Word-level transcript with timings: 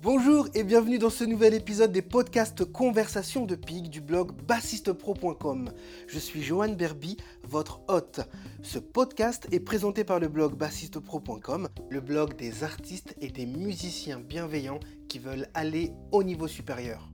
Bonjour 0.00 0.46
et 0.54 0.62
bienvenue 0.62 1.00
dans 1.00 1.10
ce 1.10 1.24
nouvel 1.24 1.54
épisode 1.54 1.90
des 1.90 2.02
podcasts 2.02 2.64
Conversations 2.64 3.46
de 3.46 3.56
Pig 3.56 3.88
du 3.88 4.00
blog 4.00 4.30
bassistepro.com. 4.46 5.72
Je 6.06 6.18
suis 6.20 6.40
Johan 6.40 6.68
Berby, 6.68 7.16
votre 7.42 7.80
hôte. 7.88 8.20
Ce 8.62 8.78
podcast 8.78 9.48
est 9.50 9.58
présenté 9.58 10.04
par 10.04 10.20
le 10.20 10.28
blog 10.28 10.54
bassistepro.com, 10.54 11.68
le 11.90 12.00
blog 12.00 12.36
des 12.36 12.62
artistes 12.62 13.16
et 13.20 13.30
des 13.30 13.46
musiciens 13.46 14.20
bienveillants 14.20 14.78
qui 15.08 15.18
veulent 15.18 15.48
aller 15.52 15.90
au 16.12 16.22
niveau 16.22 16.46
supérieur. 16.46 17.10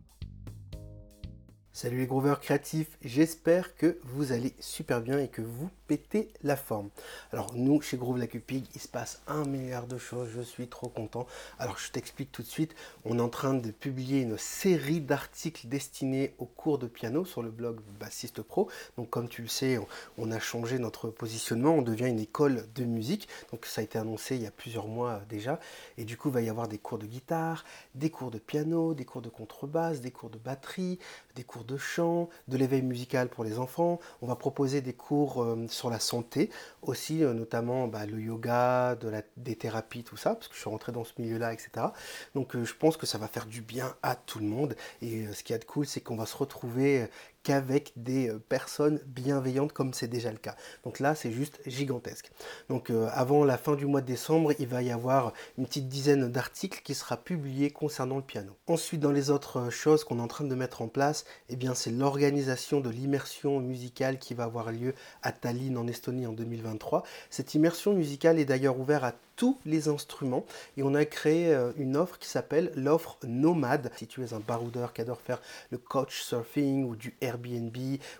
Salut 1.77 1.99
les 1.99 2.07
grooveurs 2.07 2.39
créatifs, 2.39 2.97
j'espère 3.03 3.75
que 3.75 3.99
vous 4.05 4.31
allez 4.31 4.55
super 4.61 5.01
bien 5.01 5.19
et 5.19 5.27
que 5.27 5.43
vous 5.43 5.69
pétez 5.89 6.29
la 6.45 6.55
forme. 6.55 6.89
Alors 7.33 7.53
nous, 7.57 7.81
chez 7.81 7.97
Groove 7.97 8.17
La 8.17 8.29
Cupig, 8.29 8.65
il 8.77 8.81
se 8.81 8.87
passe 8.87 9.23
un 9.27 9.45
milliard 9.45 9.89
de 9.89 9.99
choses, 9.99 10.29
je 10.33 10.41
suis 10.41 10.69
trop 10.69 10.89
content. 10.89 11.27
Alors 11.59 11.77
je 11.79 11.91
t'explique 11.91 12.31
tout 12.31 12.43
de 12.43 12.47
suite, 12.47 12.77
on 13.05 13.19
est 13.19 13.23
en 13.23 13.29
train 13.29 13.55
de 13.55 13.73
publier 13.73 14.21
une 14.21 14.39
série 14.39 15.01
d'articles 15.01 15.67
destinés 15.67 16.33
aux 16.39 16.47
cours 16.47 16.79
de 16.79 16.87
piano 16.87 17.25
sur 17.25 17.43
le 17.43 17.51
blog 17.51 17.81
Bassiste 17.99 18.43
Pro. 18.43 18.71
Donc 18.97 19.11
comme 19.11 19.29
tu 19.29 19.43
le 19.43 19.49
sais, 19.49 19.81
on, 20.17 20.31
a 20.31 20.39
changé 20.39 20.79
notre 20.79 21.09
positionnement, 21.09 21.75
on 21.75 21.83
devient 21.83 22.07
une 22.07 22.21
école 22.21 22.69
de 22.77 22.85
musique. 22.85 23.29
Donc 23.51 23.67
ça 23.67 23.81
a 23.81 23.85
été 23.85 23.99
annoncé 23.99 24.37
il 24.37 24.43
y 24.43 24.47
a 24.47 24.53
plusieurs 24.53 24.87
mois 24.87 25.23
déjà. 25.29 25.59
Et 25.99 26.05
du 26.05 26.17
coup, 26.17 26.29
il 26.29 26.35
va 26.35 26.41
y 26.41 26.49
avoir 26.49 26.69
des 26.69 26.79
cours 26.79 26.99
de 26.99 27.07
guitare, 27.07 27.65
des 27.97 28.11
cours 28.11 28.31
de 28.31 28.39
piano, 28.39 28.95
des 28.95 29.05
cours 29.05 29.23
de 29.23 29.29
contrebasse, 29.29 30.01
des 30.01 30.13
cours 30.13 30.31
de 30.31 30.39
batterie, 30.39 31.01
des 31.35 31.43
cours 31.43 31.64
de 31.67 31.77
chant, 31.77 32.29
de 32.49 32.57
l'éveil 32.57 32.83
musical 32.83 33.29
pour 33.29 33.45
les 33.45 33.59
enfants. 33.59 34.01
On 34.23 34.27
va 34.27 34.37
proposer 34.37 34.81
des 34.81 34.93
cours 34.93 35.43
euh, 35.43 35.67
sur 35.69 35.91
la 35.91 36.01
santé, 36.01 36.51
aussi 36.83 37.25
euh, 37.25 37.33
notamment 37.33 37.89
bah, 37.89 38.07
le 38.07 38.21
yoga, 38.21 38.97
des 39.37 39.57
thérapies, 39.57 40.05
tout 40.05 40.17
ça, 40.17 40.35
parce 40.35 40.49
que 40.49 40.55
je 40.55 40.61
suis 40.61 40.71
rentré 40.71 40.93
dans 40.93 41.05
ce 41.05 41.13
milieu-là, 41.19 41.53
etc. 41.53 41.87
Donc 42.35 42.57
euh, 42.57 42.65
je 42.65 42.75
pense 42.75 42.97
que 42.97 43.07
ça 43.07 43.19
va 43.19 43.29
faire 43.29 43.47
du 43.47 43.63
bien 43.63 43.95
à 44.03 44.17
tout 44.17 44.39
le 44.39 44.47
monde. 44.47 44.77
Et 45.03 45.27
ce 45.33 45.43
qui 45.43 45.53
est 45.53 45.59
de 45.59 45.65
cool, 45.65 45.87
c'est 45.87 46.01
qu'on 46.01 46.17
va 46.17 46.27
se 46.27 46.37
retrouver 46.37 47.09
qu'avec 47.45 47.93
des 47.95 48.31
euh, 48.31 48.39
personnes 48.49 49.01
bienveillantes 49.07 49.73
comme 49.73 49.95
c'est 49.95 50.09
déjà 50.09 50.33
le 50.33 50.39
cas. 50.39 50.57
Donc 50.83 50.99
là, 50.99 51.15
c'est 51.15 51.31
juste 51.31 51.61
gigantesque. 51.67 52.33
Donc 52.69 52.91
euh, 52.91 53.09
avant 53.13 53.45
la 53.45 53.59
fin 53.59 53.77
du 53.77 53.87
mois 53.87 54.01
de 54.01 54.07
décembre, 54.07 54.53
il 54.59 54.67
va 54.67 54.83
y 54.83 54.91
avoir 54.91 55.33
une 55.59 55.67
petite 55.67 55.89
dizaine 55.89 56.33
d'articles 56.33 56.81
qui 56.83 56.95
sera 56.95 57.17
publié 57.17 57.71
concernant 57.71 58.17
le 58.17 58.23
piano. 58.23 58.57
Ensuite, 58.67 59.01
dans 59.01 59.13
les 59.13 59.31
autres 59.31 59.61
euh, 59.61 59.71
choses 59.71 60.03
qu'on 60.03 60.19
est 60.19 60.23
en 60.23 60.29
train 60.29 60.45
de 60.45 60.55
mettre 60.55 60.83
en 60.83 60.89
place, 60.89 61.27
eh 61.51 61.57
bien 61.57 61.75
c'est 61.75 61.91
l'organisation 61.91 62.81
de 62.81 62.91
l'immersion 62.91 63.61
musicale 63.61 64.19
qui 64.19 64.35
va 64.35 64.45
avoir 64.45 64.73
lieu 64.73 64.95
à 65.23 65.31
Tallinn 65.31 65.77
en 65.77 65.87
Estonie 65.87 66.27
en 66.27 66.33
2023. 66.33 67.05
Cette 67.29 67.55
immersion 67.55 67.93
musicale 67.93 68.39
est 68.39 68.47
d'ailleurs 68.47 68.81
ouverte 68.81 69.05
à 69.05 69.13
tous 69.37 69.59
les 69.65 69.89
instruments 69.89 70.45
et 70.77 70.83
on 70.83 70.95
a 70.95 71.05
créé 71.05 71.53
euh, 71.55 71.73
une 71.77 71.97
offre 71.97 72.19
qui 72.19 72.29
s'appelle 72.29 72.73
l'offre 72.77 73.19
nomade. 73.25 73.91
Si 73.97 74.07
tu 74.07 74.23
es 74.23 74.33
un 74.33 74.41
baroudeur 74.41 74.93
qui 74.93 75.01
adore 75.01 75.21
faire 75.21 75.41
le 75.71 75.79
coach 75.79 76.23
surfing 76.23 76.85
ou 76.85 76.97
du 76.97 77.17
Airbnb 77.21 77.77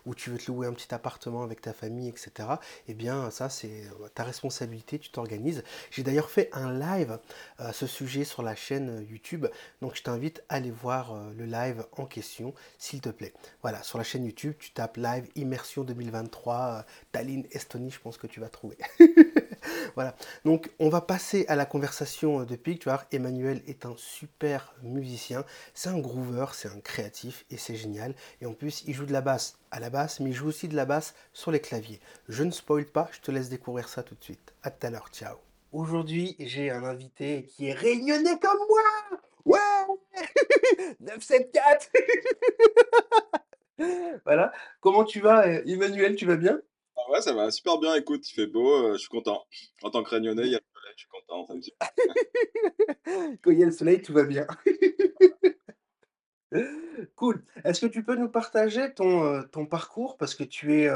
ou 0.07 0.15
tu 0.15 0.31
veux 0.31 0.39
te 0.39 0.51
louer 0.51 0.67
un 0.67 0.73
petit 0.73 0.95
appartement 0.95 1.43
avec 1.43 1.61
ta 1.61 1.73
famille, 1.73 2.09
etc. 2.09 2.49
Eh 2.89 2.95
bien 2.95 3.31
ça 3.31 3.49
c'est 3.49 3.85
euh, 3.87 4.09
ta 4.15 4.25
responsabilité, 4.25 4.99
tu 4.99 5.11
t'organises. 5.11 5.63
J'ai 5.91 6.03
d'ailleurs 6.03 6.31
fait 6.31 6.51
un 6.53 6.73
live 6.73 7.19
à 7.59 7.73
ce 7.73 7.87
sujet 7.87 8.25
sur 8.25 8.43
la 8.43 8.55
chaîne 8.55 9.07
YouTube, 9.09 9.47
donc 9.81 9.97
je 9.97 10.03
t'invite 10.03 10.43
à 10.49 10.57
aller 10.57 10.71
voir 10.71 11.15
euh, 11.15 11.33
le 11.37 11.47
live 11.47 11.85
en 11.97 12.07
question 12.07 12.55
s'il 12.79 13.01
te 13.01 13.09
plaît. 13.09 13.33
Voilà, 13.63 13.83
sur 13.83 13.99
la 13.99 14.05
chaîne 14.05 14.25
YouTube, 14.25 14.55
tu 14.59 14.73
tapes 14.73 14.97
live 14.97 15.29
immersion 15.37 15.85
2023 15.85 16.85
Tallinn 17.13 17.45
Estonie, 17.53 17.91
je 17.91 18.01
pense 18.01 18.19
que 18.19 18.27
tu 18.27 18.41
vas 18.41 18.49
trouver. 18.49 18.77
voilà, 19.95 20.15
donc 20.45 20.71
on 20.79 20.89
va 20.89 21.01
passer 21.01 21.45
à 21.49 21.57
la 21.57 21.67
conversation 21.67 22.45
de 22.45 22.57
Pig. 22.57 22.79
Tu 22.79 22.89
vois, 22.89 23.05
Emmanuel 23.13 23.63
est 23.67 23.87
un 23.87 23.95
super 23.97 24.75
musicien. 24.83 25.45
C'est 25.75 25.89
un 25.89 25.99
groover, 25.99 26.47
c'est 26.53 26.69
un 26.69 26.81
créatif 26.81 27.45
et 27.51 27.57
c'est 27.57 27.77
génial. 27.77 28.15
Et 28.41 28.47
en 28.47 28.53
plus, 28.53 28.83
il 28.87 28.95
joue 28.95 29.07
de 29.07 29.13
la 29.13 29.21
basse 29.21 29.59
à 29.71 29.81
la 29.81 29.91
basse, 29.91 30.21
mais 30.21 30.31
il 30.31 30.35
joue 30.35 30.49
aussi 30.49 30.69
de 30.69 30.77
la 30.77 30.85
basse 30.85 31.15
sur 31.33 31.51
les 31.51 31.61
claviers. 31.61 32.01
Je 32.29 32.45
ne 32.45 32.51
spoil 32.51 32.85
pas, 32.85 33.09
je 33.13 33.21
te 33.21 33.31
laisse 33.31 33.49
découvrir 33.49 33.89
ça 33.89 34.03
tout 34.03 34.15
de 34.15 34.23
suite. 34.23 34.55
À 34.63 34.71
tout 34.71 34.87
à 34.87 34.91
l'heure, 34.91 35.09
ciao. 35.13 35.37
Aujourd'hui, 35.73 36.37
j'ai 36.39 36.71
un 36.71 36.85
invité 36.85 37.45
qui 37.45 37.69
est 37.69 37.73
réunionnais 37.73 38.39
comme 38.39 38.59
moi. 38.69 39.19
Ouais 39.45 39.59
974 41.01 41.89
Voilà. 44.25 44.53
Comment 44.81 45.05
tu 45.05 45.21
vas, 45.21 45.47
Emmanuel? 45.47 46.17
Tu 46.17 46.27
vas 46.27 46.37
bien? 46.37 46.61
Ah 46.97 47.11
ouais, 47.11 47.21
ça 47.21 47.33
va 47.33 47.51
super 47.51 47.79
bien. 47.79 47.95
Écoute, 47.95 48.29
il 48.31 48.35
fait 48.35 48.47
beau, 48.47 48.87
euh, 48.87 48.93
je 48.95 48.99
suis 48.99 49.09
content. 49.09 49.45
En 49.83 49.91
tant 49.91 50.03
que 50.03 50.11
réunionnais, 50.11 50.45
il 50.45 50.53
y 50.53 50.57
a 50.57 50.61
je 50.97 51.01
suis 51.01 51.09
content. 51.09 51.47
Quand 53.43 53.51
il 53.51 53.59
y 53.59 53.63
a 53.63 53.67
le 53.67 53.73
soleil, 53.73 54.01
tout 54.01 54.13
va 54.13 54.25
bien. 54.25 54.47
Cool. 57.17 57.45
Est-ce 57.65 57.81
que 57.81 57.87
tu 57.87 58.05
peux 58.05 58.15
nous 58.15 58.29
partager 58.29 58.95
ton, 58.95 59.25
euh, 59.25 59.43
ton 59.43 59.67
parcours? 59.67 60.17
Parce 60.17 60.37
que 60.37 60.45
tu 60.45 60.81
es, 60.81 60.89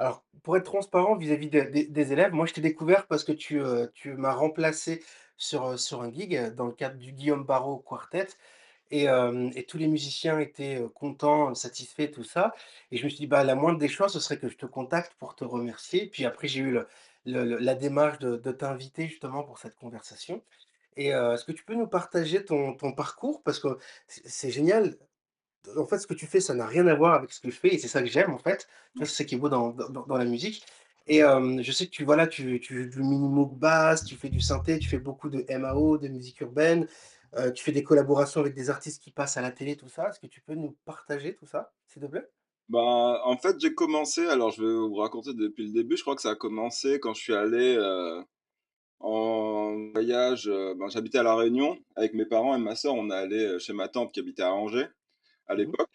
alors 0.00 0.24
pour 0.42 0.56
être 0.56 0.64
transparent 0.64 1.14
vis-à-vis 1.14 1.50
des 1.50 2.12
élèves, 2.12 2.32
moi 2.32 2.46
je 2.46 2.54
t'ai 2.54 2.62
découvert 2.62 3.06
parce 3.06 3.22
que 3.22 3.32
tu, 3.32 3.60
euh, 3.60 3.86
tu 3.92 4.14
m'as 4.14 4.32
remplacé 4.32 5.04
sur, 5.36 5.66
euh, 5.66 5.76
sur 5.76 6.00
un 6.02 6.10
gig, 6.10 6.54
dans 6.54 6.64
le 6.64 6.72
cadre 6.72 6.96
du 6.96 7.12
Guillaume 7.12 7.44
Barrault 7.44 7.78
Quartet 7.78 8.28
et 8.90 9.06
et 9.54 9.64
tous 9.66 9.78
les 9.78 9.88
musiciens 9.88 10.38
étaient, 10.40 10.82
contents, 10.94 11.54
satisfaits, 11.54 12.10
tout 12.12 12.24
ça 12.24 12.54
et 12.90 12.96
je 12.98 13.04
me 13.04 13.08
suis 13.08 13.18
dit: 13.20 13.26
«Bah, 13.26 13.44
la 13.44 13.54
moindre 13.54 13.78
des 13.78 13.88
choses, 13.88 14.12
ce 14.12 14.20
serait 14.20 14.38
que 14.38 14.48
je 14.48 14.56
te 14.56 14.66
contacte 14.66 15.14
pour 15.18 15.34
te 15.36 15.44
remercier». 15.44 16.06
Puis 16.06 16.24
après 16.24 16.48
j'ai 16.48 16.60
eu 16.60 16.72
le 16.72 16.86
le 17.26 17.44
la 17.58 17.74
démarche 17.74 18.18
de 18.18 18.36
de 18.36 18.52
t'inviter 18.52 19.06
justement 19.08 19.42
pour 19.44 19.58
cette 19.58 19.76
conversation 19.76 20.42
et 20.96 21.08
est-ce 21.08 21.44
que 21.44 21.52
tu 21.52 21.64
peux 21.64 21.74
nous 21.74 21.86
partager 21.88 22.44
ton 22.44 22.74
ton 22.74 22.92
parcours? 22.92 23.42
Parce 23.42 23.58
que 23.60 23.78
c'est 24.08 24.50
génial. 24.50 24.96
En 25.76 25.86
fait, 25.86 25.98
ce 25.98 26.06
que 26.06 26.14
tu 26.14 26.26
fais, 26.26 26.40
ça 26.40 26.54
n'a 26.54 26.66
rien 26.66 26.86
à 26.86 26.94
voir 26.94 27.14
avec 27.14 27.32
ce 27.32 27.40
que 27.40 27.50
je 27.50 27.56
fais 27.56 27.74
et 27.74 27.78
c'est 27.78 27.88
ça 27.88 28.00
que 28.02 28.08
j'aime 28.08 28.32
en 28.32 28.38
fait. 28.38 28.66
C'est 28.98 29.04
ça 29.06 29.24
qui 29.24 29.34
est 29.34 29.38
beau 29.38 29.48
dans 29.50 29.70
dans 29.72 30.06
dans 30.06 30.16
la 30.16 30.24
musique 30.24 30.64
et 31.06 31.20
je 31.20 31.72
sais 31.72 31.86
que 31.86 31.90
tu 31.90 32.04
voilà, 32.04 32.26
tu 32.26 32.60
tu 32.60 32.82
joues 32.84 32.88
du 32.90 32.98
mini 33.02 33.28
moog 33.28 33.56
bass, 33.58 34.04
tu 34.04 34.16
fais 34.16 34.28
du 34.30 34.40
synthé, 34.40 34.78
tu 34.78 34.88
fais 34.88 34.98
beaucoup 34.98 35.28
de 35.30 35.44
MAO, 35.48 35.98
de 35.98 36.08
musique 36.08 36.40
urbaine, 36.40 36.86
heu, 37.38 37.52
tu 37.52 37.62
fais 37.64 37.72
des 37.72 37.82
collaborations 37.84 38.40
avec 38.40 38.54
des 38.54 38.70
artistes 38.70 39.02
qui 39.02 39.10
passent 39.12 39.36
à 39.36 39.42
la 39.42 39.52
télé, 39.52 39.76
tout 39.76 39.88
ça. 39.88 40.08
Est-ce 40.08 40.20
que 40.20 40.26
tu 40.26 40.40
peux 40.42 40.54
nous 40.54 40.72
partager 40.84 41.34
tout 41.36 41.46
ça, 41.46 41.74
s'il 41.86 42.02
te 42.02 42.06
plaît? 42.06 42.30
Bah, 42.68 43.20
en 43.24 43.36
fait, 43.36 43.56
j'ai 43.60 43.74
commencé 43.74 44.26
alors 44.26 44.50
je 44.52 44.62
vais 44.62 44.72
vous 44.72 44.94
raconter 44.94 45.34
depuis 45.34 45.66
le 45.66 45.72
début. 45.72 45.96
Je 45.96 46.02
crois 46.02 46.14
que 46.14 46.22
ça 46.22 46.30
a 46.30 46.34
commencé 46.36 47.00
quand 47.00 47.14
je 47.14 47.20
suis 47.22 47.34
allé, 47.34 47.76
heu, 47.76 48.22
en 49.00 49.90
voyage, 49.94 50.48
heu, 50.48 50.74
ben, 50.74 50.88
j'habitais 50.90 51.18
à 51.18 51.24
La 51.24 51.36
Réunion 51.36 51.78
avec 51.96 52.14
mes 52.14 52.26
parents 52.26 52.56
et 52.56 52.60
ma 52.60 52.76
sœur. 52.76 52.94
On 52.94 53.10
est 53.10 53.14
allé, 53.14 53.58
chez 53.60 53.72
ma 53.74 53.88
tante 53.88 54.12
qui 54.12 54.20
habitait 54.20 54.42
à 54.44 54.54
Angers, 54.54 54.88
à 55.48 55.54
Mmh 55.54 55.76
l'époque 55.76 55.90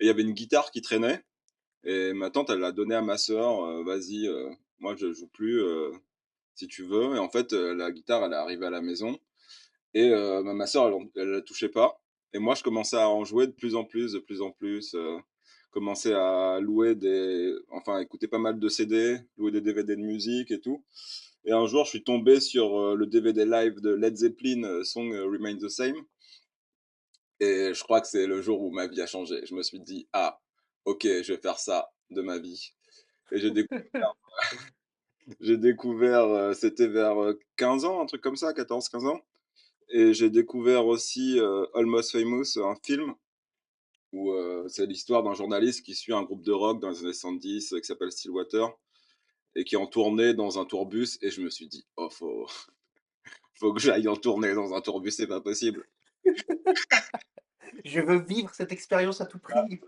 et 0.00 0.04
il 0.06 0.08
y 0.08 0.10
avait 0.10 0.22
une 0.22 0.32
guitare 0.34 0.70
qui 0.72 0.82
traînait 0.82 1.24
et 1.84 2.12
ma 2.14 2.30
tante, 2.30 2.50
elle 2.50 2.60
l'a 2.60 2.72
donnée 2.72 2.96
à 2.96 3.02
ma 3.02 3.18
heu: 3.80 3.84
«Vas-y, 3.84 4.28
moi 4.80 4.96
je 4.96 5.12
joue 5.12 5.28
plus, 5.28 5.62
si 6.54 6.68
tu 6.68 6.84
veux» 6.84 7.16
et 7.16 7.18
en 7.18 7.30
fait, 7.30 7.52
la 7.52 7.90
guitare, 7.92 8.24
elle 8.24 8.32
est 8.32 8.36
arrivée 8.36 8.66
à 8.66 8.70
la 8.70 8.82
maison 8.82 9.18
et 9.94 10.10
bah, 10.10 10.54
ma 10.54 10.66
sœur, 10.66 10.88
elle 10.88 11.22
elle 11.22 11.30
la 11.30 11.42
touchait 11.42 11.68
pas. 11.68 12.00
Et 12.32 12.38
moi, 12.38 12.54
je 12.54 12.62
commençais 12.62 12.96
à 12.96 13.08
en 13.08 13.24
jouer 13.24 13.46
de 13.46 13.52
plus 13.52 13.74
en 13.74 13.84
plus, 13.84 14.12
de 14.12 14.18
plus 14.20 14.40
en 14.40 14.52
plus, 14.52 14.94
heu, 14.94 15.18
commencer 15.70 16.12
à 16.12 16.60
louer 16.60 16.94
des 16.94 17.52
enfin, 17.70 17.98
écouter 18.00 18.28
pas 18.28 18.38
mal 18.38 18.58
de 18.58 18.68
CD, 18.68 19.18
louer 19.36 19.50
des 19.50 19.60
DVD 19.60 19.96
de 19.96 20.02
musique 20.02 20.50
et 20.50 20.60
tout. 20.60 20.84
Et 21.44 21.52
un 21.52 21.66
jour, 21.66 21.84
je 21.84 21.90
suis 21.90 22.04
tombé 22.04 22.38
sur, 22.40 22.96
le 22.96 23.06
DVD 23.06 23.44
live 23.44 23.80
de 23.80 23.90
Led 23.94 24.16
Zeppelin, 24.16 24.84
Song, 24.84 25.12
Remain 25.12 25.56
the 25.56 25.68
Same. 25.68 25.96
Et 27.40 27.72
je 27.72 27.82
crois 27.82 28.00
que 28.00 28.06
c'est 28.06 28.26
le 28.26 28.42
jour 28.42 28.60
où 28.62 28.70
ma 28.70 28.86
vie 28.86 29.00
a 29.00 29.06
changé. 29.06 29.44
Je 29.46 29.54
me 29.54 29.62
suis 29.62 29.80
dit: 29.80 30.06
«Ah, 30.12 30.38
OK, 30.84 31.04
je 31.04 31.32
vais 31.32 31.40
faire 31.40 31.58
ça 31.58 31.90
de 32.10 32.20
ma 32.20 32.38
vie» 32.38 32.74
et 33.32 33.38
j'ai 33.38 33.50
découvert, 33.50 34.14
j'ai 35.40 35.56
découvert, 35.56 36.54
c'était 36.54 36.88
vers, 36.88 37.20
heu, 37.22 37.38
15 37.56 37.84
ans, 37.84 38.00
un 38.00 38.06
truc 38.06 38.20
comme 38.20 38.36
ça, 38.36 38.52
14-15 38.52 39.06
ans 39.06 39.20
et 39.90 40.14
j'ai 40.14 40.30
découvert 40.30 40.86
aussi, 40.86 41.38
heu, 41.38 41.66
Almost 41.74 42.12
Famous, 42.12 42.58
un 42.58 42.76
film 42.84 43.14
où, 44.12 44.32
heu, 44.32 44.66
c'est 44.68 44.86
l'histoire 44.86 45.22
d'un 45.22 45.34
journaliste 45.34 45.84
qui 45.84 45.94
suit 45.94 46.12
un 46.14 46.22
groupe 46.22 46.42
de 46.44 46.52
rock 46.52 46.80
dans 46.80 46.90
les 46.90 47.00
années 47.04 47.12
70, 47.12 47.72
heu, 47.72 47.80
qui 47.80 47.86
s'appelle 47.86 48.12
Stillwater 48.12 48.68
et 49.56 49.64
qui 49.64 49.76
est 49.76 49.78
en 49.78 49.86
tournée 49.88 50.34
dans 50.34 50.58
un 50.60 50.66
tourbus 50.66 51.18
et 51.22 51.30
je 51.30 51.42
me 51.42 51.50
suis 51.50 51.68
dit: 51.68 51.86
«Oh 51.96 52.10
faut 52.10 52.46
faut 53.54 53.72
que 53.74 53.80
j'aille 53.80 54.08
en 54.08 54.16
tournée 54.16 54.54
dans 54.54 54.74
un 54.74 54.80
tourbus, 54.82 55.12
c'est 55.12 55.26
pas 55.28 55.40
possible». 55.40 55.88
Je 57.84 58.00
veux 58.00 58.18
vivre 58.20 58.54
cette 58.54 58.72
expérience 58.72 59.20
à 59.20 59.26
tout 59.26 59.38
prix. 59.38 59.80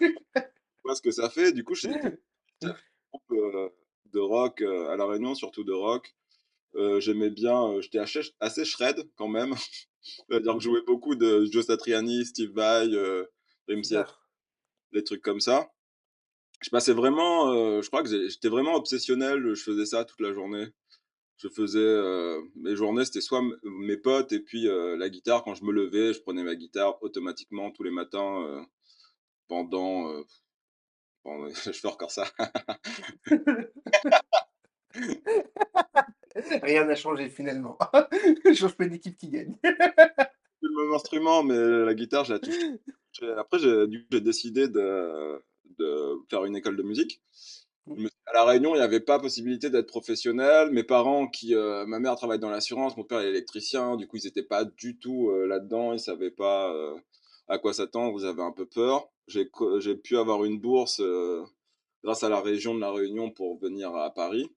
Vois 0.84 0.94
ce 0.94 1.02
que 1.02 1.10
ça 1.10 1.28
fait, 1.30 1.52
du 1.52 1.64
coup, 1.64 1.74
j'ai 1.74 1.88
découvert 1.88 2.12
un 3.14 3.18
groupe, 3.18 3.32
heu, 3.32 3.70
de 4.12 4.20
rock, 4.20 4.62
à 4.62 4.96
La 4.96 5.06
Réunion, 5.06 5.34
surtout 5.34 5.64
de 5.64 5.72
rock. 5.72 6.14
Heu, 6.76 7.00
j'aimais 7.00 7.30
bien, 7.30 7.72
heu, 7.74 7.80
j'étais 7.82 7.98
assez 8.40 8.64
shred 8.64 9.08
quand 9.16 9.28
même. 9.28 9.54
C'est-à-dire 10.02 10.54
que 10.54 10.60
je 10.60 10.64
jouais 10.64 10.82
beaucoup 10.86 11.14
de 11.14 11.44
Joe 11.46 11.64
Satriani, 11.66 12.26
Steve 12.26 12.52
Vai, 12.52 12.88
Super. 13.82 14.20
des 14.92 15.04
trucs 15.04 15.22
comme 15.22 15.40
ça. 15.40 15.70
Je 16.62 16.70
passais 16.70 16.92
vraiment, 16.92 17.52
heu, 17.52 17.82
je 17.82 17.88
crois 17.88 18.02
que 18.02 18.08
j'étais 18.28 18.48
vraiment 18.48 18.74
obsessionnel, 18.76 19.54
je 19.54 19.62
faisais 19.62 19.86
ça 19.86 20.04
toute 20.04 20.20
la 20.20 20.32
journée. 20.32 20.66
je 21.38 21.48
faisais 21.48 21.80
euh, 21.80 22.40
mes 22.56 22.76
journées, 22.76 23.04
c'était 23.04 23.20
soit 23.22 23.42
mes 23.64 23.96
potes 23.98 24.32
et 24.32 24.40
puis 24.40 24.68
euh, 24.68 24.96
la 24.96 25.10
guitare. 25.10 25.44
Quand 25.44 25.54
je 25.56 25.64
me 25.64 25.72
levais, 25.72 26.12
je 26.14 26.20
prenais 26.22 26.44
ma 26.44 26.54
guitare 26.56 27.02
automatiquement 27.02 27.70
tous 27.72 27.84
les 27.84 27.90
matins 27.92 28.42
euh, 28.48 28.62
pendant, 29.48 30.24
Je 31.64 31.72
fais 31.72 31.88
encore 31.88 32.10
ça. 32.10 32.24
Rien 36.62 36.84
n'a 36.84 36.94
changé 36.94 37.28
finalement. 37.28 37.78
je 38.44 38.52
change 38.52 38.76
pas 38.76 38.86
d'équipe 38.86 39.16
qui 39.16 39.28
gagne. 39.30 39.56
le 39.64 40.84
même 40.84 40.94
instrument, 40.94 41.42
mais 41.42 41.56
la 41.56 41.94
guitare, 41.94 42.24
je 42.24 42.34
la 42.34 42.38
touche. 42.38 42.54
Après, 43.36 43.58
j'ai 43.58 44.20
décidé 44.20 44.68
de, 44.68 45.42
de 45.78 46.18
faire 46.30 46.44
une 46.44 46.56
école 46.56 46.76
de 46.76 46.82
musique. 46.82 47.20
Mmh. 47.86 48.06
À 48.26 48.32
La 48.34 48.44
Réunion, 48.44 48.74
il 48.74 48.78
n'y 48.78 48.84
avait 48.84 49.00
pas 49.00 49.18
possibilité 49.18 49.68
d'être 49.68 49.88
professionnel. 49.88 50.70
Mes 50.70 50.84
parents, 50.84 51.26
qui, 51.26 51.54
euh, 51.54 51.84
ma 51.86 51.98
mère 51.98 52.14
travaille 52.16 52.38
dans 52.38 52.50
l'assurance, 52.50 52.96
mon 52.96 53.04
père 53.04 53.20
est 53.20 53.28
électricien, 53.28 53.96
du 53.96 54.06
coup, 54.06 54.16
ils 54.16 54.24
n'étaient 54.24 54.42
pas 54.44 54.64
du 54.64 54.98
tout 54.98 55.30
euh, 55.30 55.46
là-dedans, 55.46 55.90
ils 55.90 55.96
ne 55.96 55.98
savaient 55.98 56.30
pas 56.30 56.72
euh, 56.72 56.94
à 57.48 57.58
quoi 57.58 57.72
s'attendre, 57.72 58.12
vous 58.12 58.24
avez 58.24 58.42
un 58.42 58.52
peu 58.52 58.66
peur. 58.66 59.10
J'ai 59.26 59.46
pu 59.96 60.16
avoir 60.16 60.44
une 60.44 60.60
bourse 60.60 61.00
grâce 62.04 62.22
à 62.22 62.28
la 62.28 62.40
région 62.40 62.74
de 62.74 62.80
La 62.80 62.90
Réunion 62.90 63.30
pour 63.30 63.58
venir 63.58 63.94
à 63.94 64.12
Paris, 64.12 64.50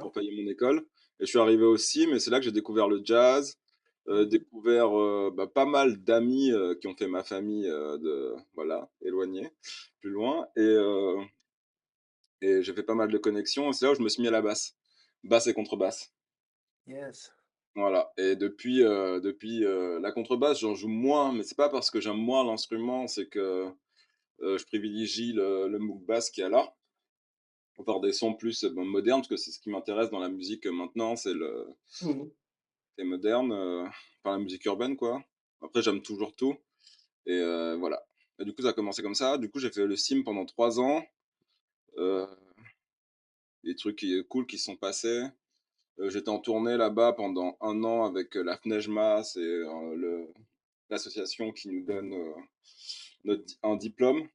pour 0.00 0.12
payer 0.12 0.30
mon 0.42 0.50
école. 0.50 0.86
Et 1.20 1.26
je 1.26 1.26
suis 1.26 1.38
arrivé 1.38 1.64
aussi, 1.64 2.06
mais 2.06 2.18
c'est 2.18 2.30
là 2.30 2.38
que 2.38 2.44
j'ai 2.44 2.52
découvert 2.52 2.88
le 2.88 3.00
jazz, 3.04 3.58
mmh. 4.06 4.24
découvert 4.24 4.90
bah, 5.32 5.46
pas 5.46 5.66
mal 5.66 6.02
d'amis 6.02 6.52
qui 6.80 6.86
ont 6.86 6.94
fait 6.94 7.08
ma 7.08 7.24
famille 7.24 7.66
de 7.66 8.34
voilà 8.54 8.88
éloignée, 9.02 9.50
plus 10.00 10.10
loin. 10.10 10.46
Et 10.56 10.76
et 12.40 12.62
j'ai 12.62 12.72
fait 12.72 12.82
pas 12.82 12.94
mal 12.94 13.10
de 13.10 13.18
connexions. 13.18 13.72
C'est 13.72 13.84
là 13.84 13.92
où 13.92 13.94
je 13.94 14.02
me 14.02 14.08
suis 14.08 14.22
mis 14.22 14.28
à 14.28 14.32
la 14.32 14.42
basse. 14.42 14.76
Basse 15.24 15.48
et 15.48 15.54
contrebasse. 15.54 16.12
Yes. 16.86 17.32
Voilà. 17.74 18.12
Et 18.16 18.36
depuis, 18.36 18.82
euh, 18.82 19.20
depuis 19.20 19.64
euh, 19.64 19.98
la 20.00 20.12
contrebasse, 20.12 20.60
j'en 20.60 20.74
joue 20.74 20.88
moins, 20.88 21.32
mais 21.32 21.42
c'est 21.42 21.56
pas 21.56 21.68
parce 21.68 21.90
que 21.90 22.00
j'aime 22.00 22.16
moins 22.16 22.44
l'instrument, 22.44 23.06
c'est 23.06 23.28
que 23.28 23.70
euh, 24.40 24.58
je 24.58 24.64
privilégie 24.64 25.32
le, 25.32 25.68
le 25.68 25.78
MOOC 25.78 26.04
basse 26.06 26.30
qui 26.30 26.40
est 26.40 26.48
là. 26.48 26.74
Par 27.86 28.00
des 28.00 28.12
sons 28.12 28.34
plus 28.34 28.64
modernes, 28.64 29.20
parce 29.20 29.28
que 29.28 29.36
c'est 29.36 29.52
ce 29.52 29.60
qui 29.60 29.70
m'intéresse 29.70 30.10
dans 30.10 30.18
la 30.18 30.28
musique 30.28 30.66
maintenant, 30.66 31.16
c'est 31.16 31.34
le. 31.34 31.66
Mmh. 32.02 33.04
moderne, 33.04 33.52
enfin 33.52 34.36
la 34.36 34.38
musique 34.38 34.64
urbaine, 34.64 34.96
quoi. 34.96 35.22
Après, 35.62 35.82
j'aime 35.82 36.02
toujours 36.02 36.34
tout. 36.34 36.56
Et 37.26 37.40
voilà. 37.78 38.04
Et 38.40 38.44
du 38.44 38.52
coup, 38.52 38.62
ça 38.62 38.68
a 38.68 38.72
commencé 38.72 39.02
comme 39.02 39.14
ça. 39.14 39.38
Du 39.38 39.48
coup, 39.50 39.58
j'ai 39.58 39.70
fait 39.70 39.86
le 39.86 39.96
sim 39.96 40.22
pendant 40.22 40.44
trois 40.44 40.80
ans. 40.80 41.04
Euh, 41.98 42.26
des 43.64 43.74
trucs 43.74 43.96
qui, 43.96 44.24
cool 44.28 44.46
qui 44.46 44.58
sont 44.58 44.76
passés. 44.76 45.26
Euh, 45.98 46.10
j'étais 46.10 46.28
en 46.28 46.38
tournée 46.38 46.76
là-bas 46.76 47.12
pendant 47.12 47.56
un 47.60 47.82
an 47.82 48.04
avec 48.04 48.36
euh, 48.36 48.42
la 48.42 48.56
FNEJMA, 48.56 49.24
c'est 49.24 49.62
l'association 50.88 51.52
qui 51.52 51.68
nous 51.68 51.84
donne 51.84 52.14
un 53.62 53.76
diplôme. 53.76 54.28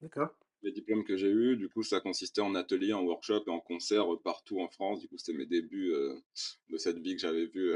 D'accord. 0.00 0.30
Les 0.66 0.72
diplômes 0.72 1.04
que 1.04 1.16
j'ai 1.16 1.28
eus, 1.28 1.56
du 1.56 1.68
coup, 1.68 1.82
ça 1.82 2.00
consistait 2.00 2.40
en 2.40 2.54
atelier, 2.56 2.92
en 2.92 3.04
workshop 3.04 3.44
et 3.46 3.50
en 3.50 3.60
concert 3.60 4.06
partout 4.24 4.60
en 4.60 4.68
France. 4.68 5.00
Du 5.00 5.08
coup, 5.08 5.16
c'était 5.16 5.38
mes 5.38 5.46
débuts 5.46 5.92
de 6.68 6.76
cette 6.76 6.98
vie 6.98 7.14
que 7.14 7.20
j'avais 7.22 7.46
vue 7.46 7.72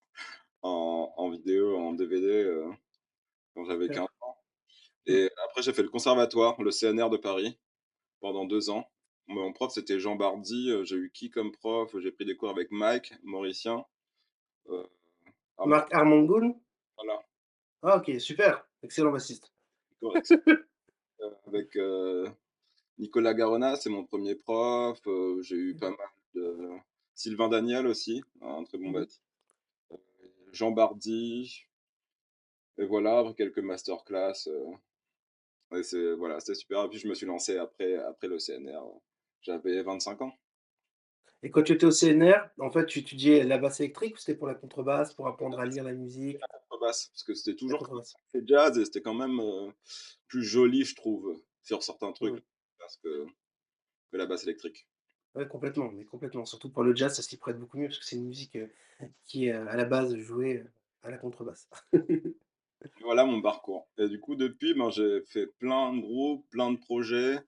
en, 0.62 1.30
vidéo, 1.30 1.76
en 1.76 1.92
DVD, 1.92 2.64
quand 3.54 3.66
j'avais 3.66 3.88
15 3.88 4.06
ans. 4.22 4.36
Et 5.04 5.30
après, 5.44 5.60
j'ai 5.60 5.74
fait 5.74 5.82
le 5.82 5.90
conservatoire, 5.90 6.60
le 6.62 6.70
CNR 6.70 7.10
de 7.10 7.18
Paris 7.18 7.58
pendant 8.20 8.44
deux 8.44 8.70
ans. 8.70 8.90
Mon 9.28 9.52
prof, 9.52 9.72
c'était 9.72 9.98
Jean 9.98 10.16
Bardi. 10.16 10.70
Euh, 10.70 10.84
j'ai 10.84 10.96
eu 10.96 11.10
qui 11.12 11.30
comme 11.30 11.52
prof? 11.52 11.96
J'ai 11.98 12.12
pris 12.12 12.24
des 12.24 12.36
cours 12.36 12.50
avec 12.50 12.70
Mike, 12.70 13.12
Mauricien. 13.22 13.84
Euh, 14.68 14.86
Marc 15.64 15.92
Armongoun 15.92 16.54
Voilà. 16.96 17.20
Ah, 17.82 17.96
ok, 17.98 18.20
super. 18.20 18.66
Excellent 18.82 19.10
bassiste. 19.10 19.52
Euh, 20.02 20.20
avec 21.46 21.76
Nicolas 22.98 23.34
Garona, 23.34 23.76
c'est 23.76 23.90
mon 23.90 24.04
premier 24.04 24.34
prof. 24.34 25.00
j'ai 25.42 25.56
eu 25.56 25.76
pas 25.76 25.90
mal 25.90 26.08
de. 26.34 26.70
Sylvain 27.14 27.48
Daniel 27.48 27.86
aussi, 27.86 28.22
un 28.42 28.64
très 28.64 28.76
bon 28.76 28.90
mmh 28.90 28.92
bassiste. 28.92 29.22
Jean 30.52 30.70
Bardi. 30.70 31.64
Et 32.78 32.84
voilà, 32.84 33.20
après 33.20 33.34
quelques 33.34 33.58
masterclass 33.58 34.48
c'est 35.82 36.14
voilà, 36.14 36.40
c'était 36.40 36.54
super. 36.54 36.84
Et 36.84 36.88
puis 36.88 36.98
je 36.98 37.08
me 37.08 37.14
suis 37.14 37.26
lancé 37.26 37.58
après, 37.58 37.96
après 37.96 38.28
le 38.28 38.38
CNR. 38.38 38.82
J'avais 39.42 39.82
25 39.82 40.22
ans. 40.22 40.32
Et 41.42 41.50
quand 41.50 41.62
tu 41.62 41.72
étais 41.72 41.86
au 41.86 41.90
CNR, 41.90 42.48
en 42.58 42.70
fait, 42.70 42.86
tu 42.86 43.00
étudiais 43.00 43.44
la 43.44 43.58
basse 43.58 43.80
électrique 43.80 44.16
ou 44.16 44.18
c'était 44.18 44.34
pour 44.34 44.48
la 44.48 44.54
contrebasse, 44.54 45.14
pour 45.14 45.28
apprendre 45.28 45.60
à 45.60 45.66
lire 45.66 45.84
la 45.84 45.92
musique? 45.92 46.38
Contrebasse, 46.76 47.08
parce 47.08 47.24
que 47.24 47.34
c'était 47.34 47.56
toujours 47.56 48.04
jazz 48.44 48.78
et 48.78 48.84
c'était 48.84 49.02
quand 49.02 49.14
même 49.14 49.40
euh, 49.40 49.70
plus 50.28 50.44
joli, 50.44 50.84
je 50.84 50.94
trouve, 50.94 51.40
sur 51.62 51.82
certains 51.82 52.12
trucs, 52.12 52.42
parce 52.78 52.96
que, 52.98 53.26
que, 54.10 54.16
la 54.16 54.26
basse 54.26 54.44
électrique. 54.44 54.86
Oui, 55.34 55.46
complètement, 55.48 55.90
mais 55.92 56.04
complètement. 56.04 56.44
Surtout 56.44 56.70
pour 56.70 56.82
le 56.82 56.94
jazz, 56.94 57.14
ça 57.14 57.22
s'y 57.22 57.36
prête 57.36 57.58
beaucoup 57.58 57.78
mieux 57.78 57.88
parce 57.88 57.98
que 57.98 58.04
c'est 58.04 58.16
une 58.16 58.26
musique 58.26 58.56
euh, 58.56 58.68
qui 59.26 59.46
est 59.46 59.52
euh, 59.52 59.66
à 59.68 59.76
la 59.76 59.84
base 59.84 60.16
jouée 60.16 60.64
à 61.02 61.10
la 61.10 61.18
contrebasse. 61.18 61.68
Voilà 63.00 63.24
mon 63.24 63.42
parcours. 63.42 63.88
Et 63.98 64.08
du 64.08 64.20
coup, 64.20 64.36
depuis, 64.36 64.74
ben, 64.74 64.90
j'ai 64.90 65.22
fait 65.22 65.46
plein 65.46 65.94
de 65.94 66.00
groupes, 66.00 66.48
plein 66.50 66.72
de 66.72 66.78
projets. 66.78 67.38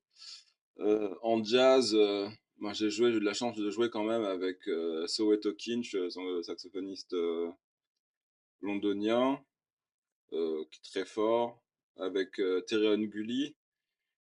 Euh, 0.80 1.14
en 1.22 1.42
jazz, 1.42 1.94
euh, 1.94 2.28
ben, 2.60 2.72
j'ai 2.72 2.90
joué, 2.90 3.10
j'ai 3.10 3.16
eu 3.16 3.20
de 3.20 3.24
la 3.24 3.34
chance 3.34 3.56
de 3.56 3.70
jouer 3.70 3.90
quand 3.90 4.04
même 4.04 4.24
avec 4.24 4.66
euh, 4.68 5.06
Soweto 5.06 5.52
Kinch, 5.54 5.96
son 6.08 6.42
saxophoniste 6.42 7.14
londonien, 8.60 9.40
qui 10.30 10.36
est 10.36 10.90
très 10.90 11.04
fort, 11.04 11.60
avec 11.96 12.40
Terry 12.66 13.08
Gully, 13.08 13.56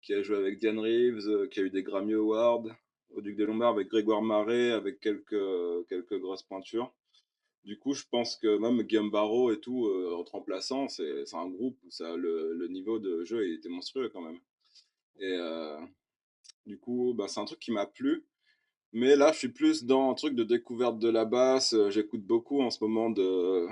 qui 0.02 0.14
a 0.14 0.24
joué 0.24 0.38
avec 0.38 0.60
Diane 0.60 0.80
Reeves, 0.80 1.50
qui 1.50 1.60
a 1.60 1.64
eu 1.64 1.70
des 1.70 1.84
Grammy 1.84 2.14
Awards, 2.14 2.66
au 3.14 3.22
Duc 3.22 3.36
des 3.36 3.46
Lombards 3.46 3.72
avec 3.72 3.88
Grégoire 3.88 4.22
Marais, 4.22 4.72
avec 4.72 5.00
quelques, 5.00 5.88
quelques 5.88 6.20
grosses 6.20 6.44
pointures. 6.44 6.94
Du 7.64 7.78
coup, 7.78 7.94
je 7.94 8.04
pense 8.10 8.38
que 8.38 8.58
même 8.58 8.82
Guillaume 8.82 9.12
et 9.54 9.60
tout, 9.60 9.86
euh, 9.88 10.16
en 10.16 10.24
remplaçant, 10.24 10.88
c'est 10.88 11.24
un 11.34 11.48
groupe 11.48 11.78
où 11.84 11.92
ça, 11.92 12.16
le, 12.16 12.68
niveau 12.70 12.98
de 12.98 13.24
jeu 13.24 13.54
était 13.54 13.70
monstrueux 13.70 14.10
quand 14.10 14.22
même. 14.22 14.40
Et 15.20 15.34
euh, 15.34 15.80
du 16.66 16.80
coup, 16.80 17.14
bah, 17.16 17.28
c'est 17.28 17.40
un 17.40 17.46
truc 17.46 17.60
qui 17.60 17.72
m'a 17.72 17.86
plu. 17.86 18.26
Mais 18.94 19.16
là, 19.16 19.32
je 19.32 19.38
suis 19.38 19.50
plus 19.50 19.86
dans 19.86 20.12
un 20.12 20.14
truc 20.14 20.36
de 20.36 20.44
découverte 20.44 21.00
de 21.00 21.10
la 21.10 21.26
basse. 21.26 21.74
Euh, 21.74 21.90
j'écoute 21.90 22.24
beaucoup 22.24 22.62
en 22.62 22.70
ce 22.70 22.84
moment 22.84 23.10
de, 23.10 23.68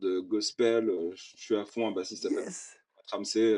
de 0.00 0.20
gospel. 0.20 0.90
Je 1.14 1.36
suis 1.36 1.56
à 1.56 1.64
fond 1.64 1.88
un 1.88 1.92
bassiste 1.92 2.28
yes. 2.30 2.76
Ramsey, 3.12 3.56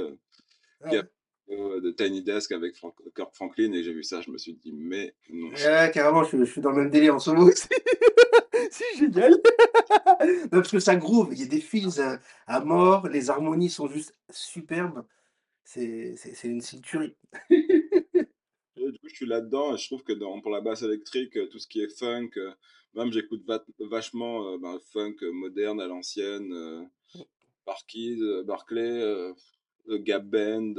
de 0.83 1.91
Tiny 1.93 2.23
Desk 2.23 2.53
avec 2.53 2.75
Kirk 3.15 3.35
Franklin. 3.35 3.73
Et 3.73 3.83
j'ai 3.83 3.93
vu 3.93 4.03
ça, 4.03 4.21
je 4.21 4.31
me 4.31 4.39
suis 4.39 4.55
dit, 4.55 4.73
mais 4.73 5.15
non. 5.31 5.49
Ouais, 5.49 5.91
carrément, 5.93 6.25
je, 6.25 6.37
je, 6.37 6.45
suis 6.45 6.61
dans 6.61 6.71
le 6.71 6.83
même 6.83 6.91
délire 6.91 7.15
en 7.15 7.19
ce 7.19 7.31
moment 7.31 7.47
aussi. 7.47 7.69
c'est 8.71 8.99
génial. 8.99 9.35
parce 10.51 10.71
que 10.71 10.79
ça 10.79 10.97
groove, 10.97 11.31
il 11.33 11.41
y 11.41 11.45
a 11.45 11.47
des 11.47 11.61
fils 11.61 12.01
à, 12.47 12.61
mort, 12.61 13.09
les 13.09 13.31
harmonies 13.31 13.71
sont 13.71 13.89
juste 13.89 14.15
superbes. 14.31 15.05
C'est 15.65 16.17
une 16.45 16.61
tuerie. 16.61 17.17
du 18.91 18.99
coup, 18.99 19.09
je 19.09 19.15
suis 19.15 19.27
là-dedans 19.27 19.75
et 19.75 19.79
je 19.79 19.87
trouve 19.87 20.03
que 20.03 20.13
dans, 20.13 20.41
pour 20.41 20.51
la 20.51 20.61
basse 20.61 20.83
électrique, 20.83 21.39
tout 21.51 21.59
ce 21.59 21.67
qui 21.67 21.81
est 21.81 21.99
funk, 21.99 22.31
même 22.95 23.13
j'écoute 23.13 23.45
vachement 23.79 24.53
euh, 24.53 24.59
ben, 24.59 24.79
funk 24.93 25.17
moderne 25.33 25.81
à 25.81 25.87
l'ancienne, 25.87 26.53
euh, 26.53 26.83
Barclay, 27.67 28.19
Gap 29.89 30.25
Band, 30.25 30.75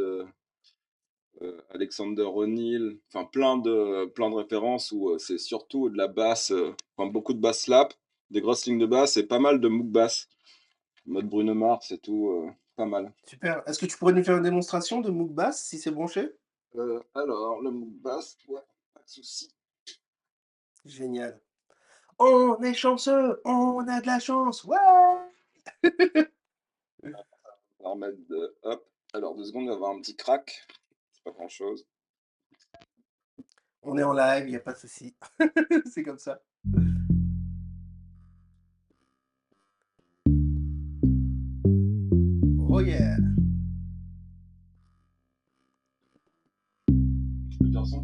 Alexander 1.69 2.23
O'Neill, 2.23 2.99
enfin 3.09 3.25
plein 3.25 3.57
de, 3.57 4.05
plein 4.05 4.29
de 4.29 4.35
références 4.35 4.91
où 4.91 5.17
c'est 5.19 5.37
surtout 5.37 5.89
de 5.89 5.97
la 5.97 6.07
basse, 6.07 6.53
enfin 6.95 7.09
beaucoup 7.09 7.33
de 7.33 7.39
basse 7.39 7.63
slap, 7.63 7.93
des 8.31 8.41
grosses 8.41 8.65
lignes 8.65 8.79
de 8.79 8.85
basse 8.85 9.17
et 9.17 9.23
pas 9.23 9.39
mal 9.39 9.59
de 9.59 9.67
MOOC 9.67 9.87
basse. 9.87 10.29
Mode 11.07 11.29
Bruno 11.29 11.53
Mars 11.53 11.91
et 11.91 11.97
tout, 11.97 12.29
euh, 12.29 12.51
pas 12.75 12.85
mal. 12.85 13.13
Super. 13.25 13.63
Est-ce 13.65 13.79
que 13.79 13.85
tu 13.85 13.97
pourrais 13.97 14.13
nous 14.13 14.23
faire 14.23 14.37
une 14.37 14.43
démonstration 14.43 14.99
de 15.01 15.09
MOOC 15.09 15.31
basse 15.31 15.63
si 15.63 15.79
c'est 15.79 15.91
branché? 15.91 16.29
Euh, 16.75 17.01
Alors, 17.15 17.61
le 17.61 17.71
MOOC 17.71 18.01
basse, 18.01 18.37
ouais, 18.47 18.61
pas 18.93 19.01
de 19.01 19.09
souci. 19.09 19.53
Génial. 20.85 21.39
On 22.19 22.61
est 22.61 22.73
chanceux, 22.73 23.41
on 23.45 23.87
a 23.87 24.01
de 24.01 24.07
la 24.07 24.19
chance, 24.19 24.63
ouais 24.63 24.77
On 27.03 27.83
va 27.83 27.89
remettre 27.89 28.17
de... 28.27 28.57
Hop. 28.63 28.89
Alors, 29.13 29.35
deux 29.35 29.45
secondes, 29.45 29.63
on 29.63 29.69
va 29.69 29.75
avoir 29.75 29.91
un 29.91 30.01
petit 30.01 30.15
crack. 30.15 30.67
C'est 31.11 31.23
pas 31.23 31.31
grand 31.31 31.49
chose. 31.49 31.85
On 33.83 33.97
est 33.97 34.03
en 34.03 34.13
live, 34.13 34.47
il 34.47 34.51
n'y 34.51 34.55
a 34.57 34.61
pas 34.61 34.73
de 34.73 34.79
souci. 34.79 35.15
c'est 35.91 36.03
comme 36.03 36.19
ça. 36.19 36.41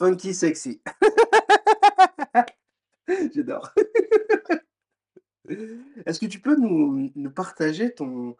Funky 0.00 0.32
sexy. 0.32 0.80
J'adore. 3.34 3.70
Est-ce 6.06 6.18
que 6.18 6.24
tu 6.24 6.40
peux 6.40 6.56
nous, 6.56 7.30
partager 7.30 7.94
ton, 7.94 8.34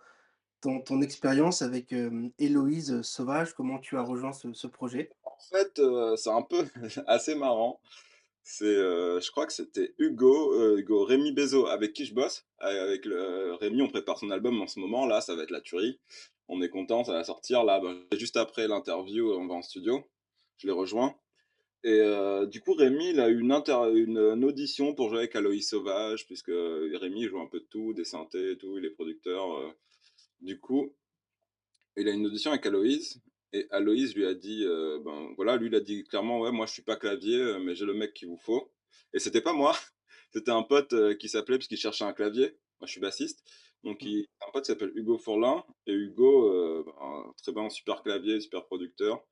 ton, 0.63 1.03
expérience 1.03 1.61
avec 1.61 1.93
euh, 1.93 2.31
Héloïse 2.39 3.03
Sauvage, 3.03 3.53
comment 3.53 3.79
tu 3.79 3.99
as 3.99 4.03
rejoint 4.03 4.33
ce, 4.33 4.67
projet? 4.69 5.11
En 5.23 5.37
fait, 5.51 5.79
euh, 5.81 6.17
c'est 6.17 6.31
un 6.31 6.41
peu 6.41 6.65
assez 7.07 7.35
marrant. 7.35 7.79
Euh, 8.63 9.21
je 9.21 9.31
crois 9.31 9.45
que 9.45 9.53
c'était 9.53 9.95
Hugo, 9.99 10.79
Hugo 10.79 11.05
Rémi 11.05 11.33
Bezo 11.33 11.67
avec 11.67 11.93
qui 11.93 12.07
je 12.07 12.15
bosse. 12.15 12.47
Avec 12.61 13.05
le, 13.05 13.53
Rémi, 13.61 13.83
on 13.83 13.89
prépare 13.89 14.17
son 14.17 14.31
album 14.31 14.63
en 14.63 14.67
ce 14.67 14.81
moment. 14.81 15.05
Là, 15.05 15.21
ça 15.21 15.35
va 15.35 15.43
être 15.43 15.51
la 15.51 15.61
tuerie. 15.61 16.01
On 16.49 16.63
est 16.63 16.71
content, 16.71 17.05
ça 17.05 17.13
va 17.13 17.23
sortir. 17.23 17.65
Là, 17.65 17.81
ben, 17.81 17.99
juste 18.19 18.39
après 18.39 18.67
l'interview, 18.67 19.31
on 19.35 19.47
va 19.47 19.57
en 19.57 19.63
studio. 19.63 20.03
Je 20.57 20.67
l'ai 20.67 20.73
rejoint. 20.73 21.15
Et 21.85 22.01
euh, 22.01 22.47
du 22.47 22.61
coup, 22.61 22.75
Rémi, 22.75 23.11
il 23.11 23.21
a 23.21 23.29
eu 23.29 23.41
une, 23.41 23.53
inter- 23.53 23.91
une, 23.95 24.19
une 24.19 24.45
audition 24.45 24.95
pour 24.95 25.09
jouer 25.11 25.19
avec 25.21 25.37
Aloïs 25.37 25.69
Sauvage, 25.69 26.27
puisque 26.27 26.49
Rémi 26.53 27.23
il 27.23 27.29
joue 27.29 27.41
un 27.41 27.47
peu 27.47 27.61
de 27.61 27.67
tout, 27.67 27.93
des 27.95 28.05
synthés 28.05 28.53
et 28.53 28.59
tout, 28.59 28.79
il 28.79 28.85
est 28.85 28.91
producteur. 28.91 29.53
euh. 29.59 29.71
Du 30.41 30.61
coup, 30.61 30.95
il 31.97 32.09
a 32.09 32.13
une 32.13 32.27
audition 32.27 32.51
avec 32.51 32.67
Aloïs, 32.67 33.19
et 33.53 33.67
Aloïs 33.71 34.15
lui 34.15 34.27
a 34.27 34.35
dit, 34.35 34.65
euh, 34.65 34.99
ben 35.05 35.33
voilà, 35.37 35.57
lui 35.57 35.69
il 35.69 35.75
a 35.75 35.81
dit 35.81 36.05
clairement, 36.05 36.41
ouais, 36.41 36.53
moi 36.53 36.67
je 36.67 36.73
suis 36.73 36.83
pas 36.83 36.97
clavier, 36.97 37.37
euh, 37.37 37.59
mais 37.59 37.75
j'ai 37.75 37.85
le 37.85 37.95
mec 37.95 38.15
qu'il 38.15 38.29
vous 38.29 38.37
faut. 38.39 38.71
Et 39.13 39.19
c'était 39.19 39.41
pas 39.41 39.53
moi, 39.53 39.75
c'était 40.33 40.51
un 40.53 40.63
pote 40.63 40.93
euh, 40.93 41.15
qui 41.15 41.29
s'appelait, 41.29 41.59
parce 41.59 41.69
qu'il 41.69 41.77
cherchait 41.79 42.05
un 42.05 42.13
clavier. 42.13 42.57
Moi 42.81 42.87
je 42.87 42.93
suis 42.93 43.01
bassiste. 43.01 43.43
Donc 43.85 44.03
il, 44.03 44.27
un 44.47 44.51
pote 44.53 44.65
qui 44.65 44.69
s'appelle 44.73 44.93
Hugo 44.95 45.19
Fourlin, 45.19 45.65
et 45.87 45.93
Hugo, 45.93 46.49
euh, 46.53 46.85
ben, 46.87 47.33
très 47.43 47.53
bien, 47.53 47.69
super 47.71 48.03
clavier, 48.03 48.41
super 48.41 48.65
producteur. 48.67 49.25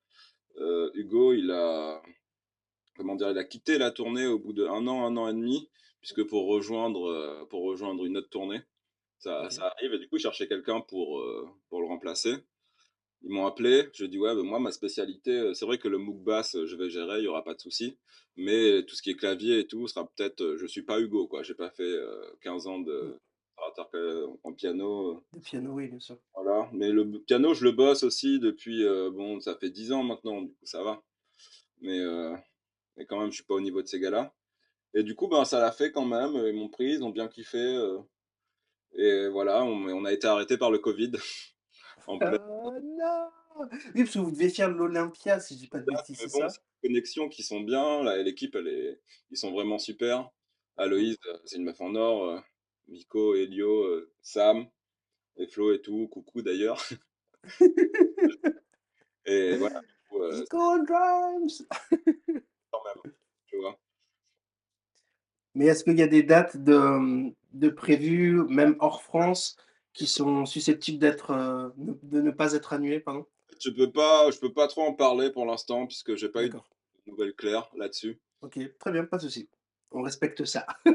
Euh, 0.58 0.90
Hugo, 0.94 1.32
il 1.34 1.50
a, 1.50 2.02
comment 2.98 3.14
dire, 3.16 3.30
il 3.30 3.38
a 3.38 3.44
quitté 3.44 3.78
la 3.78 3.90
tournée 3.90 4.26
au 4.26 4.38
bout 4.38 4.52
d'un 4.52 4.86
an, 4.86 5.06
un 5.06 5.16
an 5.16 5.28
et 5.28 5.32
demi, 5.32 5.70
puisque 6.02 6.24
pour 6.24 6.46
rejoindre, 6.46 7.06
euh, 7.08 7.44
pour 7.46 7.62
rejoindre 7.62 8.04
une 8.04 8.18
autre 8.18 8.28
tournée, 8.28 8.60
ça, 9.18 9.48
ça 9.50 9.66
arrive, 9.68 9.94
et 9.94 9.98
du 9.98 10.08
coup 10.08 10.16
il 10.16 10.20
cherchait 10.20 10.48
quelqu'un 10.48 10.80
pour, 10.82 11.20
euh, 11.20 11.48
pour 11.70 11.80
le 11.80 11.86
remplacer. 11.86 12.34
Ils 13.22 13.30
m'ont 13.30 13.46
appelé, 13.46 13.88
je 13.94 14.04
dis 14.04 14.18
ouais, 14.18 14.34
ben 14.34 14.42
moi 14.44 14.60
ma 14.60 14.70
spécialité, 14.72 15.32
euh, 15.32 15.54
c'est 15.54 15.64
vrai 15.66 15.78
que 15.78 15.88
le 15.88 15.98
MOOC 15.98 16.22
bass, 16.22 16.54
euh, 16.56 16.66
je 16.66 16.76
vais 16.76 16.90
gérer, 16.90 17.18
il 17.18 17.24
y 17.24 17.28
aura 17.28 17.42
pas 17.44 17.54
de 17.54 17.60
souci, 17.60 17.96
mais 18.36 18.84
tout 18.84 18.94
ce 18.94 19.02
qui 19.02 19.10
est 19.10 19.16
clavier 19.16 19.60
et 19.60 19.66
tout 19.66 19.88
sera 19.88 20.06
peut-être, 20.08 20.56
je 20.56 20.66
suis 20.66 20.82
pas 20.82 21.00
Hugo 21.00 21.26
quoi, 21.26 21.42
j'ai 21.42 21.54
pas 21.54 21.70
fait 21.70 21.82
euh, 21.82 22.22
15 22.42 22.66
ans 22.66 22.78
Mm. 22.78 22.84
de 22.84 23.18
que- 23.92 24.26
en 24.44 24.52
piano, 24.52 25.22
Le 25.32 25.40
piano, 25.40 25.72
oui, 25.72 25.88
bien 25.88 26.00
sûr. 26.00 26.16
voilà, 26.34 26.68
mais 26.72 26.90
le 26.90 27.04
piano 27.20 27.54
je 27.54 27.64
le 27.64 27.72
bosse 27.72 28.02
aussi 28.02 28.38
depuis, 28.38 28.84
euh, 28.84 29.10
bon 29.10 29.40
ça 29.40 29.56
fait 29.56 29.70
10 29.70 29.92
ans 29.92 30.02
maintenant, 30.02 30.42
du 30.42 30.52
coup 30.54 30.66
ça 30.66 30.82
va, 30.82 31.02
mais, 31.80 31.98
euh, 31.98 32.34
mais 32.98 33.06
quand 33.06 33.18
même 33.18 33.30
je 33.30 33.36
suis 33.36 33.44
pas 33.44 33.54
au 33.54 33.60
niveau 33.60 33.80
de 33.80 33.86
ces 33.88 34.00
gars-là, 34.00 34.34
et 34.94 35.02
du 35.02 35.14
coup 35.14 35.28
ben 35.28 35.44
ça 35.46 35.60
l'a 35.60 35.72
fait 35.72 35.90
quand 35.92 36.04
même, 36.04 36.34
ils 36.46 36.54
m'ont 36.54 36.68
pris, 36.68 36.92
ils 36.92 37.04
ont 37.04 37.10
bien 37.10 37.28
kiffé, 37.28 37.58
euh, 37.58 37.98
et 38.94 39.28
voilà, 39.28 39.64
on, 39.64 39.86
on 39.88 40.04
a 40.04 40.12
été 40.12 40.26
arrêté 40.26 40.58
par 40.58 40.70
le 40.70 40.78
Covid 40.78 41.12
en 42.06 42.18
pleine 42.18 42.38
Ah 42.40 42.80
non! 42.80 43.30
Oui, 43.94 44.04
parce 44.04 44.12
que 44.12 44.18
vous 44.18 44.30
deviez 44.30 44.50
faire 44.50 44.70
l'Olympia, 44.70 45.40
si 45.40 45.54
je 45.54 45.58
dis 45.60 45.68
pas 45.68 45.80
de 45.80 45.86
bêtises, 45.86 46.16
c'est 46.18 46.30
bon, 46.32 46.48
ça? 46.48 46.60
connexions 46.82 47.28
qui 47.28 47.42
sont 47.42 47.60
bien. 47.60 48.02
Là, 48.04 48.22
l'équipe, 48.22 48.54
elle 48.54 48.68
est... 48.68 49.00
ils 49.30 49.36
sont 49.36 49.50
vraiment 49.50 49.78
super. 49.78 50.22
Mm. 50.22 50.28
Aloïse, 50.76 51.18
euh, 51.26 51.38
c'est 51.44 51.56
une 51.56 51.64
meuf 51.64 51.80
en 51.80 51.94
or. 51.96 52.24
euh, 52.28 52.40
Nico, 52.88 53.34
Elio, 53.34 53.82
euh, 53.84 54.12
Sam, 54.22 54.66
et 55.36 55.46
Flo 55.46 55.72
et 55.72 55.80
tout. 55.80 56.08
Coucou 56.08 56.42
d'ailleurs. 56.42 56.82
Et 59.30 59.56
voilà, 59.56 59.82
coup, 60.08 60.22
euh, 60.22 60.84
drums! 60.86 61.62
c'est 62.68 62.78
quand 62.78 62.84
même, 62.84 63.14
tu 63.46 63.58
vois. 63.58 63.78
Mais 65.54 65.66
est-ce 65.66 65.84
qu'il 65.84 65.98
y 65.98 66.02
a 66.02 66.06
des 66.08 66.22
dates 66.22 66.56
de, 66.56 67.32
de 67.52 67.68
prévues, 67.68 68.44
même 68.48 68.76
hors 68.80 69.02
France, 69.02 69.56
qui 69.92 70.06
sont 70.06 70.46
susceptibles 70.46 70.98
d'être, 70.98 71.32
euh, 71.32 71.70
de 71.76 72.20
ne 72.20 72.30
pas 72.30 72.52
être 72.52 72.72
annulées, 72.72 73.00
pardon? 73.00 73.26
Je 73.60 73.70
peux 73.70 73.90
pas, 73.90 74.30
je 74.30 74.38
peux 74.38 74.52
pas 74.52 74.68
trop 74.68 74.82
en 74.82 74.92
parler 74.92 75.30
pour 75.30 75.46
l'instant, 75.46 75.86
puisque 75.86 76.14
j'ai 76.14 76.28
pas 76.28 76.44
eu 76.44 76.50
de 76.50 76.58
nouvelles 77.06 77.34
claires 77.34 77.68
là-dessus. 77.76 78.20
Ok, 78.42 78.58
très 78.78 78.92
bien, 78.92 79.04
pas 79.04 79.16
de 79.16 79.22
souci. 79.22 79.48
On 79.90 80.02
respecte 80.02 80.44
ça. 80.44 80.66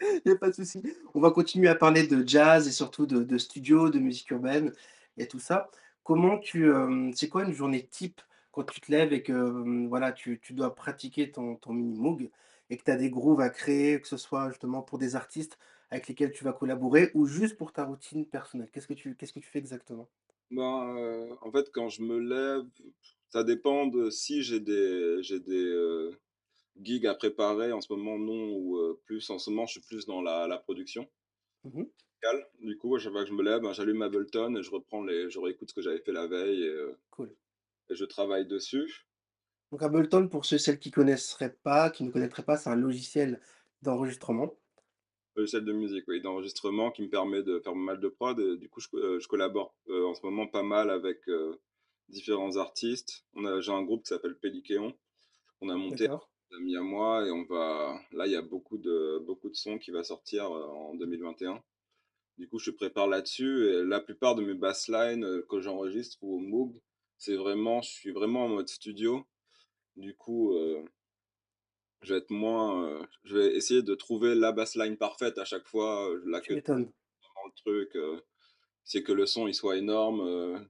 Il 0.00 0.22
n'y 0.26 0.32
a 0.32 0.36
pas 0.36 0.50
de 0.50 0.54
souci. 0.54 0.82
On 1.14 1.20
va 1.20 1.30
continuer 1.30 1.68
à 1.68 1.74
parler 1.74 2.06
de 2.06 2.26
jazz 2.26 2.66
et 2.66 2.72
surtout 2.72 3.06
de, 3.06 3.22
de 3.22 3.38
studio, 3.38 3.90
de 3.90 3.98
musique 3.98 4.30
urbaine 4.30 4.72
et 5.16 5.28
tout 5.28 5.38
ça. 5.38 5.70
Comment 6.02 6.38
tu, 6.38 6.68
euh, 6.68 7.10
c'est 7.14 7.28
quoi 7.28 7.44
une 7.44 7.52
journée 7.52 7.86
type 7.86 8.20
quand 8.54 8.64
tu 8.64 8.80
te 8.80 8.90
lèves 8.90 9.12
et 9.12 9.22
que 9.22 9.32
euh, 9.32 9.86
voilà, 9.88 10.12
tu, 10.12 10.40
tu 10.40 10.52
dois 10.54 10.74
pratiquer 10.74 11.30
ton, 11.32 11.56
ton 11.56 11.72
mini 11.72 11.98
moog 11.98 12.30
et 12.70 12.76
que 12.76 12.84
tu 12.84 12.90
as 12.90 12.96
des 12.96 13.10
grooves 13.10 13.40
à 13.40 13.50
créer, 13.50 14.00
que 14.00 14.08
ce 14.08 14.16
soit 14.16 14.48
justement 14.50 14.82
pour 14.82 14.98
des 14.98 15.16
artistes 15.16 15.58
avec 15.90 16.08
lesquels 16.08 16.32
tu 16.32 16.44
vas 16.44 16.52
collaborer 16.52 17.10
ou 17.14 17.26
juste 17.26 17.56
pour 17.56 17.72
ta 17.72 17.84
routine 17.84 18.26
personnelle. 18.26 18.70
Qu'est-ce 18.72 18.88
que 18.88 18.94
tu, 18.94 19.16
qu'est-ce 19.16 19.32
que 19.32 19.40
tu 19.40 19.48
fais 19.48 19.58
exactement? 19.58 20.08
Ben, 20.50 20.96
euh, 20.96 21.34
en 21.42 21.50
fait, 21.50 21.70
quand 21.72 21.88
je 21.88 22.02
me 22.02 22.18
lève, 22.18 22.64
ça 23.28 23.44
dépend 23.44 23.86
de 23.86 24.10
si 24.10 24.42
j'ai 24.42 24.60
des, 24.60 25.18
j'ai 25.22 25.40
des 25.40 25.64
euh, 25.64 26.12
gigs 26.80 27.06
à 27.06 27.14
préparer. 27.14 27.72
En 27.72 27.80
ce 27.80 27.92
moment, 27.92 28.18
non, 28.18 28.52
ou 28.56 28.78
euh, 28.78 29.00
plus. 29.04 29.28
En 29.30 29.38
ce 29.38 29.50
moment, 29.50 29.66
je 29.66 29.72
suis 29.72 29.80
plus 29.80 30.06
dans 30.06 30.22
la, 30.22 30.46
la 30.46 30.58
production. 30.58 31.08
Musicale. 31.64 32.48
Du 32.60 32.76
coup, 32.76 32.94
à 32.96 32.98
chaque 32.98 33.12
fois 33.12 33.22
que 33.22 33.28
je 33.28 33.34
me 33.34 33.42
lève, 33.42 33.60
ben, 33.60 33.72
j'allume 33.72 34.02
Ableton 34.02 34.54
et 34.56 34.62
je 34.62 34.70
reprends 34.70 35.02
les, 35.02 35.30
je 35.30 35.38
réécoute 35.38 35.70
ce 35.70 35.74
que 35.74 35.82
j'avais 35.82 36.00
fait 36.00 36.12
la 36.12 36.26
veille 36.26 36.62
et, 36.62 36.68
euh, 36.68 36.98
cool. 37.10 37.34
Je 37.90 38.04
travaille 38.04 38.46
dessus. 38.46 39.06
Donc 39.72 39.82
Ableton, 39.82 40.28
pour 40.28 40.44
ceux 40.44 40.58
celles 40.58 40.78
qui 40.78 40.90
connaisseraient 40.90 41.56
pas, 41.62 41.90
qui 41.90 42.04
ne 42.04 42.10
connaîtraient 42.10 42.44
pas, 42.44 42.56
c'est 42.56 42.70
un 42.70 42.76
logiciel 42.76 43.40
d'enregistrement. 43.82 44.54
Logiciel 45.36 45.64
de 45.64 45.72
musique, 45.72 46.04
oui, 46.06 46.20
d'enregistrement 46.20 46.92
qui 46.92 47.02
me 47.02 47.08
permet 47.08 47.42
de 47.42 47.58
faire 47.58 47.72
pas 47.72 47.78
mal 47.78 47.98
de 47.98 48.08
prod. 48.08 48.38
Et 48.38 48.56
du 48.56 48.68
coup, 48.68 48.80
je, 48.80 48.88
euh, 48.94 49.18
je 49.18 49.26
collabore 49.26 49.74
euh, 49.88 50.06
en 50.06 50.14
ce 50.14 50.24
moment 50.24 50.46
pas 50.46 50.62
mal 50.62 50.90
avec 50.90 51.28
euh, 51.28 51.60
différents 52.08 52.56
artistes. 52.56 53.24
On 53.34 53.44
a, 53.44 53.60
j'ai 53.60 53.72
un 53.72 53.82
groupe 53.82 54.04
qui 54.04 54.08
s'appelle 54.08 54.36
Pélikéon. 54.38 54.94
On 55.60 55.68
a 55.68 55.76
monté 55.76 56.06
D'accord. 56.06 56.30
un 56.52 56.58
ami 56.58 56.76
à 56.76 56.82
moi 56.82 57.26
et 57.26 57.30
on 57.30 57.44
va. 57.44 58.00
Là, 58.12 58.26
il 58.26 58.32
y 58.32 58.36
a 58.36 58.42
beaucoup 58.42 58.78
de 58.78 59.18
beaucoup 59.26 59.48
de 59.48 59.56
sons 59.56 59.78
qui 59.78 59.90
va 59.90 60.04
sortir 60.04 60.44
euh, 60.52 60.66
en 60.66 60.94
2021. 60.94 61.62
Du 62.38 62.48
coup, 62.48 62.58
je 62.58 62.70
prépare 62.70 63.08
là-dessus 63.08 63.66
et 63.68 63.84
la 63.84 64.00
plupart 64.00 64.34
de 64.34 64.42
mes 64.42 64.54
basslines 64.54 65.42
que 65.48 65.60
j'enregistre 65.60 66.18
ou 66.22 66.36
au 66.36 66.38
Moog, 66.38 66.80
c'est 67.18 67.36
vraiment, 67.36 67.82
je 67.82 67.90
suis 67.90 68.12
vraiment 68.12 68.44
en 68.46 68.48
mode 68.48 68.68
studio. 68.68 69.26
Du 69.96 70.16
coup, 70.16 70.54
euh, 70.54 70.84
je 72.02 72.12
vais 72.14 72.18
être 72.20 72.30
moins, 72.30 72.84
euh, 72.84 73.06
je 73.24 73.36
vais 73.36 73.56
essayer 73.56 73.82
de 73.82 73.94
trouver 73.94 74.34
la 74.34 74.52
bassline 74.52 74.96
parfaite 74.96 75.38
à 75.38 75.44
chaque 75.44 75.66
fois, 75.66 76.10
euh, 76.10 76.22
la 76.26 76.40
Tu 76.40 76.48
que 76.48 76.54
m'étonnes. 76.54 76.92
dans 77.36 77.46
le 77.46 77.52
truc, 77.56 77.96
euh, 77.96 78.20
c'est 78.84 79.02
que 79.02 79.12
le 79.12 79.26
son 79.26 79.48
il 79.48 79.54
soit 79.54 79.76
énorme 79.78 80.20
euh, 80.22 80.60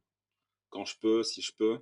quand 0.70 0.84
je 0.86 0.98
peux, 1.00 1.22
si 1.24 1.42
je 1.42 1.54
peux. 1.56 1.80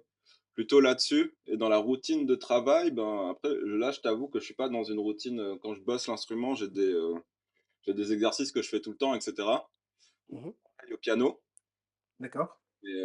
Plutôt 0.54 0.81
là-dessus 0.81 1.37
et 1.47 1.57
dans 1.59 1.69
la 1.71 1.78
routine 1.78 2.26
de 2.26 2.35
travail, 2.37 2.90
ben 2.92 3.31
après 3.31 3.54
là 3.64 3.92
je 3.92 4.00
t'avoue 4.00 4.28
que 4.28 4.40
je 4.40 4.45
suis 4.47 4.54
pas 4.54 4.69
dans 4.71 4.85
une 4.85 5.00
routine 5.00 5.40
euh, 5.40 5.57
quand 5.62 5.75
je 5.75 5.83
bosse 5.83 6.09
l'instrument, 6.09 6.54
j'ai 6.57 6.69
des 6.69 6.92
euh, 6.95 7.14
j'ai 7.83 7.95
des 7.95 8.12
exercices 8.12 8.52
que 8.52 8.62
je 8.62 8.69
fais 8.71 8.81
tout 8.81 8.92
le 8.92 8.99
temps, 8.99 9.14
etc. 9.14 9.69
Mhm, 10.28 10.52
Et 10.88 10.92
au 10.92 10.99
piano. 10.99 11.40
D'accord. 12.21 12.62
Et 12.85 13.03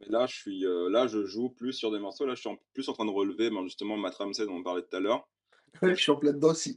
mais 0.00 0.06
là, 0.08 0.26
je 0.26 0.34
suis, 0.36 0.64
heu, 0.64 0.88
là, 0.90 1.06
je 1.06 1.24
joue 1.24 1.50
plus 1.50 1.72
sur 1.72 1.90
des 1.90 1.98
morceaux. 1.98 2.26
Là, 2.26 2.34
je 2.34 2.40
suis 2.40 2.48
en 2.48 2.58
plus 2.74 2.88
en 2.88 2.92
train 2.92 3.06
de 3.06 3.10
relever, 3.10 3.50
ben, 3.50 3.62
justement, 3.64 3.96
Matt 3.96 4.16
Ramsey 4.16 4.46
dont 4.46 4.56
on 4.56 4.62
parlait 4.62 4.82
tout 4.82 4.96
à 4.96 5.00
l'heure. 5.00 5.28
Je 5.82 5.94
suis 5.94 6.10
en 6.12 6.16
plein 6.16 6.32
dedans 6.32 6.50
aussi. 6.50 6.76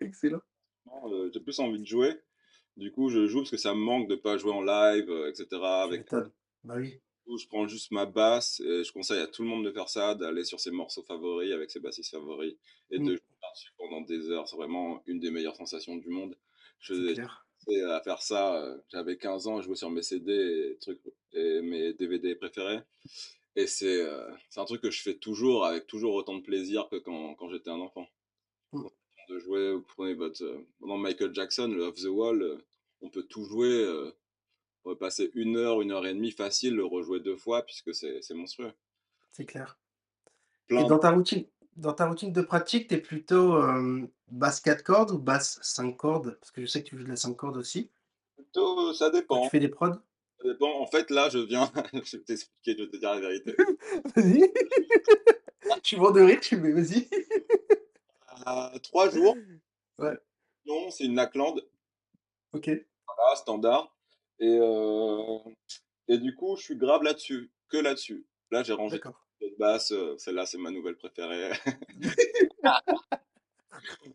Excellent. 0.00 0.42
heu, 1.06 1.30
j'ai 1.32 1.40
plus 1.40 1.58
envie 1.60 1.80
de 1.80 1.86
jouer. 1.86 2.20
Du 2.76 2.92
coup, 2.92 3.10
je 3.10 3.26
joue 3.28 3.40
parce 3.40 3.50
que 3.52 3.56
ça 3.58 3.74
me 3.74 3.80
manque 3.80 4.08
de 4.08 4.16
pas 4.16 4.38
jouer 4.38 4.52
en 4.52 4.62
live, 4.62 5.10
heu, 5.10 5.28
et 5.30 5.34
cetera 5.34 5.82
Tu 5.82 5.84
avec. 5.84 6.06
Bah 6.64 6.76
oui. 6.76 7.00
du 7.24 7.32
coup, 7.32 7.38
je 7.38 7.46
prends 7.46 7.66
juste 7.68 7.90
ma 7.92 8.06
basse 8.06 8.60
et 8.60 8.84
je 8.84 8.92
conseille 8.92 9.20
à 9.20 9.26
tout 9.26 9.42
le 9.42 9.48
monde 9.48 9.64
de 9.64 9.72
faire 9.72 9.88
ça, 9.88 10.14
d'aller 10.14 10.44
sur 10.44 10.60
ses 10.60 10.70
morceaux 10.70 11.02
favoris 11.02 11.52
avec 11.52 11.70
ses 11.70 11.80
bassistes 11.80 12.10
favoris 12.10 12.56
et 12.90 12.98
de 13.00 13.02
Mmh, 13.02 13.16
jouer 13.16 13.20
pendant 13.78 14.00
des 14.02 14.30
heures. 14.30 14.48
C'est 14.48 14.56
vraiment 14.56 15.02
une 15.06 15.20
des 15.20 15.30
meilleures 15.30 15.56
sensations 15.56 15.96
du 15.96 16.08
monde. 16.10 16.36
Je 16.80 16.92
c'est 16.92 17.02
faisais 17.02 17.14
clair. 17.14 17.48
Commencé 17.64 17.82
à 17.84 18.00
faire 18.00 18.22
ça, 18.22 18.76
j'avais 18.88 19.16
15 19.16 19.46
ans, 19.46 19.60
je 19.60 19.66
jouais 19.66 19.76
sur 19.76 19.90
mes 19.90 20.02
CD 20.02 20.32
et 20.32 20.78
trucs 20.78 21.00
et 21.32 21.60
mes 21.62 21.92
DVD 21.94 22.34
préférés 22.34 22.80
et 23.56 23.66
c'est, 23.66 24.06
c'est 24.48 24.60
un 24.60 24.64
truc 24.64 24.80
que 24.80 24.90
je 24.90 25.02
fais 25.02 25.14
toujours 25.14 25.66
avec 25.66 25.86
toujours 25.86 26.14
autant 26.14 26.36
de 26.36 26.42
plaisir 26.42 26.88
que 26.88 26.96
quand 26.96 27.34
quand 27.34 27.48
j'étais 27.50 27.70
un 27.70 27.80
enfant. 27.80 28.06
Mmh, 28.72 28.86
De 29.28 29.38
jouer, 29.38 29.72
vous 29.72 29.82
prenez 29.82 30.14
votre, 30.14 30.44
dans 30.80 30.96
Michael 30.98 31.34
Jackson, 31.34 31.68
le 31.68 31.84
Off 31.84 31.96
the 31.96 32.06
Wall, 32.06 32.58
on 33.00 33.10
peut 33.10 33.24
tout 33.24 33.44
jouer, 33.44 34.12
on 34.84 34.90
peut 34.90 34.98
passer 34.98 35.30
1 35.34 35.54
heure, 35.56 35.80
1 35.80 35.90
heure 35.90 36.06
et 36.06 36.14
demie 36.14 36.30
facile, 36.30 36.74
le 36.74 36.84
rejouer 36.84 37.20
2 37.20 37.36
fois 37.36 37.62
puisque 37.62 37.94
c'est 37.94 38.34
monstrueux. 38.34 38.72
c'est 39.32 39.46
clair. 39.46 39.78
Et 40.70 40.84
dans 40.84 40.98
ta 40.98 41.10
routine 41.10 41.46
dans 41.76 41.92
ta 41.92 42.06
routine 42.08 42.32
de 42.32 42.42
pratique, 42.42 42.88
tu 42.88 42.94
es 42.94 42.98
plutôt, 42.98 43.60
basse 44.28 44.60
4 44.60 44.82
cordes 44.82 45.10
ou 45.12 45.18
basse 45.18 45.58
5 45.62 45.96
cordes? 45.96 46.36
Parce 46.40 46.50
que 46.50 46.60
je 46.62 46.66
sais 46.66 46.82
que 46.82 46.88
tu 46.88 46.96
joues 46.96 47.04
de 47.04 47.08
la 47.08 47.16
5 47.16 47.34
cordes 47.36 47.56
aussi, 47.56 47.90
plutôt, 48.36 48.92
ça 48.94 49.10
quand 49.28 49.40
tu 49.40 49.48
dépend, 49.48 49.48
fais 49.48 49.60
des 49.60 49.68
prods? 49.68 49.94
ça 50.40 50.48
dépend. 50.48 50.80
En 50.80 50.86
fait, 50.86 51.10
là, 51.10 51.28
je 51.28 51.38
viens 51.38 51.70
je 51.92 52.16
vais 52.16 52.22
t'expliquer, 52.24 52.76
je 52.78 52.84
vais 52.84 52.90
te 52.90 52.96
dire 52.96 53.12
la 53.14 53.20
vérité. 53.20 53.54
Vas-y. 54.16 54.52
Je 55.82 55.88
suis 55.88 55.96
mort 55.96 56.12
de 56.12 56.20
rire, 56.22 56.40
«Mais 56.52 56.72
vas-y». 56.72 57.08
À 58.46 58.72
3 58.82 59.10
jours, 59.10 59.36
Ouais, 59.98 60.18
non, 60.66 60.90
c'est 60.90 61.04
une 61.04 61.14
Lackland, 61.14 61.60
OK, 62.52 62.66
voilà, 63.06 63.36
standard 63.36 63.94
et 64.38 64.58
heu 64.58 65.38
et 66.08 66.18
du 66.18 66.34
coup, 66.34 66.56
je 66.56 66.62
suis 66.62 66.76
grave 66.76 67.02
là-dessus, 67.02 67.52
que 67.68 67.76
là-dessus. 67.76 68.26
Là, 68.50 68.62
j'ai 68.62 68.72
rangé 68.72 68.96
d'accord. 68.96 69.28
Cette 69.40 69.58
basse, 69.58 69.92
heu, 69.92 70.14
celle-là, 70.18 70.46
c'est 70.46 70.58
ma 70.58 70.70
nouvelle 70.70 70.96
préférée. 70.96 71.50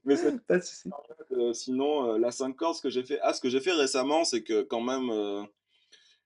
Mais 0.05 0.15
Pas 0.47 0.57
de. 0.59 0.63
Heu, 1.31 1.53
sinon, 1.53 2.13
heu, 2.13 2.17
la 2.17 2.31
5 2.31 2.55
cordes, 2.55 2.75
ce 2.75 2.81
que 2.81 2.89
j'ai 2.89 3.03
fait 3.03 3.19
ah, 3.21 3.33
ce 3.33 3.41
que 3.41 3.49
j'ai 3.49 3.59
fait 3.59 3.71
récemment, 3.71 4.23
c'est 4.23 4.43
que 4.43 4.61
quand 4.61 4.81
même, 4.81 5.47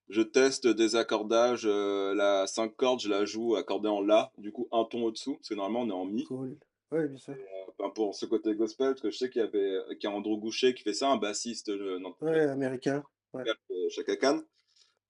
je 0.10 0.22
teste 0.22 0.68
des 0.68 0.96
accordages, 0.96 1.66
la 1.66 2.46
5 2.48 2.76
cordes, 2.76 3.00
je 3.02 3.10
la 3.10 3.26
joue 3.26 3.56
accordée 3.56 3.90
en 3.90 4.02
La, 4.02 4.32
du 4.38 4.52
coup 4.52 4.68
un 4.72 4.84
ton 4.86 5.04
au-dessous, 5.04 5.36
parce 5.36 5.50
que 5.50 5.56
normalement 5.56 5.82
on 5.82 5.90
est 5.90 6.02
en 6.02 6.06
Mi. 6.06 6.24
Cool. 6.26 6.58
Ouais, 6.92 7.08
bien 7.08 7.18
sûr. 7.18 7.36
Enfin 7.78 7.92
pour 7.92 8.16
ce 8.16 8.26
côté 8.26 8.54
gospel, 8.56 8.90
parce 8.90 9.02
que 9.02 9.12
je 9.12 9.18
sais 9.18 9.30
qu'il 9.30 9.42
y 9.42 9.46
avait 9.46 9.78
qu'il 10.00 10.10
y 10.10 10.14
a 10.14 10.16
Andrew 10.16 10.38
Goucher 10.38 10.74
qui 10.74 10.84
fait 10.84 10.94
ça, 10.94 11.10
un 11.10 11.18
bassiste, 11.18 11.70
non 11.70 12.16
Ouais, 12.22 12.42
américain. 12.42 13.04
Ouais. 13.34 13.44
Chaka 13.90 14.16
Khan 14.18 14.42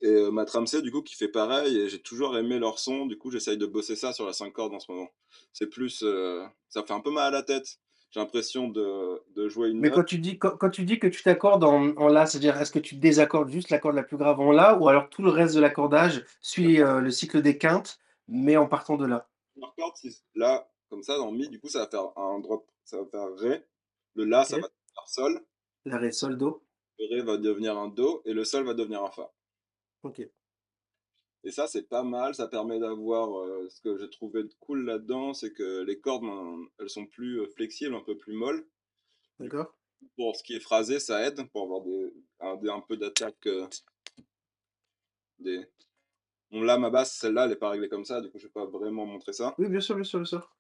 et 0.01 0.07
heu, 0.09 0.31
Matt 0.31 0.49
Ramsey 0.51 0.81
du 0.81 0.91
coup 0.91 1.01
qui 1.03 1.15
fait 1.15 1.27
pareil 1.29 1.77
et 1.79 1.89
j'ai 1.89 2.01
toujours 2.01 2.37
aimé 2.37 2.59
leur 2.59 2.79
son, 2.79 3.05
du 3.05 3.17
coup 3.17 3.31
j'essaye 3.31 3.57
de 3.57 3.65
bosser 3.65 3.95
ça 3.95 4.13
sur 4.13 4.25
la 4.25 4.33
5 4.33 4.51
cordes 4.53 4.73
en 4.73 4.79
ce 4.79 4.91
moment. 4.91 5.09
C'est 5.53 5.67
plus, 5.67 6.03
heu, 6.03 6.43
ça 6.69 6.83
fait 6.83 6.93
un 6.93 7.01
peu 7.01 7.11
mal 7.11 7.27
à 7.27 7.31
la 7.31 7.43
tête. 7.43 7.79
J'ai 8.11 8.19
l'impression 8.19 8.69
de 8.69 9.21
de 9.35 9.49
jouer 9.49 9.69
une 9.69 9.81
Mais 9.81 9.89
note 9.89 9.93
quand 9.93 10.03
tu 10.03 10.19
dis 10.19 10.37
quand 10.37 10.57
quand 10.57 10.69
tu 10.69 10.83
dis 10.83 10.99
que 10.99 11.07
tu 11.07 11.23
t'accordes 11.23 11.63
en 11.63 11.95
en 11.97 12.07
La, 12.09 12.25
c'est-à-dire 12.25 12.59
est-ce 12.59 12.71
que 12.71 12.79
tu 12.79 12.95
désaccordes 12.95 13.49
juste 13.49 13.69
la 13.69 13.79
corde 13.79 13.95
la 13.95 14.03
plus 14.03 14.17
grave 14.17 14.39
en 14.41 14.51
La 14.51 14.77
ou 14.77 14.89
alors 14.89 15.09
tout 15.09 15.21
le 15.23 15.29
reste 15.29 15.55
de 15.55 15.61
l'accordage 15.61 16.25
suit, 16.41 16.79
heu, 16.81 16.99
le 16.99 17.11
cycle 17.11 17.41
des 17.41 17.57
quintes, 17.57 17.99
mais 18.27 18.57
en 18.57 18.67
partant 18.67 18.97
de 18.97 19.05
corde, 19.77 19.95
si 19.95 20.23
là, 20.35 20.71
comme 20.89 21.03
ça, 21.03 21.17
dans 21.17 21.31
Mi, 21.31 21.49
du 21.49 21.59
coup, 21.59 21.69
ça 21.69 21.79
va 21.79 21.87
faire 21.87 22.17
un 22.17 22.39
drop, 22.39 22.69
ça 22.83 22.97
va 23.01 23.05
faire 23.05 23.35
Ré. 23.35 23.63
Le 24.15 24.25
La, 24.25 24.43
ça 24.45 24.57
va 24.57 24.67
faire 24.67 25.07
Sol. 25.07 25.45
La, 25.85 25.97
Ré, 25.97 26.11
Sol, 26.13 26.37
Do. 26.37 26.63
Le 26.99 27.07
Ré 27.15 27.21
va 27.23 27.37
devenir 27.37 27.77
un 27.77 27.87
Do 27.87 28.21
et 28.25 28.33
le 28.33 28.43
Sol 28.45 28.63
va 28.63 28.73
devenir 28.73 29.03
un 29.03 29.09
Fa. 29.11 29.31
OK, 30.03 30.19
Et 31.43 31.51
ça, 31.51 31.67
c'est 31.67 31.87
pas 31.89 32.03
mal. 32.03 32.35
Ça 32.35 32.47
permet 32.47 32.79
d'avoir. 32.79 33.37
euh, 33.39 33.67
ce 33.69 33.81
que 33.81 33.97
j'ai 33.97 34.09
trouvé 34.09 34.43
de 34.43 34.53
cool 34.59 34.85
là-dedans, 34.85 35.33
c'est 35.33 35.51
que 35.53 35.83
les 35.83 35.99
cordes, 35.99 36.23
ben, 36.23 36.65
elles 36.79 36.89
sont 36.89 37.05
plus 37.05 37.41
euh, 37.41 37.47
flexibles, 37.47 37.95
un 37.95 38.01
peu 38.03 38.17
plus 38.17 38.33
molles. 38.33 38.65
D'accord. 39.39 39.73
pour 40.15 40.35
ce 40.35 40.43
qui 40.43 40.53
est 40.55 40.59
phrasé, 40.59 40.99
ça 40.99 41.25
aide 41.25 41.49
pour 41.51 41.63
avoir 41.63 41.81
des, 41.81 42.13
un, 42.39 42.55
des- 42.57 42.69
un 42.69 42.81
peu 42.81 42.97
d'attaque. 42.97 43.47
euh, 43.47 43.67
des... 45.39 45.65
Bon, 46.51 46.61
là, 46.63 46.77
ma 46.77 46.89
basse, 46.89 47.13
celle-là, 47.15 47.45
elle 47.45 47.51
est 47.53 47.55
pas 47.57 47.69
réglée 47.69 47.89
comme 47.89 48.05
ça. 48.05 48.21
Du 48.21 48.29
coup, 48.31 48.39
je 48.39 48.47
vais 48.47 48.51
pas 48.53 48.65
vraiment 48.65 49.05
montrer 49.05 49.33
ça. 49.33 49.55
Oui, 49.57 49.69
bien 49.69 49.79
sûr, 49.81 49.95
bien 49.95 50.03
sûr, 50.03 50.19
bien 50.19 50.25
sûr. 50.25 50.55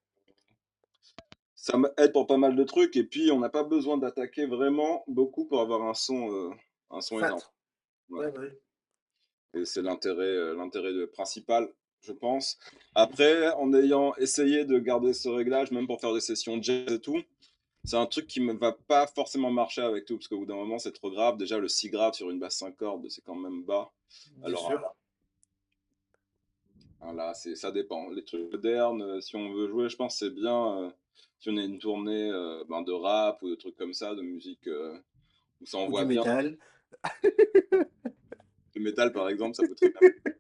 Ça 1.55 1.77
m'aide 1.77 2.13
pour 2.13 2.27
pas 2.27 2.37
mal 2.37 2.55
de 2.55 2.63
trucs. 2.63 2.95
Et 2.95 3.03
puis, 3.03 3.31
on 3.31 3.39
n'a 3.39 3.49
pas 3.49 3.63
besoin 3.63 3.97
d'attaquer 3.97 4.45
vraiment 4.45 5.03
beaucoup 5.07 5.45
pour 5.45 5.59
avoir 5.61 5.81
un 5.83 5.93
son, 5.93 6.31
euh, 6.31 6.49
un 6.89 7.01
son 7.01 7.19
énorme. 7.19 7.41
Ouais. 8.09 8.25
Ouais, 8.25 8.31
bah. 8.31 8.41
Et 9.53 9.65
c'est 9.65 9.81
l'intérêt, 9.81 10.23
euh, 10.25 10.55
l'intérêt 10.55 11.07
principal, 11.07 11.69
je 12.01 12.11
pense. 12.13 12.57
Après, 12.95 13.51
en 13.53 13.73
ayant 13.73 14.13
essayé 14.15 14.65
de 14.65 14.77
garder 14.79 15.13
ce 15.13 15.29
réglage, 15.29 15.71
même 15.71 15.87
pour 15.87 15.99
faire 15.99 16.13
des 16.13 16.21
sessions 16.21 16.61
jazz 16.61 16.91
et 16.91 16.99
tout, 16.99 17.21
c'est 17.83 17.95
un 17.97 18.05
truc 18.05 18.27
qui 18.27 18.41
ne 18.41 18.53
va 18.53 18.73
pas 18.73 19.07
forcément 19.07 19.51
marcher 19.51 19.81
avec 19.81 20.05
tout, 20.05 20.17
parce 20.17 20.27
qu'au 20.27 20.39
bout 20.39 20.45
d'un 20.45 20.55
moment, 20.55 20.79
c'est 20.79 20.91
trop 20.91 21.09
grave. 21.11 21.37
Déjà, 21.37 21.57
le 21.57 21.67
si 21.67 21.89
grave 21.89 22.13
sur 22.13 22.29
une 22.29 22.39
basse 22.39 22.57
5 22.57 22.75
cordes, 22.77 23.07
c'est 23.09 23.23
quand 23.23 23.35
même 23.35 23.63
bas. 23.63 23.91
Bien 24.37 24.47
Alors 24.47 24.67
sûr. 24.67 24.81
hein, 27.01 27.13
là, 27.13 27.33
c'est, 27.33 27.55
ça 27.55 27.71
dépend. 27.71 28.09
Les 28.09 28.23
trucs 28.23 28.51
modernes, 28.51 29.01
euh, 29.01 29.21
si 29.21 29.35
on 29.35 29.53
veut 29.53 29.67
jouer, 29.67 29.89
je 29.89 29.95
pense 29.95 30.19
que 30.19 30.25
c'est 30.25 30.33
bien 30.35 30.83
euh, 30.83 30.91
si 31.39 31.49
on 31.49 31.57
a 31.57 31.61
une 31.63 31.79
tournée 31.79 32.29
euh, 32.31 32.63
ben, 32.69 32.81
de 32.81 32.91
rap 32.91 33.41
ou 33.41 33.49
de 33.49 33.55
trucs 33.55 33.75
comme 33.77 33.93
ça, 33.93 34.13
de 34.15 34.21
musique 34.21 34.67
euh, 34.67 34.97
où 35.61 35.65
ça 35.65 35.77
envoie 35.77 36.03
du 36.03 36.05
bien. 36.05 36.25
métal. 36.25 36.57
Le 38.75 38.81
métal, 38.81 39.11
par 39.11 39.29
exemple, 39.29 39.55
ça 39.55 39.63
peut 39.67 39.75
très 39.75 39.89
bien. 39.89 39.99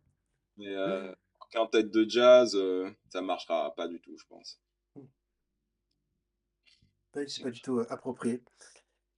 Mais 0.57 0.75
euh, 0.75 1.11
en 1.39 1.45
quintette 1.51 1.91
de 1.91 2.07
jazz, 2.07 2.55
euh, 2.55 2.89
ça 3.09 3.21
marchera 3.21 3.73
pas 3.75 3.87
du 3.87 3.99
tout, 3.99 4.15
je 4.17 4.25
pense. 4.27 4.59
C'est 7.27 7.43
pas 7.43 7.49
du 7.49 7.61
tout, 7.61 7.79
heu, 7.79 7.87
approprié. 7.89 8.41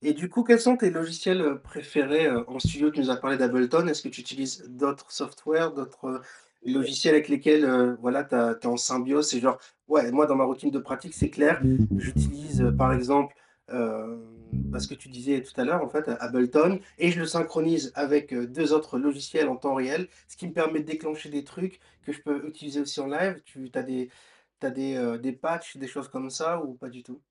Et 0.01 0.13
du 0.13 0.29
coup, 0.29 0.43
quels 0.43 0.59
sont 0.59 0.77
tes 0.77 0.89
logiciels, 0.89 1.41
heu, 1.41 1.59
préférés, 1.59 2.29
en 2.29 2.59
studio? 2.59 2.89
Tu 2.89 2.99
nous 3.01 3.09
as 3.09 3.17
parlé 3.17 3.37
d'Ableton. 3.37 3.87
Est-ce 3.87 4.01
que 4.01 4.09
tu 4.09 4.21
utilises 4.21 4.63
d'autres 4.69 5.11
softwares, 5.11 5.73
d'autres, 5.73 6.21
logiciels 6.63 7.15
avec 7.15 7.27
lesquels, 7.27 7.97
voilà, 7.99 8.23
tu 8.23 8.35
es 8.35 8.65
en 8.65 8.77
symbiose? 8.77 9.29
C'est 9.29 9.39
genre 9.39 9.59
ouais, 9.87 10.11
moi, 10.11 10.25
dans 10.25 10.35
ma 10.35 10.45
routine 10.45 10.71
de 10.71 10.79
pratique, 10.79 11.13
c'est 11.13 11.29
clair, 11.29 11.61
j'utilise, 11.97 12.61
heu, 12.61 12.75
par 12.75 12.93
exemple, 12.93 13.35
hem, 13.71 14.27
bah, 14.71 14.79
ce 14.79 14.87
que 14.87 14.93
tu 14.95 15.09
disais 15.09 15.41
tout 15.43 15.59
à 15.59 15.63
l'heure, 15.65 15.81
en 15.83 15.89
fait, 15.89 16.07
Ableton 16.19 16.79
et 16.97 17.11
je 17.11 17.19
le 17.19 17.25
synchronise 17.25 17.91
avec, 17.95 18.33
heu, 18.33 18.47
2 18.47 18.73
autres 18.73 18.97
logiciels 18.99 19.49
en 19.49 19.57
temps 19.57 19.75
réel, 19.75 20.07
ce 20.27 20.37
qui 20.37 20.47
me 20.47 20.53
permet 20.53 20.79
de 20.81 20.85
déclencher 20.85 21.29
des 21.29 21.43
trucs 21.43 21.79
que 22.03 22.11
je 22.13 22.21
peux 22.21 22.47
utiliser 22.47 22.81
aussi 22.81 22.99
en 23.01 23.07
live. 23.07 23.41
Tu 23.45 23.69
as 23.73 23.83
des 23.83 24.09
tu 24.61 24.71
des, 24.71 24.95
heu, 24.95 25.17
des 25.19 25.33
patchs, 25.33 25.77
des 25.77 25.87
choses 25.87 26.07
comme 26.09 26.29
ça 26.29 26.63
ou 26.63 26.75
pas 26.75 26.89
du 26.89 27.03
tout? 27.03 27.21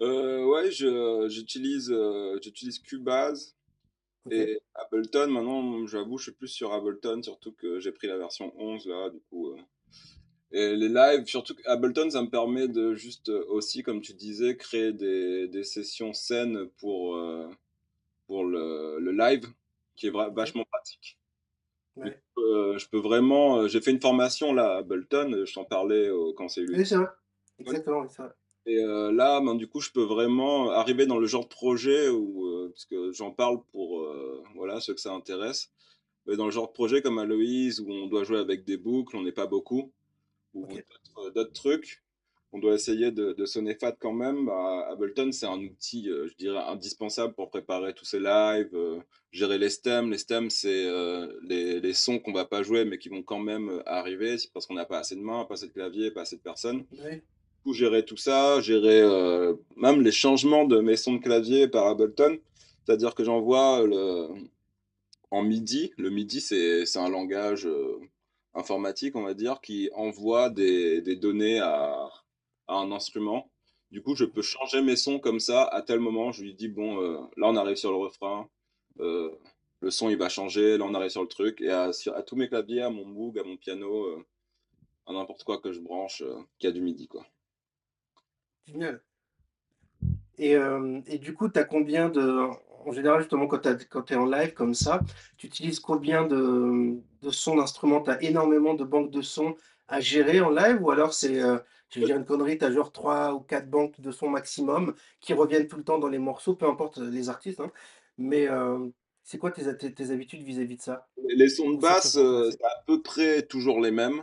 Heu, 0.00 0.44
ouais, 0.46 0.70
j'utilise, 0.70 1.92
j'utilise 2.42 2.78
Cubase 2.80 3.56
et 4.30 4.60
Ableton. 4.74 5.28
Maintenant, 5.30 5.86
j'avoue, 5.86 6.18
je 6.18 6.24
suis 6.24 6.32
plus 6.32 6.48
sur 6.48 6.72
Ableton, 6.74 7.22
surtout 7.22 7.52
que 7.52 7.80
j'ai 7.80 7.92
pris 7.92 8.08
la 8.08 8.18
version 8.18 8.52
11 8.58 8.86
là, 8.86 9.10
du 9.10 9.20
coup, 9.30 9.56
et 10.52 10.76
les 10.76 10.88
lives, 10.88 11.26
surtout 11.26 11.54
qu'Ableton, 11.56 12.10
ça 12.10 12.22
me 12.22 12.30
permet 12.30 12.68
de 12.68 12.94
juste, 12.94 13.28
heu, 13.30 13.44
aussi, 13.48 13.82
comme 13.82 14.00
tu 14.00 14.14
disais, 14.14 14.56
créer 14.56 14.92
des 14.92 15.48
des 15.48 15.64
sessions 15.64 16.12
scènes 16.12 16.68
pour, 16.78 17.16
heu, 17.16 17.48
pour 18.26 18.44
le 18.44 18.98
le 19.00 19.12
live, 19.12 19.46
qui 19.96 20.08
est 20.08 20.10
vachement 20.12 20.64
pratique. 20.66 21.18
Ouais. 21.96 22.22
heu, 22.38 22.78
je 22.78 22.88
peux 22.88 22.98
vraiment, 22.98 23.66
j'ai 23.68 23.80
fait 23.80 23.90
une 23.90 24.00
formation 24.00 24.52
là 24.52 24.74
à 24.74 24.78
Ableton, 24.78 25.44
je 25.44 25.52
t'en 25.54 25.64
parlais 25.64 26.10
au 26.10 26.32
quand 26.34 26.48
c'est 26.48 26.62
eu 26.62 26.72
Oui, 26.72 26.84
c'est 26.86 26.96
vrai. 26.96 27.08
Exactement, 27.58 28.00
oui, 28.00 28.08
c'est 28.10 28.22
vrai. 28.22 28.32
Et 28.66 28.76
là, 28.76 29.40
ben, 29.40 29.54
du 29.56 29.68
coup, 29.68 29.80
je 29.80 29.90
peux 29.90 30.02
vraiment 30.04 30.70
arriver 30.70 31.06
dans 31.06 31.18
le 31.18 31.26
genre 31.26 31.44
de 31.44 31.48
projet 31.48 32.08
où, 32.08 32.68
parce 32.70 32.86
que 32.86 33.12
j'en 33.12 33.30
parle 33.30 33.62
pour, 33.72 34.08
voilà, 34.54 34.80
ceux 34.80 34.94
que 34.94 35.00
ça 35.00 35.12
intéresse. 35.12 35.70
Mais 36.26 36.36
dans 36.36 36.46
le 36.46 36.50
genre 36.52 36.68
de 36.68 36.72
projet 36.72 37.02
comme 37.02 37.18
Aloïse, 37.18 37.80
où 37.80 37.90
on 37.92 38.06
doit 38.08 38.24
jouer 38.24 38.38
avec 38.38 38.64
des 38.64 38.76
boucles, 38.78 39.16
on 39.16 39.22
n'est 39.22 39.32
pas 39.32 39.46
beaucoup, 39.46 39.92
ou 40.54 40.66
d'autres 41.34 41.52
trucs, 41.52 42.02
on 42.52 42.58
doit 42.58 42.74
essayer 42.74 43.10
de 43.10 43.32
de 43.32 43.46
sonner 43.46 43.74
fat 43.74 43.92
quand 43.98 44.12
même, 44.12 44.46
bah, 44.46 44.86
Ableton, 44.90 45.32
c'est 45.32 45.46
un 45.46 45.58
outil, 45.60 46.08
heu, 46.08 46.28
je 46.28 46.36
dirais 46.36 46.62
indispensable 46.68 47.34
pour 47.34 47.50
préparer 47.50 47.94
tous 47.94 48.04
ces 48.04 48.20
lives, 48.20 48.70
heu, 48.74 49.00
gérer 49.32 49.58
les 49.58 49.70
stems. 49.70 50.10
Les 50.10 50.18
stems, 50.18 50.50
c'est, 50.50 50.84
heu, 50.86 51.38
les 51.48 51.80
les 51.80 51.94
sons 51.94 52.18
qu'on 52.20 52.32
va 52.32 52.44
pas 52.44 52.62
jouer, 52.62 52.84
mais 52.84 52.98
qui 52.98 53.08
vont 53.08 53.22
quand 53.22 53.40
même, 53.40 53.82
arriver. 53.86 54.36
Parce 54.52 54.66
qu'on 54.66 54.74
n'a 54.74 54.84
pas 54.86 54.98
assez 55.00 55.16
de 55.16 55.20
mains, 55.20 55.44
pas 55.46 55.54
assez 55.54 55.68
de 55.68 55.72
clavier, 55.72 56.10
pas 56.12 56.22
assez 56.22 56.36
de 56.36 56.42
personnes 56.42 56.84
Oui, 56.92 57.22
coup, 57.64 57.72
gérer 57.74 58.04
tout 58.04 58.16
ça, 58.16 58.60
gérer 58.60 59.00
euh, 59.02 59.54
même 59.76 60.02
les 60.02 60.12
changements 60.12 60.64
de 60.66 60.80
mes 60.80 60.96
sons 60.96 61.14
de 61.14 61.22
clavier 61.22 61.68
par 61.68 61.86
Ableton. 61.88 62.38
C'est-à-dire 62.86 63.14
que 63.14 63.24
j'envoie 63.24 63.86
le... 63.86 64.28
en 65.30 65.42
MIDI. 65.42 65.92
Le 65.98 66.10
MIDI, 66.10 66.40
c'est 66.40 66.86
c'est 66.86 66.98
un 66.98 67.08
langage 67.10 67.66
euh, 67.66 67.98
informatique, 68.54 69.16
on 69.16 69.22
va 69.22 69.34
dire, 69.34 69.60
qui 69.60 69.90
envoie 69.94 70.50
des, 70.50 71.16
données 71.16 71.60
à, 71.60 72.08
un 72.68 72.92
instrument. 72.92 73.50
Du 73.90 74.02
coup, 74.02 74.14
je 74.16 74.24
peux 74.24 74.42
changer 74.42 74.82
mes 74.82 74.96
sons 74.96 75.18
comme 75.18 75.40
ça 75.40 75.64
à 75.64 75.82
tel 75.82 76.00
moment. 76.00 76.32
Je 76.32 76.42
lui 76.42 76.54
dis, 76.54 76.68
bon, 76.68 77.00
euh, 77.00 77.18
là, 77.36 77.48
on 77.48 77.56
arrive 77.56 77.76
sur 77.76 77.90
le 77.90 77.96
refrain. 77.96 78.48
euh, 79.00 79.30
le 79.80 79.90
son, 79.90 80.08
il 80.08 80.16
va 80.16 80.28
changer. 80.28 80.78
Là, 80.78 80.84
on 80.84 80.94
arrive 80.94 81.10
sur 81.10 81.22
le 81.22 81.28
truc. 81.28 81.60
Et 81.60 81.70
à, 81.70 81.90
tous 82.26 82.36
mes 82.36 82.48
claviers, 82.48 82.82
à 82.82 82.90
mon 82.90 83.04
Moog, 83.04 83.38
à 83.38 83.44
mon 83.44 83.56
piano, 83.56 84.06
euh, 84.06 84.24
à 85.06 85.12
n'importe 85.12 85.44
quoi 85.44 85.58
que 85.58 85.72
je 85.72 85.80
branche, 85.80 86.22
qui 86.58 86.66
a 86.66 86.72
du 86.72 86.80
MIDI, 86.80 87.06
quoi. 87.06 87.26
Et, 90.38 90.56
et 91.06 91.18
du 91.18 91.34
coup, 91.34 91.48
tu 91.48 91.58
as 91.58 91.64
combien 91.64 92.08
de. 92.08 92.48
En 92.86 92.92
général, 92.92 93.20
justement, 93.20 93.46
quand 93.46 93.60
tu 94.04 94.12
es 94.12 94.16
en 94.16 94.26
live 94.26 94.52
comme 94.52 94.74
ça, 94.74 95.00
tu 95.36 95.46
utilises 95.46 95.80
combien 95.80 96.26
de, 96.26 96.94
de 97.22 97.30
sons 97.30 97.56
d'instruments? 97.56 98.02
Tu 98.02 98.10
as 98.10 98.22
énormément 98.22 98.74
de 98.74 98.84
banques 98.84 99.10
de 99.10 99.22
sons 99.22 99.56
à 99.88 100.00
gérer 100.00 100.40
en 100.40 100.50
live 100.50 100.82
ou 100.82 100.90
alors 100.90 101.12
c'est, 101.12 101.42
euh, 101.42 101.58
je 101.90 102.00
vais 102.00 102.06
dire 102.06 102.16
une 102.16 102.24
connerie, 102.24 102.58
tu 102.58 102.64
as 102.64 102.72
genre 102.72 102.92
trois 102.92 103.34
ou 103.34 103.40
quatre 103.40 103.68
banques 103.68 104.00
de 104.00 104.10
sons 104.10 104.28
maximum 104.28 104.94
qui 105.20 105.32
reviennent 105.34 105.68
tout 105.68 105.76
le 105.76 105.84
temps 105.84 105.98
dans 105.98 106.08
les 106.08 106.18
morceaux, 106.18 106.54
peu 106.54 106.66
importe 106.66 106.98
les 106.98 107.28
artistes, 107.28 107.60
hein. 107.60 107.70
Mais 108.16 108.48
euh, 108.48 108.78
c'est 109.24 109.38
quoi 109.38 109.50
tes, 109.50 109.76
tes, 109.76 109.92
tes 109.92 110.10
habitudes 110.10 110.42
vis-à--vis 110.42 110.76
de 110.76 110.82
ça? 110.82 111.08
Les 111.28 111.48
sons 111.48 111.72
de 111.72 111.78
basse, 111.78 112.16
euh, 112.16 112.50
c'est 112.50 112.64
à 112.64 112.82
peu 112.86 113.02
près 113.02 113.42
toujours 113.42 113.80
les 113.80 113.90
mêmes. 113.90 114.22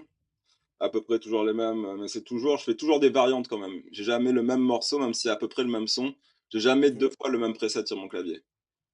À 0.80 0.90
peu 0.90 1.02
près 1.02 1.20
toujours 1.20 1.44
les 1.44 1.54
mêmes. 1.54 1.86
euh, 1.86 1.98
Mais 1.98 2.08
c'est 2.08 2.24
toujours, 2.24 2.58
je 2.58 2.64
fais 2.64 2.76
toujours 2.76 3.00
des 3.00 3.10
variantes 3.10 3.48
quand 3.48 3.60
même. 3.60 3.82
J'ai 3.92 4.04
jamais 4.04 4.32
le 4.32 4.44
même 4.44 4.62
morceau, 4.62 4.98
même 4.98 5.14
si 5.14 5.24
c'est 5.24 5.30
à 5.30 5.36
peu 5.36 5.48
près 5.48 5.64
le 5.64 5.70
même 5.70 5.88
son. 5.88 6.14
J'ai 6.50 6.60
jamais 6.60 6.92
deux 6.92 7.10
fois 7.10 7.30
le 7.30 7.38
même 7.38 7.54
preset 7.54 7.86
sur 7.86 7.98
mon 7.98 8.08
clavier. 8.08 8.42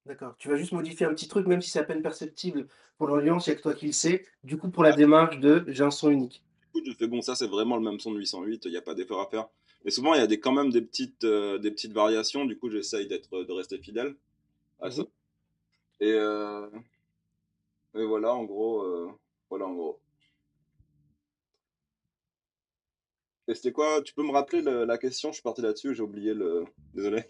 D'accord. 0.08 0.36
Tu 0.38 0.48
vas 0.50 0.56
juste 0.56 0.72
modifier 0.72 1.06
un 1.06 1.14
petit 1.14 1.28
truc, 1.28 1.48
même 1.48 1.62
si 1.62 1.70
c'est 1.70 1.80
à 1.80 1.84
peine 1.84 2.02
perceptible 2.02 2.68
pour 2.98 3.08
l'audience, 3.08 3.48
il 3.48 3.52
n'y 3.52 3.54
a 3.54 3.58
que 3.58 3.62
toi 3.62 3.74
qui 3.74 3.86
le 3.88 3.92
sais. 3.92 4.26
Du 4.44 4.58
coup, 4.58 4.70
pour 4.70 4.84
la 4.84 4.92
démarche 4.94 5.40
de 5.40 5.64
j'ai 5.68 5.84
un 5.84 5.92
son 5.92 6.10
unique. 6.10 6.44
Du 6.74 6.82
coup, 6.82 6.88
je 6.90 6.96
fais 6.96 7.08
bon, 7.08 7.22
ça 7.22 7.36
c'est 7.36 7.48
vraiment 7.48 7.78
le 7.78 7.84
même 7.84 8.00
son 8.00 8.12
de 8.12 8.18
808, 8.20 8.66
il 8.66 8.72
n'y 8.72 8.78
a 8.78 8.82
pas 8.82 8.96
d'effort 8.96 9.22
à 9.22 9.30
faire. 9.30 9.48
Mais 9.86 9.92
souvent, 9.92 10.14
il 10.14 10.20
y 10.20 10.24
a 10.24 10.28
des, 10.28 10.40
quand 10.40 10.52
même 10.52 10.72
des 10.72 10.82
petites, 10.82 11.24
euh, 11.24 11.60
des 11.60 11.72
petites 11.72 11.94
variations. 11.94 12.46
Du 12.46 12.58
coup, 12.58 12.70
j'essaye 12.70 13.08
d'être, 13.08 13.44
de 13.44 13.52
rester 13.54 13.78
fidèle 13.78 14.16
à 14.82 14.90
ça. 14.92 15.02
Mhm. 15.02 15.08
Et, 16.00 16.14
euh, 16.14 16.68
et 17.96 18.06
voilà, 18.06 18.34
en 18.34 18.44
gros, 18.44 18.82
euh, 18.82 19.08
voilà, 19.50 19.66
en 19.66 19.74
gros. 19.74 20.00
Et 23.48 23.56
c'était 23.56 23.72
quoi? 23.72 24.02
Tu 24.02 24.14
peux 24.14 24.24
me 24.24 24.32
rappeler 24.32 24.62
le- 24.62 24.84
la 24.86 24.98
question? 24.98 25.30
Je 25.30 25.36
suis 25.36 25.44
parti 25.44 25.62
là-dessus, 25.62 25.96
j'ai 25.96 26.04
oublié 26.04 26.34
le. 26.34 26.66
Désolé. 26.94 27.24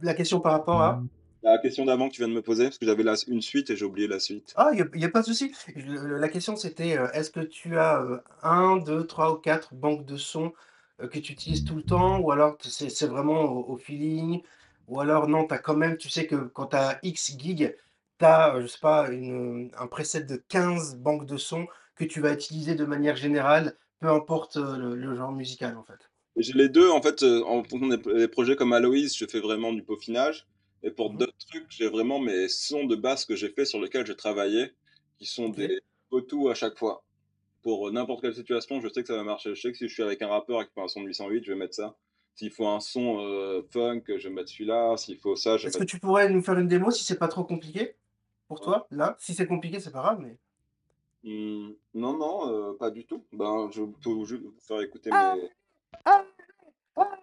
La 0.00 0.14
question 0.14 0.40
par 0.40 0.52
rapport 0.52 0.80
à? 0.80 1.02
La 1.42 1.58
question 1.58 1.84
d'avant 1.84 2.08
que 2.08 2.14
tu 2.14 2.20
viens 2.20 2.28
de 2.28 2.32
me 2.34 2.42
poser, 2.42 2.64
parce 2.64 2.78
que 2.78 2.86
j'avais 2.86 3.04
une 3.26 3.42
suite 3.42 3.70
et 3.70 3.76
j'ai 3.76 3.84
oublié 3.84 4.06
la 4.06 4.20
suite. 4.20 4.52
Ah, 4.56 4.70
il 4.72 5.00
y 5.00 5.04
a 5.04 5.08
pas 5.10 5.20
de 5.20 5.26
souci. 5.26 5.52
La 5.76 6.28
question 6.28 6.56
c'était, 6.56 6.96
heu, 6.98 7.08
est-ce 7.12 7.30
que 7.30 7.40
tu 7.40 7.78
as, 7.78 8.00
heu, 8.02 8.22
1, 8.42 8.76
2, 8.78 9.06
3 9.06 9.32
ou 9.32 9.36
4 9.36 9.74
banques 9.74 10.04
de 10.04 10.16
sons, 10.16 10.52
heu, 11.00 11.08
que 11.08 11.18
tu 11.18 11.32
utilises 11.32 11.64
tout 11.64 11.76
le 11.76 11.82
temps? 11.84 12.18
Ou 12.20 12.30
alors 12.32 12.56
c'est 12.62 13.06
vraiment 13.06 13.42
au 13.44 13.72
au 13.74 13.76
feeling? 13.76 14.42
Ou 14.88 15.00
alors 15.00 15.28
non, 15.28 15.46
tu 15.46 15.54
as 15.54 15.58
quand 15.58 15.76
même 15.76 15.96
tu 15.96 16.08
sais 16.10 16.26
que 16.26 16.36
quand 16.36 16.68
tu 16.68 16.76
as 16.76 16.98
X 17.02 17.36
gigs, 17.38 17.76
tu 18.18 18.24
as, 18.24 18.60
je 18.60 18.66
sais 18.66 18.78
pas, 18.80 19.08
une, 19.10 19.70
un 19.78 19.86
preset 19.86 20.22
de 20.24 20.36
15 20.36 20.96
banques 20.96 21.26
de 21.26 21.36
sons 21.36 21.66
que 21.94 22.04
tu 22.04 22.20
vas 22.20 22.32
utiliser 22.32 22.74
de 22.74 22.84
manière 22.84 23.16
générale, 23.16 23.76
peu 24.00 24.08
importe, 24.08 24.56
le 24.56 24.94
le 24.96 25.14
genre 25.16 25.32
musical, 25.32 25.76
en 25.76 25.84
fait? 25.84 26.10
J'ai 26.38 26.54
les 26.54 26.70
deux, 26.70 26.88
en 26.88 27.02
fait, 27.02 27.22
euh, 27.22 27.44
en 27.44 27.62
fonction 27.64 27.88
des, 27.88 27.98
des 27.98 28.28
projets 28.28 28.56
comme 28.56 28.72
Aloïs, 28.72 29.14
je 29.14 29.26
fais 29.26 29.40
vraiment 29.40 29.74
du 29.74 29.82
peaufinage. 29.82 30.46
Et 30.82 30.90
pour 30.90 31.12
Mmh 31.12 31.16
d'autres 31.18 31.46
trucs, 31.50 31.66
j'ai 31.70 31.88
vraiment 31.88 32.18
mes 32.20 32.48
sons 32.48 32.84
de 32.86 32.96
basse 32.96 33.24
que 33.24 33.34
j'ai 33.36 33.48
fait 33.50 33.64
sur 33.64 33.80
lesquels 33.80 34.06
j'ai 34.06 34.16
travaillé, 34.16 34.72
qui 35.18 35.26
sont 35.26 35.48
des 35.48 35.80
go-to 36.10 36.48
à 36.48 36.54
chaque 36.54 36.78
fois. 36.78 37.02
Pour 37.62 37.90
n'importe 37.90 38.22
quelle 38.22 38.34
situation, 38.34 38.80
je 38.80 38.88
sais 38.88 39.02
que 39.02 39.08
ça 39.08 39.16
va 39.16 39.24
marcher. 39.24 39.54
Je 39.54 39.60
sais 39.60 39.72
que 39.72 39.76
si 39.78 39.88
je 39.88 39.92
suis 39.92 40.02
avec 40.02 40.22
un 40.22 40.28
rappeur 40.28 40.62
et 40.62 40.64
qu'il 40.64 40.72
faut 40.74 40.82
un 40.82 40.88
son 40.88 41.02
de 41.02 41.08
808, 41.08 41.44
je 41.44 41.52
vais 41.52 41.58
mettre 41.58 41.74
ça. 41.74 41.96
S'il 42.36 42.52
faut 42.52 42.68
un 42.68 42.78
son 42.80 43.18
euh, 43.20 43.62
funk, 43.72 44.02
je 44.06 44.28
vais 44.28 44.34
mettre 44.34 44.48
celui-là. 44.50 44.96
S'il 44.96 45.18
faut 45.18 45.34
ça, 45.34 45.56
je 45.56 45.64
vais 45.64 45.68
Est-ce 45.68 45.78
que 45.78 45.84
tu 45.84 45.98
pourrais 45.98 46.30
nous 46.30 46.40
faire 46.42 46.56
une 46.58 46.68
démo 46.68 46.90
si 46.92 47.02
c'est 47.04 47.18
pas 47.18 47.26
trop 47.28 47.42
compliqué 47.44 47.96
pour 48.46 48.60
Ouais. 48.60 48.64
toi, 48.64 48.86
là? 48.92 49.16
Si 49.18 49.34
c'est 49.34 49.46
compliqué, 49.48 49.80
c'est 49.80 49.90
pas 49.90 50.02
grave, 50.02 50.20
mais 50.20 50.38
Hmm, 51.24 51.72
non, 51.94 52.16
non, 52.16 52.48
euh, 52.48 52.74
pas 52.78 52.92
du 52.92 53.04
tout. 53.04 53.24
Ben, 53.32 53.68
je 53.72 53.82
peux 53.82 54.24
juste 54.24 54.42
vous 54.44 54.54
faire 54.60 54.80
écouter 54.82 55.10
Ah! 55.12 55.34
mes... 55.36 55.50
Ah! 56.04 56.24
Ah! 56.96 57.18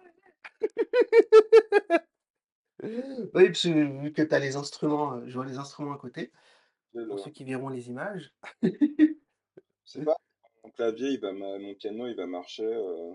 Oui, 2.82 3.46
parce 3.46 3.62
que 3.62 4.00
vu 4.02 4.12
que 4.12 4.22
tu 4.22 4.34
as 4.34 4.38
les 4.38 4.56
instruments, 4.56 5.16
heu, 5.16 5.28
je 5.28 5.34
vois 5.34 5.46
les 5.46 5.58
instruments 5.58 5.94
à 5.94 5.98
côté, 5.98 6.32
pour 7.08 7.20
ceux 7.20 7.30
qui 7.30 7.44
verront 7.44 7.68
les 7.70 7.88
images. 7.88 8.34
Je 9.86 9.92
sais 9.92 10.02
pas, 10.02 10.16
mon 10.64 10.70
clavier, 10.70 11.12
il 11.12 11.20
va 11.20 11.32
ma- 11.32 11.58
mon 11.58 11.74
piano, 11.74 12.06
il 12.06 12.14
va 12.14 12.26
marcher. 12.26 12.64
euh, 12.66 13.14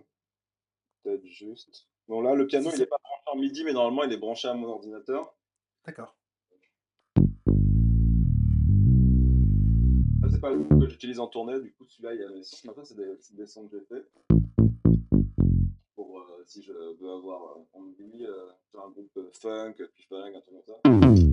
Peut-être 1.04 1.26
juste. 1.28 1.90
Bon, 2.08 2.22
là, 2.22 2.34
le 2.34 2.48
Si 2.48 2.48
piano, 2.48 2.74
il 2.74 2.80
n'est 2.80 2.86
c'est 2.86 2.88
pas 2.88 2.98
branché 3.04 3.24
en 3.28 3.38
MIDI, 3.40 3.64
mais 3.64 3.74
normalement, 3.74 4.04
il 4.04 4.14
est 4.14 4.18
branché 4.18 4.48
à 4.48 4.56
mon 4.56 4.68
ordinateur. 4.68 5.36
d'accord. 5.86 6.16
Là, 10.24 10.30
c'est 10.30 10.40
pas 10.40 10.50
le 10.52 10.66
que 10.80 10.88
j'utilise 10.88 11.20
en 11.20 11.28
tournée, 11.28 11.60
du 11.62 11.74
coup, 11.74 11.86
celui-là, 11.86 12.16
il 12.16 12.22
y 12.22 12.24
a 12.24 12.30
des, 12.30 12.44
c'est 12.44 13.36
des 13.36 13.46
sons 13.46 13.68
que 13.68 13.78
j'ai 13.78 13.86
fait. 13.86 14.04
Euh, 16.30 16.44
si 16.46 16.62
je 16.62 16.72
veux 16.72 17.12
avoir 17.12 17.58
euh, 17.58 17.64
en 17.74 17.82
MIDI, 17.82 18.26
euh, 18.26 18.52
sur 18.70 18.86
un 18.86 18.90
groupe 18.92 19.18
euh, 19.18 19.32
funk, 19.34 19.74
puis 19.94 20.04
funk, 20.04 20.34
un 20.36 20.42
truc 20.42 20.54
comme 20.54 20.64
ça. 20.66 20.76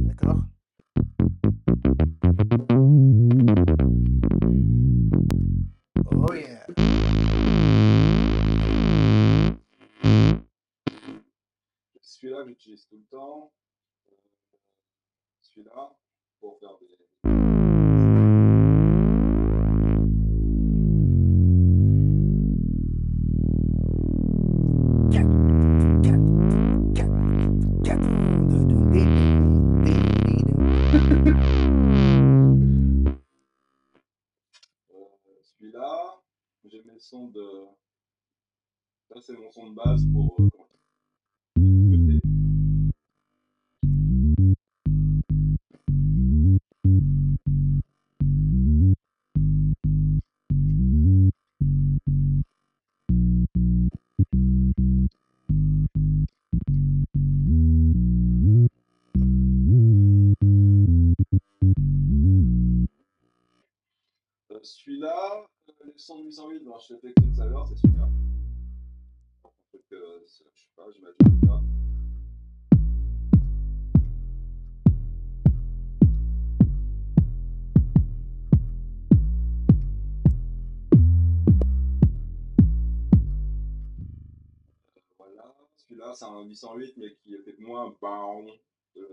D'accord. 0.07 0.41
Oh 6.11 6.35
yeah! 6.35 6.67
Celui-là, 12.01 12.45
j'utilise 12.47 12.87
tout 12.87 12.97
le 12.97 13.05
temps. 13.11 13.53
Celui-là, 15.43 15.97
pour 16.41 16.59
faire 16.59 16.79
des. 16.79 17.68
808, 66.29 66.63
ben, 66.63 66.73
je 66.79 66.93
l'ai 66.95 67.01
fait 67.01 67.09
écouter 67.11 67.33
tout 67.35 67.41
à 67.41 67.47
l'heure, 67.47 67.67
c'est 67.67 67.77
celui-là. 67.77 68.09
Donc, 69.73 69.83
euh, 69.93 70.21
je 70.27 70.27
sais 70.29 70.45
pas, 70.77 70.85
j'imagine 70.91 71.41
là. 71.47 71.63
Euh, 80.95 81.99
Voilà, 85.19 85.55
celui-là, 85.77 86.15
c'est 86.15 86.25
un 86.25 86.43
808, 86.45 86.95
mais 86.99 87.15
qui 87.17 87.37
fait 87.43 87.57
moins. 87.59 87.91
Euh, 88.03 88.51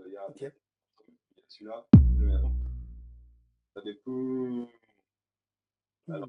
Il 0.06 0.12
y 0.12 0.16
a, 0.16 0.28
OK. 0.28 0.40
il 0.40 0.44
y 0.44 0.46
a 0.46 0.52
celui-là, 1.48 1.86
je 1.94 2.24
le 2.24 2.34
avant. 2.34 2.52
Ça 3.74 3.82
fait 3.82 3.94
pou. 4.04 4.68
Alors 6.08 6.28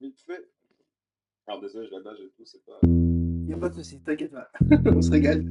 vite 0.00 0.20
fait. 0.20 0.50
Alors 1.46 1.60
désolé, 1.60 1.86
je 1.88 1.94
la 1.94 2.00
bâche 2.00 2.18
et 2.20 2.30
tout, 2.36 2.44
c'est 2.44 2.64
pas... 2.64 2.78
Y 2.84 3.52
a 3.52 3.56
pas 3.56 3.68
de 3.70 3.74
souci, 3.74 4.00
t'inquiète 4.00 4.32
pas, 4.32 4.50
on 4.86 5.00
se 5.00 5.10
régale. 5.10 5.44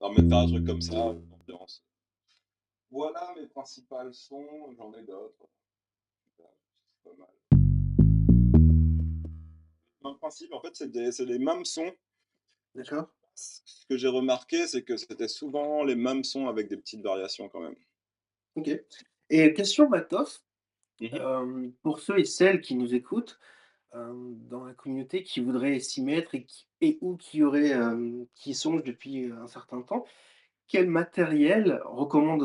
Non 0.00 0.12
mais 0.12 0.28
faire 0.28 0.38
un 0.38 0.46
truc 0.46 0.64
comme 0.64 0.80
ça, 0.80 1.14
ambiance. 1.40 1.84
Voilà 2.90 3.34
mes 3.36 3.46
principales 3.48 4.14
sons, 4.14 4.72
j'en 4.76 4.92
ai 4.94 5.02
d'autres. 5.02 5.48
C'est 6.36 6.44
pas 7.04 7.16
mal. 7.16 7.47
Dans 10.02 10.10
le 10.10 10.18
principe, 10.18 10.52
en 10.52 10.60
fait, 10.60 10.74
c'est 10.74 10.90
des- 10.90 11.38
mêmes 11.38 11.64
sons. 11.64 11.92
D'accord 12.74 13.08
Ce 13.34 13.86
que 13.88 13.96
j'ai 13.96 14.08
remarqué, 14.08 14.66
c'est 14.66 14.82
que 14.84 14.98
c'était 14.98 15.28
souvent 15.28 15.82
les 15.82 15.94
mêmes 15.94 16.24
sons 16.24 16.46
avec 16.46 16.68
des 16.68 16.76
petites 16.76 17.00
variations 17.00 17.48
quand 17.48 17.60
même. 17.60 17.76
Ok. 18.56 18.70
Et 19.30 19.52
question 19.54 19.88
matos, 19.88 20.44
Mhm. 21.00 21.18
euh, 21.20 21.70
pour 21.82 22.00
ceux 22.00 22.18
et 22.20 22.24
celles 22.24 22.60
qui 22.62 22.76
nous 22.76 22.94
écoutent 22.94 23.40
euh, 23.94 24.12
dans 24.50 24.64
la 24.64 24.74
communauté 24.74 25.22
qui 25.24 25.40
voudraient 25.40 25.80
s'y 25.80 26.02
mettre 26.02 26.34
et, 26.36 26.44
qui, 26.46 26.68
et 26.82 26.98
ou 27.02 27.16
qui, 27.16 27.42
auraient, 27.44 27.74
euh, 27.74 28.24
qui 28.34 28.54
songent 28.54 28.84
depuis 28.84 29.26
un 29.32 29.48
certain 29.48 29.82
temps, 29.82 30.04
quel 30.68 30.88
matériel 30.90 31.80
recommande, 31.86 32.42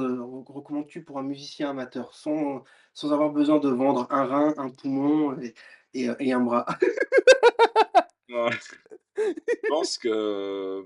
recommandes-tu 0.49 1.03
pour 1.03 1.19
un 1.19 1.23
musicien 1.23 1.71
amateur 1.71 2.13
sans, 2.15 2.63
sans 2.93 3.13
avoir 3.13 3.31
besoin 3.31 3.59
de 3.59 3.69
vendre 3.69 4.07
un 4.11 4.25
rein, 4.25 4.53
un 4.57 4.69
poumon 4.71 5.39
et, 5.41 5.53
et, 5.93 6.07
et 6.19 6.33
un 6.33 6.41
bras. 6.41 6.65
Je 8.29 9.67
pense 9.69 9.97
que 9.97 10.85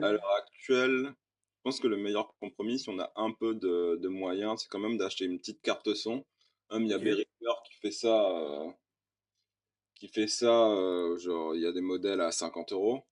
à 0.00 0.12
l'heure 0.12 0.30
actuelle, 0.38 1.14
je 1.14 1.60
pense 1.64 1.80
que 1.80 1.88
le 1.88 1.96
meilleur 1.96 2.34
compromis, 2.40 2.78
si 2.78 2.88
on 2.88 2.98
a 2.98 3.10
un 3.16 3.32
peu 3.32 3.54
de, 3.54 3.96
de 3.96 4.08
moyens, 4.08 4.62
c'est 4.62 4.68
quand 4.68 4.78
même 4.78 4.96
d'acheter 4.98 5.24
une 5.24 5.38
petite 5.38 5.60
carte 5.62 5.94
son. 5.94 6.24
Il 6.72 6.86
y 6.86 6.92
a. 6.92 6.98
Behringer 6.98 7.24
qui 7.64 7.74
fait 7.80 7.90
ça, 7.90 8.30
euh, 8.30 8.70
qui 9.94 10.08
fait 10.08 10.26
ça, 10.28 10.68
euh, 10.70 11.16
genre 11.18 11.54
il 11.54 11.62
y 11.62 11.66
a 11.66 11.72
des 11.72 11.80
modèles 11.80 12.20
à 12.20 12.30
50 12.32 12.72
euros. 12.72 13.02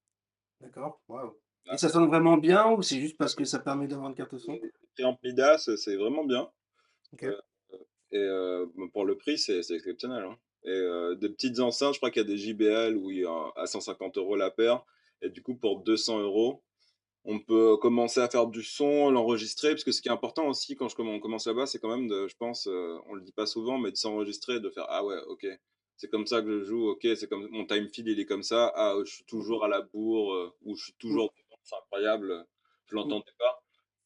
D'accord. 0.60 1.00
Ah. 1.10 1.30
Et 1.72 1.76
ça 1.76 1.88
sonne 1.88 2.06
vraiment 2.08 2.36
bien 2.36 2.70
ou 2.72 2.82
c'est 2.82 3.00
juste 3.00 3.16
parce 3.16 3.34
que 3.34 3.44
ça 3.44 3.58
permet 3.60 3.86
d'avoir 3.86 4.08
une 4.10 4.16
carte 4.16 4.36
son? 4.38 4.58
Préampli 4.94 5.32
DAS, 5.34 5.70
c'est 5.76 5.96
vraiment 5.96 6.24
bien. 6.24 6.50
Ok. 7.12 7.24
Euh, 7.24 8.66
Et 8.76 8.88
pour 8.92 9.04
le 9.04 9.16
prix, 9.16 9.38
c'est 9.38 9.62
c'est 9.62 9.74
exceptionnel. 9.74 10.24
hein. 10.24 10.36
Et 10.64 10.70
euh, 10.70 11.14
des 11.14 11.28
petites 11.28 11.60
enceintes, 11.60 11.94
je 11.94 11.98
crois 11.98 12.10
qu'il 12.10 12.22
y 12.22 12.24
a 12.24 12.28
des 12.28 12.36
JBL 12.36 12.96
où 12.96 13.10
il 13.10 13.20
y 13.20 13.24
a 13.24 13.52
à 13.56 13.66
150 13.66 14.18
euros 14.18 14.36
la 14.36 14.50
paire. 14.50 14.84
Et 15.20 15.28
du 15.28 15.42
coup, 15.42 15.54
pour 15.54 15.80
200 15.80 16.20
euros, 16.20 16.62
on 17.24 17.38
peut 17.38 17.76
commencer 17.76 18.20
à 18.20 18.28
faire 18.28 18.46
du 18.46 18.62
son, 18.62 19.10
l'enregistrer. 19.10 19.70
Parce 19.70 19.84
que 19.84 19.92
ce 19.92 20.02
qui 20.02 20.08
est 20.08 20.12
important 20.12 20.48
aussi 20.48 20.76
quand 20.76 20.88
je, 20.88 20.96
on 21.00 21.20
commence 21.20 21.46
là-bas, 21.46 21.66
c'est 21.66 21.78
quand 21.78 21.94
même, 21.94 22.08
de, 22.08 22.28
je 22.28 22.36
pense, 22.36 22.66
euh, 22.66 22.98
on 23.06 23.14
le 23.14 23.22
dit 23.22 23.32
pas 23.32 23.46
souvent, 23.46 23.78
mais 23.78 23.90
de 23.90 23.96
s'enregistrer, 23.96 24.60
de 24.60 24.70
faire 24.70 24.86
Ah 24.88 25.04
ouais, 25.04 25.18
ok, 25.28 25.46
c'est 25.96 26.10
comme 26.10 26.26
ça 26.26 26.42
que 26.42 26.60
je 26.60 26.64
joue, 26.64 26.88
ok, 26.90 27.06
c'est 27.16 27.28
comme 27.28 27.48
mon 27.50 27.64
time 27.66 27.88
feed, 27.88 28.08
il 28.08 28.20
est 28.20 28.26
comme 28.26 28.42
ça. 28.42 28.72
Ah, 28.74 28.96
je 29.04 29.12
suis 29.12 29.24
toujours 29.24 29.64
à 29.64 29.68
la 29.68 29.82
bourre, 29.82 30.34
euh, 30.34 30.54
ou 30.62 30.76
je 30.76 30.84
suis 30.84 30.94
toujours 30.94 31.32
devant, 31.32 31.60
c'est 31.62 31.76
incroyable, 31.76 32.46
je 32.86 32.94
l'entendais 32.96 33.32
pas 33.38 33.61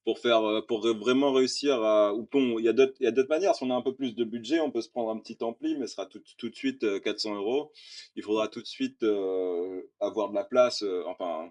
pour 0.07 0.21
faire 0.21 0.43
euh, 0.45 0.63
pour 0.63 0.81
vraiment 0.81 1.33
réussir 1.33 1.83
à 1.83 2.15
ou 2.15 2.29
bon 2.31 2.61
il 2.61 2.65
y 2.65 2.69
a 2.69 2.73
d'autres 2.73 2.95
il 3.01 3.05
y 3.05 3.09
a 3.09 3.11
d'autres 3.11 3.29
manières. 3.29 3.57
Si 3.57 3.65
on 3.65 3.71
a 3.71 3.75
un 3.75 3.83
peu 3.83 3.93
plus 3.93 4.15
de 4.15 4.25
budget 4.25 4.61
on 4.61 4.71
peut 4.71 4.81
se 4.81 4.89
prendre 4.89 5.11
un 5.11 5.19
petit 5.19 5.37
ampli 5.43 5.77
mais 5.77 5.89
ce 5.89 5.95
sera 5.95 6.07
tout, 6.07 6.23
tout 6.39 6.49
de 6.49 6.55
suite 6.55 6.85
euh, 6.85 7.01
400 7.01 7.35
euros. 7.35 7.73
Il 8.15 8.23
faudra 8.23 8.47
tout 8.47 8.63
de 8.63 8.67
suite 8.67 9.03
euh, 9.03 9.83
avoir 10.01 10.31
de 10.31 10.37
la 10.37 10.45
place 10.45 10.83
euh, 10.85 11.03
enfin 11.09 11.51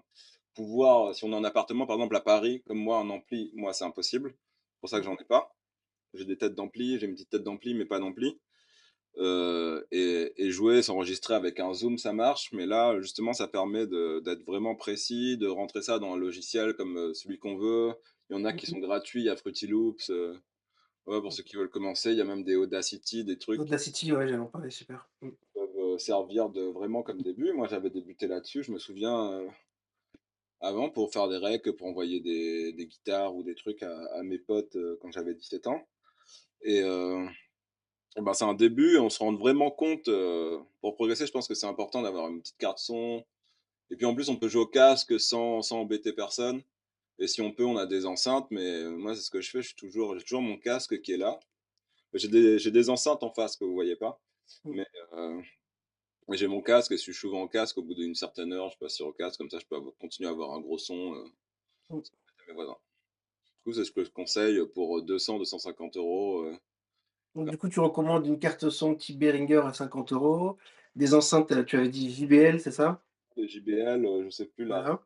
pouvoir 0.54 1.14
si 1.14 1.22
on 1.24 1.32
est 1.32 1.36
en 1.36 1.44
appartement 1.44 1.86
par 1.86 1.96
exemple 1.96 2.16
à 2.16 2.22
Paris 2.22 2.62
comme 2.66 2.78
moi 2.78 2.98
un 2.98 3.10
ampli 3.10 3.52
moi 3.54 3.74
c'est 3.74 3.84
impossible. 3.84 4.30
C'est 4.30 4.80
pour 4.80 4.88
ça 4.88 4.98
que 5.00 5.04
j'en 5.04 5.16
ai 5.16 5.24
pas. 5.24 5.54
J'ai 6.14 6.24
des 6.24 6.38
têtes 6.38 6.54
d'ampli 6.54 6.98
j'ai 6.98 7.06
une 7.06 7.12
petite 7.12 7.30
tête 7.30 7.44
d'ampli 7.44 7.74
mais 7.74 7.84
pas 7.84 7.98
d'ampli. 7.98 8.40
Euh, 9.18 9.82
et, 9.92 10.32
et 10.36 10.50
jouer, 10.50 10.82
s'enregistrer 10.82 11.34
avec 11.34 11.58
un 11.58 11.72
zoom, 11.72 11.96
ça 11.96 12.12
marche, 12.12 12.50
mais 12.52 12.66
là, 12.66 13.00
justement, 13.00 13.32
ça 13.32 13.48
permet 13.48 13.86
d'être 13.86 14.44
vraiment 14.44 14.74
précis, 14.74 15.38
de 15.38 15.46
rentrer 15.46 15.80
ça 15.82 15.98
dans 15.98 16.14
un 16.14 16.18
logiciel 16.18 16.74
comme 16.74 16.98
euh, 16.98 17.14
celui 17.14 17.38
qu'on 17.38 17.56
veut. 17.56 17.94
Il 18.28 18.36
y 18.36 18.40
en 18.40 18.44
a 18.44 18.52
qui 18.52 18.66
sont 18.66 18.78
gratuits, 18.78 19.22
il 19.22 19.26
y 19.26 19.30
a 19.30 19.36
Fruity 19.36 19.66
Loops. 19.66 20.10
euh, 20.10 20.36
ouais, 21.06 21.20
pour 21.20 21.32
ceux 21.32 21.42
qui 21.42 21.56
veulent 21.56 21.70
commencer, 21.70 22.10
il 22.10 22.18
y 22.18 22.20
a 22.20 22.24
même 22.24 22.44
des 22.44 22.56
Audacity, 22.56 23.24
des 23.24 23.38
trucs 23.38 23.58
qui 23.60 23.66
Audacity, 23.66 24.12
ouais, 24.12 24.26
j'allais 24.26 24.38
en 24.38 24.46
parler, 24.46 24.70
super. 24.70 25.08
Mm. 25.22 25.30
peuvent 25.54 25.78
euh, 25.78 25.98
servir 25.98 26.48
de 26.50 26.62
vraiment 26.62 27.02
comme 27.02 27.22
début. 27.22 27.52
Moi, 27.52 27.68
j'avais 27.68 27.90
débuté 27.90 28.26
là-dessus, 28.26 28.62
je 28.64 28.72
me 28.72 28.78
souviens 28.78 29.32
euh, 29.32 29.48
avant 30.60 30.90
pour 30.90 31.12
faire 31.12 31.28
des 31.28 31.36
recs, 31.36 31.70
pour 31.72 31.86
envoyer 31.86 32.20
des, 32.20 32.72
des 32.72 32.86
guitares 32.86 33.34
ou 33.34 33.42
des 33.42 33.54
trucs 33.54 33.82
à, 33.82 33.96
à 34.14 34.22
mes 34.22 34.38
potes 34.38 34.76
quand 35.00 35.10
j'avais 35.12 35.34
17 35.34 35.66
ans. 35.68 35.86
Et, 36.62 36.82
ben, 38.22 38.32
c'est 38.32 38.44
un 38.44 38.54
début 38.54 38.96
on 38.98 39.10
se 39.10 39.18
rend 39.18 39.34
vraiment 39.34 39.70
compte, 39.70 40.08
euh, 40.08 40.58
pour 40.80 40.94
progresser, 40.94 41.26
je 41.26 41.32
pense 41.32 41.46
que 41.46 41.54
c'est 41.54 41.66
important 41.66 42.02
d'avoir 42.02 42.28
une 42.28 42.40
petite 42.40 42.56
carte 42.56 42.78
son. 42.78 43.24
Et 43.90 43.96
puis 43.96 44.06
en 44.06 44.14
plus, 44.14 44.28
on 44.30 44.36
peut 44.36 44.48
jouer 44.48 44.62
au 44.62 44.66
casque 44.66 45.20
sans, 45.20 45.62
sans 45.62 45.80
embêter 45.80 46.12
personne. 46.12 46.62
Et 47.18 47.26
si 47.26 47.40
on 47.40 47.52
peut, 47.52 47.64
on 47.64 47.76
a 47.76 47.86
des 47.86 48.04
enceintes, 48.06 48.46
mais 48.50 48.64
euh, 48.82 48.90
moi, 48.90 49.14
c'est 49.14 49.22
ce 49.22 49.30
que 49.30 49.40
je 49.40 49.50
fais, 49.50 49.62
je 49.62 49.68
suis 49.68 49.76
toujours, 49.76 50.16
j'ai 50.18 50.24
toujours 50.24 50.42
mon 50.42 50.58
casque 50.58 51.00
qui 51.00 51.12
est 51.12 51.16
là. 51.16 51.38
J'ai 52.14 52.28
des, 52.28 52.58
des 52.70 52.90
enceintes 52.90 53.22
en 53.22 53.30
face 53.30 53.56
que 53.56 53.64
vous 53.64 53.74
voyez 53.74 53.96
pas. 53.96 54.20
Mm. 54.64 54.70
Mais 54.74 54.86
euh, 55.14 55.40
mais 56.28 56.36
j'ai 56.36 56.46
mon 56.48 56.60
casque 56.60 56.92
et 56.92 56.96
si 56.96 57.06
je 57.06 57.12
suis 57.12 57.20
souvent 57.20 57.42
en 57.42 57.48
casque, 57.48 57.78
au 57.78 57.82
bout 57.82 57.94
d'une 57.94 58.14
certaine 58.14 58.52
heure, 58.52 58.68
je 58.70 58.78
passe 58.78 58.94
sur 58.94 59.06
le 59.06 59.12
casque, 59.12 59.38
comme 59.38 59.50
ça 59.50 59.58
je 59.60 59.66
peux 59.66 59.76
avoir- 59.76 59.94
continuer 59.96 60.28
à 60.28 60.32
avoir 60.32 60.52
un 60.54 60.60
gros 60.60 60.78
son. 60.78 61.14
euh, 61.14 61.24
Mm. 61.90 62.00
mes 62.48 62.54
voisins. 62.54 62.76
Du 63.46 63.62
coup, 63.64 63.72
c'est 63.72 63.84
ce 63.84 63.92
que 63.92 64.04
je 64.04 64.10
conseille 64.10 64.60
pour 64.74 65.02
200-250 65.02 65.96
euros. 65.96 66.40
euh, 66.42 66.56
Donc, 67.34 67.48
du 67.50 67.56
coup, 67.58 67.68
tu 67.68 67.80
recommandes 67.80 68.26
une 68.26 68.38
carte 68.40 68.68
son 68.70 68.94
type 68.94 69.18
Behringer 69.18 69.62
à 69.64 69.72
50 69.72 70.12
euros, 70.12 70.58
des 70.96 71.14
enceintes, 71.14 71.64
tu 71.66 71.76
avais 71.76 71.88
dit 71.88 72.10
JBL, 72.12 72.60
c'est 72.60 72.70
ça? 72.72 73.02
JBL, 73.36 74.24
je 74.24 74.30
sais 74.30 74.46
plus 74.46 74.64
là 74.64 75.00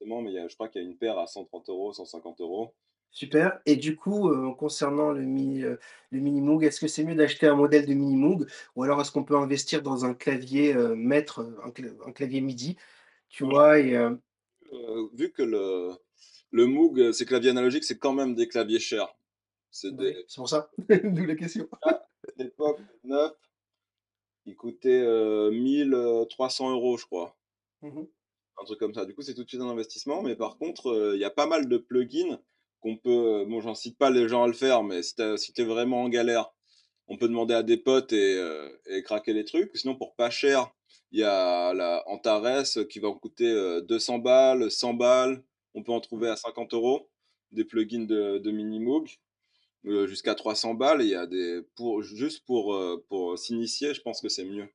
exactement, 0.00 0.22
mais 0.22 0.30
il 0.30 0.34
y 0.34 0.38
a, 0.38 0.48
je 0.48 0.54
crois 0.54 0.68
qu'il 0.68 0.82
y 0.82 0.84
a 0.84 0.88
une 0.88 0.96
paire 0.96 1.18
à 1.18 1.26
130 1.26 1.68
euros, 1.68 1.92
150 1.92 2.40
euros. 2.40 2.74
super. 3.10 3.60
Et 3.66 3.76
du 3.76 3.96
coup, 3.96 4.28
euh, 4.30 4.54
concernant 4.54 5.10
le 5.12 5.22
mini, 5.22 5.62
euh, 5.64 5.76
le 6.10 6.20
mini 6.20 6.40
Moog, 6.40 6.64
est-ce 6.64 6.80
que 6.80 6.88
c'est 6.88 7.04
mieux 7.04 7.14
d'acheter 7.14 7.46
un 7.46 7.56
modèle 7.56 7.86
de 7.86 7.94
mini 7.94 8.16
Moog 8.16 8.48
ou 8.76 8.82
alors 8.82 9.00
est-ce 9.00 9.10
qu'on 9.12 9.24
peut 9.24 9.36
investir 9.36 9.82
dans 9.82 10.04
un 10.04 10.14
clavier 10.14 10.74
euh, 10.74 10.94
maître, 10.94 11.40
un, 11.64 11.70
cla- 11.70 11.96
un 12.06 12.12
clavier 12.12 12.40
MIDI, 12.40 12.76
tu 13.28 13.44
Ouais. 13.44 13.50
vois, 13.52 13.78
et 13.78 13.96
vu 15.14 15.30
que 15.32 15.42
le, 15.42 15.92
le 16.50 16.66
Moog, 16.66 17.12
ces 17.12 17.26
claviers 17.26 17.50
analogiques, 17.50 17.84
c'est 17.84 17.98
quand 17.98 18.12
même 18.12 18.34
des 18.34 18.48
claviers 18.48 18.78
chers. 18.80 19.14
C'est 19.70 19.94
bah 19.96 20.04
des 20.04 20.24
pour 20.34 20.48
ça, 20.48 20.70
d'où 21.04 21.24
la 21.26 21.34
question. 21.36 21.68
à 21.82 22.00
l'époque 22.36 22.80
neuf, 23.04 23.32
ils 24.44 24.54
coûtaient 24.54 25.00
euh, 25.00 25.50
1300 25.50 26.70
euros, 26.70 26.98
je 26.98 27.06
crois. 27.06 27.38
Mhm. 27.82 28.06
Un 28.60 28.64
truc 28.64 28.78
comme 28.78 28.94
ça. 28.94 29.04
Du 29.06 29.14
coup, 29.14 29.22
c'est 29.22 29.34
tout 29.34 29.44
de 29.44 29.48
suite 29.48 29.60
un 29.60 29.68
investissement. 29.68 30.22
Mais 30.22 30.36
par 30.36 30.58
contre, 30.58 30.88
euh, 30.88 31.14
il 31.16 31.20
y 31.20 31.24
a 31.24 31.30
pas 31.30 31.46
mal 31.46 31.68
de 31.68 31.78
plugins 31.78 32.38
qu'on 32.80 32.96
peut. 32.96 33.44
Bon, 33.48 33.60
j'en 33.60 33.74
cite 33.74 33.98
pas 33.98 34.10
les 34.10 34.28
gens 34.28 34.42
à 34.44 34.46
le 34.46 34.52
faire, 34.54 34.82
mais 34.82 35.02
si 35.02 35.14
t'es 35.54 35.64
vraiment 35.64 36.02
en 36.02 36.08
galère, 36.08 36.50
on 37.08 37.16
peut 37.16 37.28
demander 37.28 37.54
à 37.54 37.62
des 37.62 37.76
potes 37.76 38.12
et, 38.12 38.36
euh, 38.38 38.68
et 38.86 39.02
craquer 39.02 39.32
les 39.32 39.44
trucs. 39.44 39.76
Sinon, 39.76 39.96
pour 39.96 40.14
pas 40.16 40.30
cher, 40.30 40.70
il 41.12 41.20
y 41.20 41.24
a 41.24 41.74
la 41.74 42.02
Antares 42.08 42.64
qui 42.88 43.00
va 43.00 43.08
en 43.08 43.14
coûter 43.18 43.50
euh, 43.50 43.80
200 43.82 44.18
balles, 44.18 44.70
100 44.70 44.94
balles. 44.94 45.42
On 45.74 45.82
peut 45.82 45.92
en 45.92 46.00
trouver 46.00 46.28
à 46.28 46.36
50 46.36 46.74
euros 46.74 47.10
des 47.52 47.64
plugins 47.64 48.04
de, 48.06 48.38
de 48.38 48.50
Minimoog. 48.50 49.08
euh, 49.86 50.06
jusqu'à 50.06 50.34
300 50.34 50.74
balles. 50.74 51.02
Il 51.02 51.08
y 51.08 51.14
a 51.14 51.26
des 51.26 51.62
pour 51.76 52.02
juste 52.02 52.44
pour 52.46 52.74
euh, 52.74 53.04
pour 53.08 53.38
s'initier, 53.38 53.94
je 53.94 54.00
pense 54.02 54.20
que 54.20 54.28
c'est 54.28 54.44
mieux. 54.44 54.68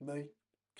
Bah 0.00 0.14
oui, 0.14 0.30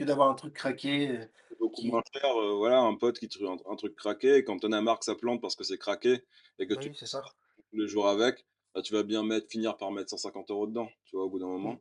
que 0.01 0.05
d'avoir 0.05 0.31
un 0.31 0.35
truc 0.35 0.55
craqué. 0.55 1.11
euh, 1.11 1.25
C'est 1.49 1.59
beaucoup 1.59 1.83
qui... 1.83 1.89
moins 1.89 2.03
cher, 2.13 2.25
euh, 2.37 2.55
voilà, 2.55 2.81
un 2.81 2.95
pote 2.97 3.19
qui 3.19 3.29
trouve 3.29 3.49
un, 3.49 3.73
un 3.73 3.77
truc 3.77 3.95
craqué, 3.95 4.37
et 4.37 4.45
quand 4.45 4.59
t'en 4.59 4.73
as 4.73 4.81
marre 4.81 4.99
que 4.99 5.05
ça 5.05 5.15
plante 5.15 5.41
parce 5.41 5.57
que 5.57 5.65
c'est 5.65 5.79
craqué, 5.79 6.23
et 6.59 6.67
que 6.67 6.75
tu 6.75 6.93
ça. 6.95 7.23
les 7.73 7.87
jours 7.87 8.09
avec, 8.09 8.47
bah, 8.75 8.83
tu 8.83 8.93
vas 8.95 9.03
bien 9.03 9.23
mettre, 9.23 9.49
finir 9.49 9.77
par 9.77 9.91
mettre 9.93 10.11
150 10.11 10.51
euros 10.51 10.67
dedans, 10.67 10.89
tu 11.05 11.17
vois, 11.17 11.27
au 11.27 11.31
bout 11.31 11.39
d'un 11.39 11.47
moment. 11.47 11.75
Mm. 11.75 11.79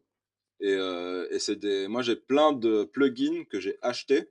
Et, 0.61 0.73
euh, 0.73 1.27
et 1.31 1.39
c'est 1.39 1.55
des... 1.55 1.87
Moi, 1.87 2.01
j'ai 2.01 2.17
plein 2.17 2.51
de 2.51 2.83
plugins 2.83 3.45
que 3.45 3.59
j'ai 3.61 3.77
achetés. 3.81 4.29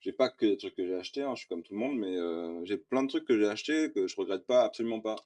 J'ai 0.00 0.12
pas 0.12 0.30
que 0.30 0.46
des 0.46 0.56
trucs 0.56 0.76
que 0.76 0.86
j'ai 0.86 0.94
achetés, 0.94 1.22
hein, 1.22 1.34
je 1.34 1.40
suis 1.40 1.48
comme 1.48 1.62
tout 1.62 1.74
le 1.74 1.80
monde, 1.80 1.98
mais 1.98 2.16
euh, 2.16 2.64
j'ai 2.64 2.78
plein 2.78 3.02
de 3.02 3.08
trucs 3.08 3.26
que 3.26 3.36
j'ai 3.38 3.48
achetés 3.48 3.90
que 3.92 4.06
je 4.06 4.16
regrette 4.16 4.46
pas, 4.46 4.62
absolument 4.62 5.00
pas. 5.00 5.16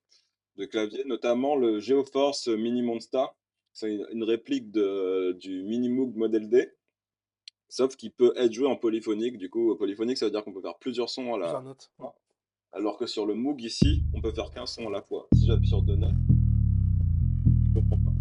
De 0.56 0.64
clavier, 0.64 1.04
notamment 1.04 1.56
le 1.56 1.78
Geoforce 1.78 2.48
Mini 2.48 2.82
Monsta. 2.82 3.34
C'est 3.74 3.90
une, 3.94 4.06
une 4.12 4.24
réplique 4.24 4.70
de, 4.70 5.32
du 5.32 5.62
Minimoog 5.62 6.16
Model 6.16 6.48
D. 6.48 6.72
Sauf 7.72 7.96
qu'il 7.96 8.12
peut 8.12 8.34
être 8.36 8.52
joué 8.52 8.66
en 8.66 8.76
polyphonique. 8.76 9.38
Du 9.38 9.48
coup, 9.48 9.74
polyphonique, 9.76 10.18
ça 10.18 10.26
veut 10.26 10.30
dire 10.30 10.44
qu'on 10.44 10.52
peut 10.52 10.60
faire 10.60 10.76
plusieurs 10.76 11.08
sons 11.08 11.32
à 11.32 11.38
la, 11.38 11.62
notes. 11.62 11.90
Mm. 11.98 12.04
alors 12.72 12.98
que 12.98 13.06
sur 13.06 13.24
le 13.24 13.32
Moog 13.32 13.62
ici, 13.62 14.02
on 14.12 14.20
peut 14.20 14.30
faire 14.30 14.50
qu'un 14.50 14.66
son 14.66 14.88
à 14.88 14.90
la 14.90 15.00
fois. 15.00 15.26
Si 15.32 15.46
j'appuie 15.46 15.68
sur 15.68 15.80
deux 15.80 15.96
notes, 15.96 16.12
pas. 17.72 18.12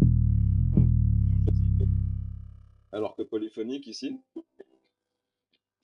Alors 2.92 3.14
que 3.14 3.20
polyphonique 3.20 3.86
ici, 3.86 4.18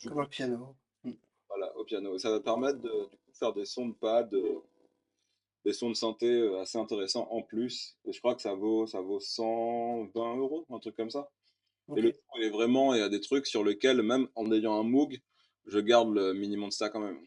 Du 0.00 0.09
Comme 0.09 0.20
un 0.20 0.24
piano. 0.24 0.74
Mmh. 1.04 1.12
voilà, 1.50 1.76
au 1.76 1.85
piano. 1.85 2.14
Et 2.14 2.18
ça 2.18 2.31
va 2.31 2.40
permettre 2.40 2.81
de, 2.81 2.88
du 2.88 3.18
coup, 3.18 3.33
faire 3.35 3.52
des 3.52 3.66
sons 3.66 3.88
de 3.88 3.94
pad, 3.94 4.35
des 5.66 5.74
sons 5.74 5.90
de 5.90 5.94
synthé 5.94 6.26
euh, 6.26 6.61
assez 6.61 6.78
intéressants 6.78 7.28
en 7.31 7.42
plus. 7.42 7.98
Et 8.07 8.14
je 8.14 8.18
crois 8.18 8.35
que 8.35 8.40
ça 8.40 8.54
vaut, 8.54 8.87
ça 8.87 9.02
vaut 9.02 9.20
120 9.20 10.37
euros, 10.38 10.64
un 10.70 10.78
truc 10.78 10.96
comme 10.96 11.11
ça. 11.11 11.31
Et 11.96 12.01
le 12.03 12.12
il 12.37 12.42
est 12.44 12.51
vraiment, 12.51 12.94
il 12.94 13.01
y 13.01 13.03
a 13.03 13.09
des 13.09 13.20
trucs 13.20 13.46
sur 13.46 13.64
lesquels, 13.64 14.03
même 14.03 14.29
en 14.35 14.51
ayant 14.53 14.79
un 14.79 14.83
Moog, 14.85 15.18
je 15.66 15.79
garde 15.81 16.14
le 16.14 16.33
minimum 16.35 16.68
de 16.68 16.74
ça 16.74 16.88
quand 16.90 17.01
même. 17.01 17.20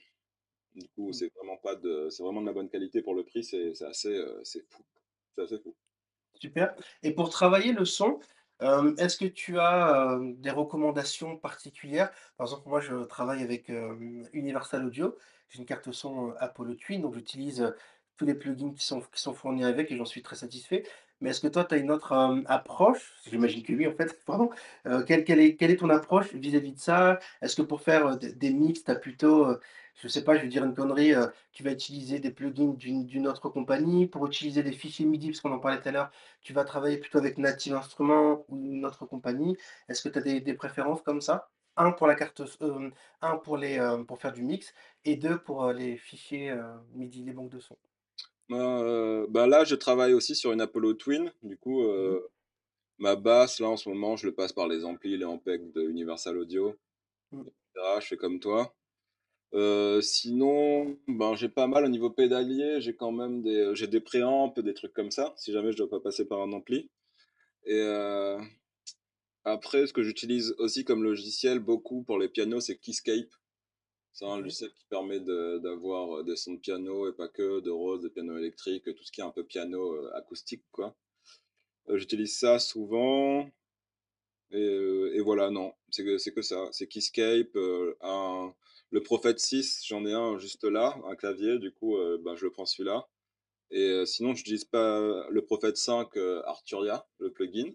Du 0.76 0.88
coup, 0.89 1.12
Mmh. 1.12 1.13
c'est 1.13 1.32
vraiment 1.36 1.58
pas 1.58 1.76
de, 1.76 2.10
c'est 2.12 2.24
vraiment 2.24 2.41
de 2.41 2.47
la 2.47 2.54
bonne 2.54 2.69
qualité 2.69 3.02
pour 3.04 3.15
le 3.15 3.24
prix, 3.26 3.43
c'est 3.43 3.74
assez, 3.84 4.10
euh, 4.15 4.41
c'est 4.43 4.63
fou. 4.71 4.84
C'est 5.36 5.43
assez 5.43 5.60
fou. 5.60 5.76
Super 6.39 6.76
et 7.04 7.13
pour 7.13 7.30
travailler 7.30 7.71
le 7.74 7.86
son, 7.86 8.19
hem, 8.62 8.95
est-ce 8.97 9.17
que 9.17 9.26
tu 9.26 9.60
as, 9.60 10.15
hem, 10.15 10.36
des 10.39 10.50
recommandations 10.50 11.38
particulières? 11.38 12.12
Par 12.38 12.47
exemple, 12.47 12.67
moi, 12.69 12.80
je 12.82 13.04
travaille 13.06 13.43
avec, 13.43 13.69
Universal 14.34 14.86
Audio. 14.86 15.15
J'ai 15.50 15.60
une 15.60 15.65
carte 15.65 15.91
son, 15.91 16.32
Apollo 16.39 16.76
Twin, 16.76 17.02
donc 17.02 17.13
j'utilise, 17.15 17.76
tous 18.17 18.26
les 18.26 18.36
plugins 18.36 18.74
qui 18.74 18.86
sont 18.86 19.02
qui 19.02 19.19
sont 19.21 19.34
fournis 19.34 19.63
avec 19.65 19.91
et 19.91 19.97
j'en 19.97 20.06
suis 20.06 20.21
très 20.21 20.36
satisfait. 20.36 20.84
Mais 21.22 21.30
est-ce 21.30 21.40
que 21.42 21.48
toi, 21.48 21.64
tu 21.66 21.76
as 21.76 21.78
une 21.78 21.92
autre, 21.92 22.14
approche? 22.48 23.14
J'imagine 23.30 23.64
que 23.64 23.74
oui, 23.74 23.88
en 23.88 23.94
fait, 23.94 24.20
pardon. 24.26 24.50
Heu, 24.88 25.04
quelle 25.04 25.40
est 25.40 25.80
ton 25.80 25.90
approche 25.90 26.34
vis-à-vis 26.34 26.74
de 26.74 26.80
ça? 26.80 27.20
Est-ce 27.42 27.56
que 27.56 27.62
pour 27.62 27.82
faire, 27.82 28.18
des 28.18 28.52
mix, 28.52 28.84
tu 28.84 28.92
as 28.92 28.96
plutôt, 28.96 29.56
je 29.96 30.08
sais 30.08 30.24
pas, 30.24 30.36
je 30.36 30.42
vais 30.42 30.48
dire 30.48 30.64
une 30.66 30.74
connerie, 30.74 31.14
tu 31.52 31.64
vas 31.64 31.72
utiliser 31.72 32.20
des 32.20 32.32
plugins 32.32 32.74
d'une 32.76 33.28
autre 33.28 33.50
compagnie? 33.50 34.08
Pour 34.08 34.26
utiliser 34.26 34.64
des 34.64 34.72
fichiers 34.72 35.06
MIDI, 35.06 35.28
parce 35.30 35.42
qu'on 35.42 35.52
en 35.54 35.60
parlait 35.60 35.80
tout 35.82 35.90
à 35.90 35.92
l'heure, 35.92 36.12
tu 36.42 36.54
vas 36.54 36.64
travailler 36.66 36.98
plutôt 36.98 37.20
avec 37.20 37.38
Native 37.38 37.76
Instruments 37.76 38.44
ou 38.50 38.58
une 38.58 38.86
autre 38.86 39.06
compagnie? 39.06 39.58
Est-ce 39.90 40.02
que 40.02 40.10
tu 40.10 40.20
as 40.20 40.22
des 40.22 40.42
des 40.42 40.54
préférences 40.56 41.02
comme 41.04 41.22
ça? 41.22 41.50
Un 41.78 41.92
pour 41.92 42.08
la 42.08 42.16
carte 42.16 42.42
1 43.22 43.38
pour 43.38 43.58
les, 43.58 43.80
pour 44.08 44.20
faire 44.20 44.34
du 44.34 44.44
mix 44.44 44.74
et 45.06 45.16
2 45.16 45.38
pour, 45.40 45.72
les 45.72 45.98
fichiers, 45.98 46.54
MIDI, 46.96 47.24
les 47.24 47.34
banques 47.34 47.52
de 47.52 47.60
sons. 47.60 47.78
Euh, 48.52 49.26
bah 49.30 49.48
là, 49.48 49.64
je 49.64 49.76
travaille 49.76 50.14
aussi 50.14 50.36
sur 50.36 50.52
une 50.52 50.62
Apollo 50.62 50.94
Twin. 50.94 51.32
Du 51.44 51.58
coup, 51.58 51.82
Mmh 51.84 51.88
euh, 51.88 52.20
ma 53.00 53.16
basse, 53.16 53.60
là, 53.60 53.68
en 53.70 53.78
ce 53.78 53.90
moment, 53.90 54.16
je 54.16 54.28
le 54.28 54.34
passe 54.34 54.54
par 54.54 54.68
les 54.68 54.86
amplis, 54.86 55.18
les 55.18 55.26
ampecs 55.26 55.72
de 55.74 55.82
Universal 55.90 56.38
Audio, 56.38 56.76
mh. 57.32 57.42
etc. 57.42 58.00
Je 58.02 58.08
fais 58.08 58.18
comme 58.18 58.40
toi. 58.40 58.76
Euh, 59.54 60.02
sinon, 60.02 60.98
ben, 61.08 61.36
j'ai 61.36 61.50
pas 61.50 61.68
mal 61.68 61.86
au 61.86 61.90
niveau 61.90 62.10
pédalier. 62.10 62.80
J'ai 62.82 62.96
quand 62.96 63.12
même 63.12 63.42
des, 63.42 63.72
j'ai 63.76 63.88
des 63.88 64.02
préamps, 64.02 64.54
des 64.58 64.74
trucs 64.74 64.94
comme 64.94 65.12
ça, 65.12 65.34
si 65.38 65.52
jamais 65.52 65.72
je 65.72 65.78
dois 65.78 65.90
pas 65.90 66.00
passer 66.00 66.26
par 66.28 66.42
un 66.42 66.52
ampli. 66.54 66.90
Et 67.66 67.74
euh, 67.76 68.40
après, 69.44 69.88
ce 69.88 69.94
que 69.94 70.04
j'utilise 70.04 70.56
aussi 70.58 70.86
comme 70.86 71.04
logiciel 71.04 71.60
beaucoup 71.60 72.04
pour 72.04 72.20
les 72.20 72.30
pianos, 72.30 72.62
c'est 72.62 72.78
Keyscape. 72.78 73.30
C'est 74.13 74.26
un 74.26 74.38
logiciel 74.38 74.71
qui 74.74 74.86
permet 74.86 75.19
d'avoir 75.19 76.19
euh, 76.19 76.24
des 76.24 76.36
sons 76.36 76.54
de 76.54 76.60
piano 76.60 77.08
et 77.08 77.13
pas 77.13 77.28
que, 77.28 77.62
de 77.62 77.69
rose, 77.69 78.02
de 78.02 78.10
piano 78.10 78.38
électrique, 78.38 78.84
tout 78.84 79.04
ce 79.04 79.12
qui 79.12 79.21
est 79.21 79.24
un 79.24 79.32
peu 79.32 79.43
piano 79.43 79.93
euh, 79.93 80.12
acoustique, 80.15 80.63
quoi. 80.71 80.95
Euh, 81.89 81.97
j'utilise 81.97 82.38
ça 82.38 82.60
souvent. 82.60 83.50
Et, 84.52 85.12
et 85.13 85.21
voilà, 85.21 85.50
non, 85.50 85.74
c'est 85.89 86.04
que, 86.04 86.30
que 86.30 86.41
ça. 86.41 86.67
C'est 86.71 86.88
Keyscape, 86.88 87.56
un, 88.02 88.54
le 88.91 89.02
Prophet 89.02 89.38
6, 89.38 89.86
j'en 89.88 90.06
ai 90.06 90.13
un 90.13 90.38
juste 90.38 90.65
là, 90.65 90.97
un 91.06 91.15
clavier, 91.15 91.58
du 91.58 91.71
coup, 91.71 91.97
ben, 92.19 92.36
je 92.36 92.43
le 92.43 92.52
prends 92.52 92.65
celui-là. 92.65 93.08
Et 93.71 94.06
sinon, 94.06 94.34
j'utilise 94.36 94.65
pas 94.65 95.30
le 95.30 95.41
Prophet 95.45 95.74
5 95.74 96.17
euh, 96.17 96.43
Arturia, 96.45 97.08
le 97.19 97.32
plugin. 97.32 97.71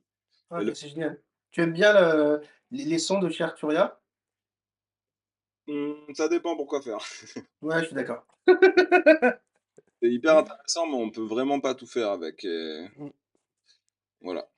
Ah 0.50 0.58
OK, 0.58 0.66
le, 0.66 0.74
c'est 0.74 0.88
génial. 0.88 1.22
Tu 1.50 1.62
aimes 1.62 1.72
bien 1.72 1.94
le 1.94 2.42
les 2.70 2.84
les 2.84 2.98
sons 2.98 3.18
de 3.18 3.30
chez 3.30 3.44
Arturia? 3.44 3.98
Hmm, 5.68 6.12
ça 6.14 6.28
dépend 6.28 6.56
pourquoi 6.56 6.82
faire. 6.82 6.98
Ouais, 7.62 7.80
je 7.80 7.86
suis 7.86 7.94
d'accord. 7.94 8.24
C'est 10.00 10.10
hyper 10.10 10.38
intéressant, 10.38 10.86
mais 10.86 10.94
on 10.96 11.10
peut 11.10 11.20
vraiment 11.26 11.60
pas 11.60 11.74
tout 11.74 11.86
faire 11.86 12.08
avec. 12.10 12.44
Et 12.44 12.86
Mmh. 12.96 13.10
voilà. 14.20 14.48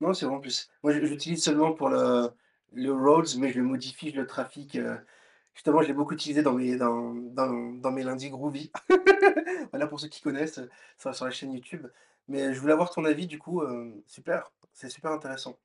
Non, 0.00 0.12
c'est 0.14 0.26
vrai 0.26 0.34
en 0.36 0.40
plus. 0.40 0.68
Moi, 0.82 0.92
j'utilise 0.92 1.42
seulement 1.42 1.72
pour 1.72 1.88
le 1.88 2.30
le 2.76 2.92
Rhodes, 2.92 3.28
mais 3.38 3.52
je 3.52 3.58
le 3.60 3.64
modifie, 3.64 4.10
je 4.10 4.16
le 4.20 4.26
trafique, 4.26 4.74
heu, 4.76 4.98
justement, 5.54 5.80
je 5.82 5.86
l'ai 5.86 5.92
beaucoup 5.94 6.14
utilisé 6.14 6.42
dans 6.42 6.54
mes 6.54 6.76
dans 6.76 7.14
dans 7.14 7.52
dans 7.72 7.92
mes 7.92 8.02
lundis 8.02 8.30
groovy. 8.30 8.72
Voilà, 9.72 9.86
pour 9.86 10.00
ceux 10.00 10.08
qui 10.08 10.20
connaissent, 10.22 10.58
heu, 10.58 10.70
sur 10.98 11.14
sur 11.14 11.24
la 11.26 11.30
chaîne 11.30 11.52
YouTube. 11.52 11.86
Mais 12.28 12.54
je 12.54 12.60
voulais 12.60 12.72
avoir 12.72 12.90
ton 12.90 13.04
avis 13.04 13.26
du 13.26 13.38
coup, 13.38 13.62
heu, 13.62 14.02
super, 14.06 14.52
c'est 14.72 14.88
super 14.90 15.12
intéressant. 15.12 15.58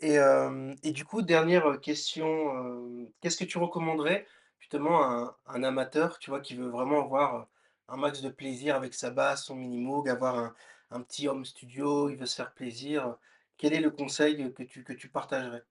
Et 0.00 0.14
hem 0.14 0.76
et 0.82 0.92
du 0.92 1.04
coup, 1.04 1.22
dernière, 1.22 1.80
question, 1.80 3.10
qu'est-ce 3.20 3.36
que 3.38 3.44
tu 3.44 3.58
recommanderais 3.58 4.26
justement 4.60 5.02
à 5.02 5.06
un 5.06 5.36
un 5.46 5.62
amateur, 5.64 6.18
tu 6.18 6.30
vois, 6.30 6.40
qui 6.40 6.54
veut 6.54 6.68
vraiment 6.68 7.02
avoir, 7.04 7.36
heu, 7.36 7.44
un 7.88 7.96
max 7.96 8.20
de 8.22 8.28
plaisir 8.30 8.76
avec 8.76 8.94
sa 8.94 9.10
basse, 9.10 9.44
son 9.46 9.56
mini 9.56 9.78
Moog, 9.78 10.08
avoir 10.08 10.36
un 10.38 10.54
un 10.90 11.02
petit 11.02 11.28
home 11.28 11.44
studio, 11.44 12.08
il 12.08 12.16
veut 12.16 12.26
se 12.26 12.36
faire 12.36 12.54
plaisir, 12.54 13.16
quel 13.58 13.74
est 13.74 13.80
le 13.80 13.90
conseil, 13.90 14.52
que 14.54 14.62
tu 14.62 14.84
que 14.84 14.92
tu 14.92 15.08
partagerais? 15.08 15.64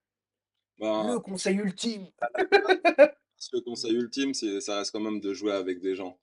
Ben, 0.79 1.07
Le 1.07 1.19
conseil 1.19 1.57
ultime! 1.57 2.07
le 3.53 3.59
conseil 3.61 3.93
ultime, 3.93 4.33
c'est, 4.33 4.61
ça 4.61 4.77
reste 4.77 4.91
quand 4.91 4.99
même 4.99 5.19
de 5.21 5.33
jouer 5.33 5.53
avec 5.53 5.79
des 5.79 5.95
gens. 5.95 6.19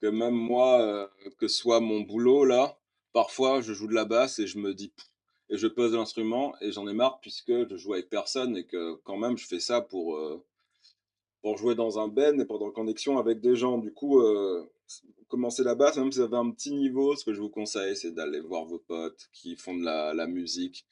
Que 0.00 0.06
même 0.08 0.34
moi, 0.34 1.10
que 1.38 1.48
ce 1.48 1.56
soit 1.56 1.80
mon 1.80 2.00
boulot 2.00 2.44
là, 2.44 2.78
parfois 3.12 3.60
je 3.60 3.72
joue 3.72 3.86
de 3.88 3.94
la 3.94 4.04
basse 4.04 4.38
et 4.38 4.46
je 4.46 4.58
me 4.58 4.74
dis, 4.74 4.92
et 5.50 5.56
je 5.56 5.66
pose 5.66 5.94
l'instrument 5.94 6.54
et 6.60 6.72
j'en 6.72 6.88
ai 6.88 6.94
marre 6.94 7.20
puisque 7.20 7.68
je 7.68 7.76
joue 7.76 7.94
avec 7.94 8.08
personne 8.08 8.56
et 8.56 8.64
que 8.64 8.94
quand 9.04 9.16
même 9.16 9.36
je 9.36 9.46
fais 9.46 9.60
ça 9.60 9.80
pour, 9.80 10.16
euh, 10.16 10.42
pour 11.42 11.58
jouer 11.58 11.74
dans 11.74 11.98
un 11.98 12.08
band 12.08 12.38
et 12.38 12.44
pour 12.44 12.56
être 12.56 12.62
en 12.62 12.70
connexion 12.70 13.18
avec 13.18 13.40
des 13.40 13.54
gens. 13.54 13.78
Du 13.78 13.92
coup, 13.92 14.20
euh, 14.20 14.66
commencer 15.28 15.62
la 15.62 15.74
basse, 15.74 15.96
même 15.96 16.10
si 16.10 16.18
vous 16.18 16.24
avez 16.24 16.36
un 16.36 16.50
petit 16.50 16.72
niveau, 16.72 17.16
ce 17.16 17.24
que 17.24 17.34
je 17.34 17.40
vous 17.40 17.50
conseille, 17.50 17.96
c'est 17.96 18.12
d'aller 18.12 18.40
voir 18.40 18.64
vos 18.64 18.78
potes 18.78 19.28
qui 19.32 19.56
font 19.56 19.76
de 19.76 19.84
la, 19.84 20.26
musique 20.26 20.86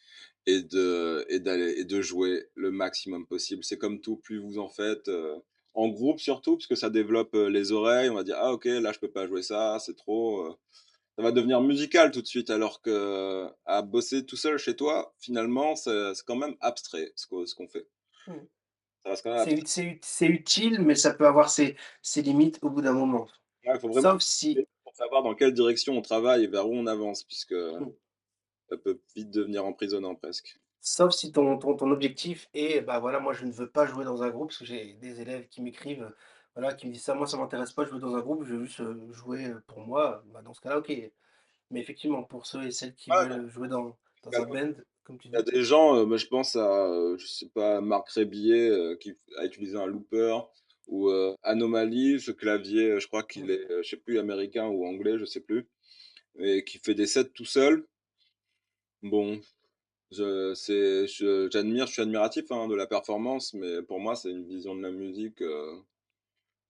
et 0.46 0.62
de, 0.62 1.24
et, 1.28 1.36
et 1.80 1.84
de 1.84 2.02
jouer 2.02 2.46
le 2.54 2.70
maximum 2.70 3.26
possible. 3.26 3.64
C'est 3.64 3.78
comme 3.78 4.00
tout, 4.00 4.16
plus 4.16 4.38
vous 4.38 4.58
en 4.58 4.68
faites, 4.68 5.08
euh, 5.08 5.36
en 5.74 5.88
groupe 5.88 6.20
surtout, 6.20 6.56
parce 6.56 6.66
que 6.66 6.74
ça 6.74 6.90
développe 6.90 7.34
euh, 7.34 7.48
les 7.48 7.72
oreilles. 7.72 8.10
On 8.10 8.14
va 8.14 8.24
dire, 8.24 8.36
ah 8.38 8.52
ok, 8.52 8.66
là 8.66 8.92
je 8.92 8.98
peux 8.98 9.10
pas 9.10 9.26
jouer 9.26 9.42
ça, 9.42 9.78
c'est 9.78 9.96
trop. 9.96 10.56
Ça 11.16 11.22
va 11.22 11.32
devenir 11.32 11.60
musical 11.60 12.10
tout 12.10 12.22
de 12.22 12.26
suite, 12.26 12.50
alors 12.50 12.80
que 12.80 13.46
à 13.66 13.82
bosser 13.82 14.24
tout 14.24 14.36
seul 14.36 14.58
chez 14.58 14.76
toi, 14.76 15.14
finalement, 15.18 15.76
c'est, 15.76 16.12
quand 16.26 16.36
même 16.36 16.56
abstrait 16.60 17.12
ce 17.16 17.26
qu'on, 17.26 17.68
fait. 17.68 17.86
Mmh. 18.26 18.32
Même 19.24 19.66
C'est 19.66 20.26
utile, 20.26 20.80
mais 20.80 20.94
ça 20.94 21.12
peut 21.12 21.26
avoir 21.26 21.50
ses 21.50 21.76
ses 22.00 22.22
limites 22.22 22.58
au 22.62 22.70
bout 22.70 22.82
d'un 22.82 22.92
moment. 22.92 23.28
Il 23.64 23.78
faut 23.78 23.88
vraiment 23.88 24.12
Sauf 24.12 24.22
si 24.22 24.58
pour 24.84 24.94
savoir 24.94 25.22
dans 25.22 25.34
quelle 25.34 25.52
direction 25.52 25.96
on 25.96 26.02
travaille 26.02 26.44
et 26.44 26.48
vers 26.48 26.68
où 26.68 26.74
on 26.74 26.86
avance, 26.86 27.24
puisque 27.24 27.52
mmh. 27.52 27.92
ça 28.70 28.76
peut 28.78 29.00
vite 29.14 29.30
devenir 29.30 29.66
emprisonnant 29.66 30.14
presque. 30.14 30.58
Sauf 30.80 31.12
si 31.12 31.30
ton 31.30 31.58
ton 31.58 31.76
ton 31.76 31.90
objectif 31.90 32.48
est, 32.54 32.80
bah, 32.80 33.00
voilà, 33.00 33.20
moi 33.20 33.34
je 33.34 33.44
ne 33.44 33.52
veux 33.52 33.68
pas 33.68 33.86
jouer 33.86 34.04
dans 34.04 34.22
un 34.22 34.30
groupe, 34.30 34.48
parce 34.48 34.58
que 34.58 34.64
j'ai 34.64 34.94
des 34.94 35.20
élèves 35.20 35.46
qui 35.48 35.60
m'écrivent, 35.62 36.10
voilà, 36.54 36.74
qui 36.74 36.86
me 36.88 36.92
disent 36.92 37.04
ça: 37.04 37.14
«Moi 37.14 37.26
ça 37.26 37.36
m'intéresse 37.38 37.72
pas 37.72 37.84
de 37.84 37.90
jouer 37.90 38.00
dans 38.00 38.14
un 38.16 38.20
groupe, 38.20 38.44
je 38.44 38.54
veux 38.56 38.64
juste, 38.66 38.80
heu, 38.80 39.12
jouer, 39.12 39.46
heu, 39.48 39.62
pour 39.66 39.80
moi», 39.80 40.22
bah, 40.28 40.42
dans 40.42 40.54
ce 40.54 40.60
cas-là, 40.62 40.78
OK. 40.78 40.92
Mais 41.70 41.80
effectivement, 41.80 42.24
pour 42.24 42.46
ceux 42.46 42.64
et 42.64 42.72
celles 42.72 42.94
qui 42.96 43.12
Ouais, 43.12 43.26
veulent 43.26 43.48
jouer 43.50 43.68
dans 43.68 43.96
dans 44.24 44.40
un 44.42 44.46
band, 44.46 44.72
comme 45.04 45.18
tu 45.18 45.28
Il 45.32 45.38
y 45.38 45.40
a 45.40 45.42
dis. 45.42 45.50
des 45.52 45.62
gens, 45.62 45.96
euh, 45.96 46.04
moi, 46.06 46.16
je 46.16 46.26
pense 46.26 46.56
à, 46.56 46.86
euh, 46.86 47.16
je 47.18 47.26
sais 47.26 47.48
pas, 47.48 47.80
Marc 47.80 48.10
Rébillet 48.10 48.68
euh, 48.70 48.96
qui 48.96 49.14
a 49.38 49.44
utilisé 49.46 49.76
un 49.78 49.86
looper 49.86 50.38
ou 50.88 51.08
euh, 51.10 51.34
Anomaly, 51.42 52.20
ce 52.20 52.32
clavier, 52.32 52.90
euh, 52.92 53.00
je 53.00 53.06
crois 53.08 53.22
qu'il 53.22 53.50
est, 53.50 53.70
euh, 53.70 53.82
je 53.82 53.90
sais 53.90 53.96
plus, 53.96 54.18
américain 54.18 54.66
ou 54.68 54.84
anglais, 54.86 55.18
je 55.18 55.24
sais 55.24 55.40
plus, 55.40 55.68
et 56.38 56.64
qui 56.64 56.78
fait 56.78 56.94
des 56.94 57.06
sets 57.08 57.30
tout 57.30 57.46
seul. 57.46 57.86
Bon, 59.02 59.40
je, 60.12 60.54
c'est, 60.54 61.06
je- 61.08 61.48
j'admire, 61.52 61.86
je 61.88 61.92
suis 61.94 62.02
admiratif 62.02 62.52
hein, 62.52 62.68
de 62.68 62.74
la 62.76 62.86
performance, 62.86 63.54
mais 63.54 63.82
pour 63.82 64.00
moi, 64.00 64.16
c'est 64.16 64.30
une 64.30 64.46
vision 64.46 64.74
de 64.76 64.82
la 64.82 64.90
musique 64.92 65.42
euh, 65.42 65.76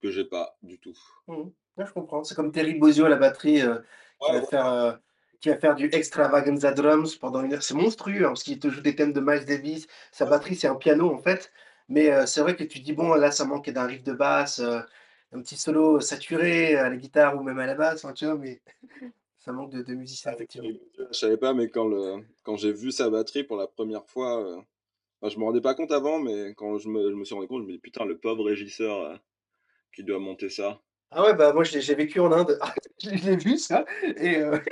que 0.02 0.10
j'ai 0.10 0.24
pas 0.26 0.58
du 0.62 0.78
tout. 0.80 0.98
mmh. 1.28 1.50
Je 1.78 1.92
comprends. 1.92 2.24
C'est 2.24 2.34
comme 2.34 2.52
Terry 2.52 2.74
Bozzio 2.74 3.06
à 3.06 3.08
la 3.08 3.16
batterie, 3.16 3.62
heu, 3.62 3.84
qui 4.20 4.30
Ouais, 4.30 4.32
va 4.32 4.42
faire, 4.42 4.66
heu, 4.72 4.94
qui 5.40 5.48
va 5.48 5.58
faire 5.58 5.74
du 5.74 5.88
Extravaganza 5.92 6.72
Drums 6.72 7.16
pendant 7.16 7.42
une 7.42 7.54
heure. 7.54 7.62
C'est 7.62 7.74
monstrueux, 7.74 8.24
hein, 8.24 8.28
parce 8.28 8.42
qu'il 8.44 8.58
te 8.60 8.68
joue 8.68 8.80
des 8.82 8.94
thèmes 8.94 9.12
de 9.12 9.20
Miles 9.20 9.44
Davis. 9.46 9.86
Sa 10.12 10.26
batterie, 10.26 10.54
c'est 10.56 10.68
un 10.68 10.76
piano, 10.76 11.10
en 11.12 11.18
fait. 11.18 11.52
Mais, 11.88 12.10
heu, 12.12 12.26
c'est 12.26 12.40
vrai 12.42 12.56
que 12.56 12.64
tu 12.64 12.80
dis: 12.80 12.92
«Bon, 12.92 13.14
là, 13.14 13.30
ça 13.32 13.44
manque 13.44 13.68
d'un 13.70 13.86
riff 13.86 14.02
de 14.04 14.12
basse, 14.12 14.60
un 14.60 15.40
petit 15.42 15.56
solo 15.56 16.00
saturé 16.00 16.76
à 16.76 16.88
la 16.90 16.96
guitare 16.96 17.36
ou 17.38 17.42
même 17.42 17.58
à 17.58 17.66
la 17.66 17.74
basse», 17.74 18.04
hein, 18.04 18.12
tu 18.14 18.26
vois? 18.26 18.36
Mais 18.36 18.62
ça 19.38 19.52
manque 19.52 19.72
de 19.72 19.82
de 19.82 19.94
musiciens, 19.94 20.32
Avec 20.32 20.32
effectivement. 20.32 20.72
Je 20.98 21.12
savais 21.12 21.36
pas, 21.36 21.54
mais 21.54 21.68
quand, 21.70 21.86
le, 21.88 22.24
quand 22.42 22.56
j'ai 22.56 22.72
vu 22.72 22.90
sa 22.90 23.10
batterie 23.10 23.44
pour 23.44 23.56
la 23.56 23.66
première 23.66 24.06
fois, 24.06 24.42
euh, 24.44 24.56
enfin, 25.20 25.34
je 25.34 25.38
me 25.38 25.44
rendais 25.44 25.60
pas 25.62 25.74
compte 25.74 25.92
avant, 25.92 26.20
mais 26.20 26.54
quand 26.54 26.78
je 26.78 26.88
me, 26.88 27.10
je 27.10 27.16
me 27.16 27.24
suis 27.24 27.34
rendu 27.34 27.48
compte, 27.48 27.62
je 27.62 27.68
me 27.68 27.72
dis 27.72 27.78
putain, 27.80 28.04
le 28.06 28.18
pauvre 28.18 28.44
régisseur 28.44 28.98
euh, 29.00 29.16
qui 29.94 30.04
doit 30.04 30.18
monter 30.18 30.48
ça. 30.50 30.80
Ah 31.10 31.22
ouais, 31.24 31.34
bah, 31.34 31.52
moi, 31.52 31.62
j'ai 31.64 31.94
vécu 31.94 32.20
en 32.20 32.32
Inde. 32.32 32.58
Je 33.02 33.10
l'ai 33.10 33.36
vu 33.36 33.58
ça 33.58 33.84
et 34.16 34.36
heu, 34.40 34.62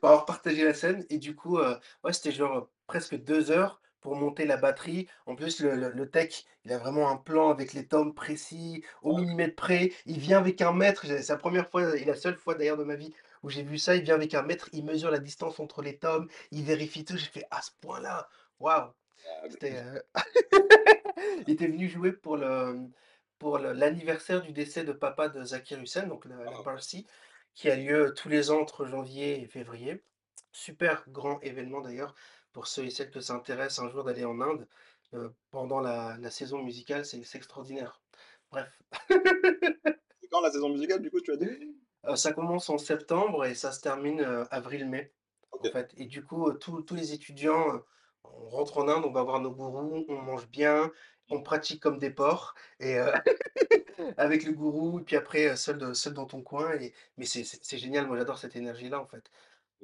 pour 0.00 0.08
avoir 0.08 0.24
partagé 0.26 0.64
la 0.64 0.74
scène 0.74 1.04
et 1.10 1.18
du 1.18 1.36
coup, 1.36 1.58
heu, 1.58 1.76
ouais, 2.02 2.12
c'était 2.12 2.32
genre, 2.32 2.56
heu, 2.58 2.68
presque 2.86 3.14
2 3.16 3.50
heures 3.52 3.80
pour 4.00 4.16
monter 4.16 4.44
la 4.44 4.56
batterie. 4.56 5.06
En 5.26 5.36
plus, 5.36 5.60
le, 5.60 5.76
le- 5.76 5.90
le 5.90 6.10
tech, 6.10 6.44
il 6.64 6.72
a 6.72 6.78
vraiment 6.78 7.08
un 7.10 7.16
plan 7.16 7.50
avec 7.50 7.72
les 7.74 7.86
tomes 7.86 8.12
précis, 8.14 8.82
au 9.02 9.16
millimètre 9.16 9.54
près. 9.54 9.92
Il 10.06 10.18
vient 10.18 10.38
avec 10.38 10.60
un 10.62 10.72
mètre. 10.72 11.06
C'est 11.06 11.28
la 11.28 11.36
première 11.36 11.70
fois 11.70 11.96
et 11.96 12.04
la 12.04 12.16
seule 12.16 12.36
fois 12.36 12.54
d'ailleurs 12.56 12.76
de 12.78 12.84
ma 12.84 12.96
vie 12.96 13.14
où 13.44 13.50
j'ai 13.50 13.62
vu 13.62 13.78
ça. 13.78 13.94
Il 13.96 14.02
vient 14.02 14.14
avec 14.16 14.34
un 14.34 14.42
mètre, 14.42 14.68
il 14.72 14.84
mesure 14.84 15.10
la 15.10 15.18
distance 15.20 15.60
entre 15.60 15.80
les 15.82 15.96
tomes, 15.98 16.28
il 16.50 16.64
vérifie 16.64 17.04
tout. 17.04 17.16
J'ai 17.16 17.26
fait 17.26 17.46
à 17.50 17.62
ce 17.62 17.70
point-là. 17.80 18.28
Waouh! 18.60 18.90
Ah, 19.26 19.48
C'était, 19.50 19.76
euh, 19.76 20.00
il 21.46 21.52
était 21.52 21.66
venu 21.68 21.88
jouer 21.88 22.12
pour 22.12 22.36
le, 22.36 22.78
pour 23.44 23.58
l'anniversaire 23.58 24.40
du 24.40 24.52
décès 24.52 24.84
de 24.84 24.92
papa 24.92 25.28
de 25.28 25.44
Zakir 25.44 25.78
Hussein, 25.78 26.06
donc 26.06 26.24
la, 26.24 26.36
la 26.44 26.50
Ah. 26.56 26.62
Barsi, 26.64 27.06
qui 27.54 27.68
a 27.68 27.76
lieu 27.76 28.14
tous 28.16 28.30
les 28.30 28.50
ans 28.50 28.58
entre 28.62 28.86
janvier 28.86 29.38
et 29.42 29.46
février. 29.46 30.02
Super 30.50 31.04
grand 31.08 31.38
événement 31.42 31.82
d'ailleurs 31.82 32.14
pour 32.54 32.66
ceux 32.66 32.86
et 32.86 32.90
celles 32.90 33.10
que 33.10 33.20
ça 33.20 33.34
intéresse 33.34 33.78
un 33.78 33.90
jour 33.90 34.02
d'aller 34.02 34.24
en 34.24 34.40
Inde 34.40 34.66
euh, 35.12 35.28
pendant 35.50 35.80
la, 35.80 36.16
la 36.18 36.30
saison 36.30 36.62
musicale, 36.62 37.04
c'est 37.04 37.20
extraordinaire. 37.34 38.00
Bref, 38.50 38.80
C'est 39.10 40.28
quand 40.30 40.40
la 40.40 40.50
saison 40.50 40.70
musicale, 40.70 41.02
du 41.02 41.10
coup, 41.10 41.20
tu 41.20 41.32
as 41.32 41.36
dit? 41.36 41.76
Euh, 42.06 42.16
ça 42.16 42.32
commence 42.32 42.70
en 42.70 42.78
septembre 42.78 43.44
et 43.44 43.54
ça 43.54 43.72
se 43.72 43.82
termine 43.82 44.20
euh, 44.22 44.46
avril-mai. 44.52 45.12
En 45.52 45.62
fait. 45.64 45.92
Et 45.98 46.06
du 46.06 46.24
coup, 46.24 46.50
tous 46.54 46.94
les 46.94 47.12
étudiants, 47.12 47.82
on 48.24 48.48
rentre 48.48 48.78
en 48.78 48.88
Inde, 48.88 49.04
on 49.04 49.12
va 49.12 49.22
voir 49.22 49.40
nos 49.40 49.50
gourous, 49.50 50.06
on 50.08 50.22
mange 50.22 50.48
bien, 50.48 50.90
on 51.30 51.42
pratique 51.42 51.80
comme 51.82 51.98
des 51.98 52.10
porcs 52.10 52.54
et 52.80 52.98
euh, 52.98 53.12
avec 54.16 54.44
le 54.44 54.52
gourou, 54.52 55.00
et 55.00 55.04
puis 55.04 55.16
après 55.16 55.48
euh, 55.48 55.56
seul, 55.56 55.78
de- 55.78 55.94
seul 55.94 56.14
dans 56.14 56.26
ton 56.26 56.42
coin. 56.42 56.72
Et, 56.80 56.92
mais 57.16 57.26
c'est 57.26 57.44
c'est- 57.44 57.64
c'est 57.64 57.78
génial, 57.78 58.06
moi 58.06 58.16
j'adore 58.16 58.38
cette 58.38 58.56
énergie-là 58.56 59.00
en 59.00 59.06
fait. 59.06 59.30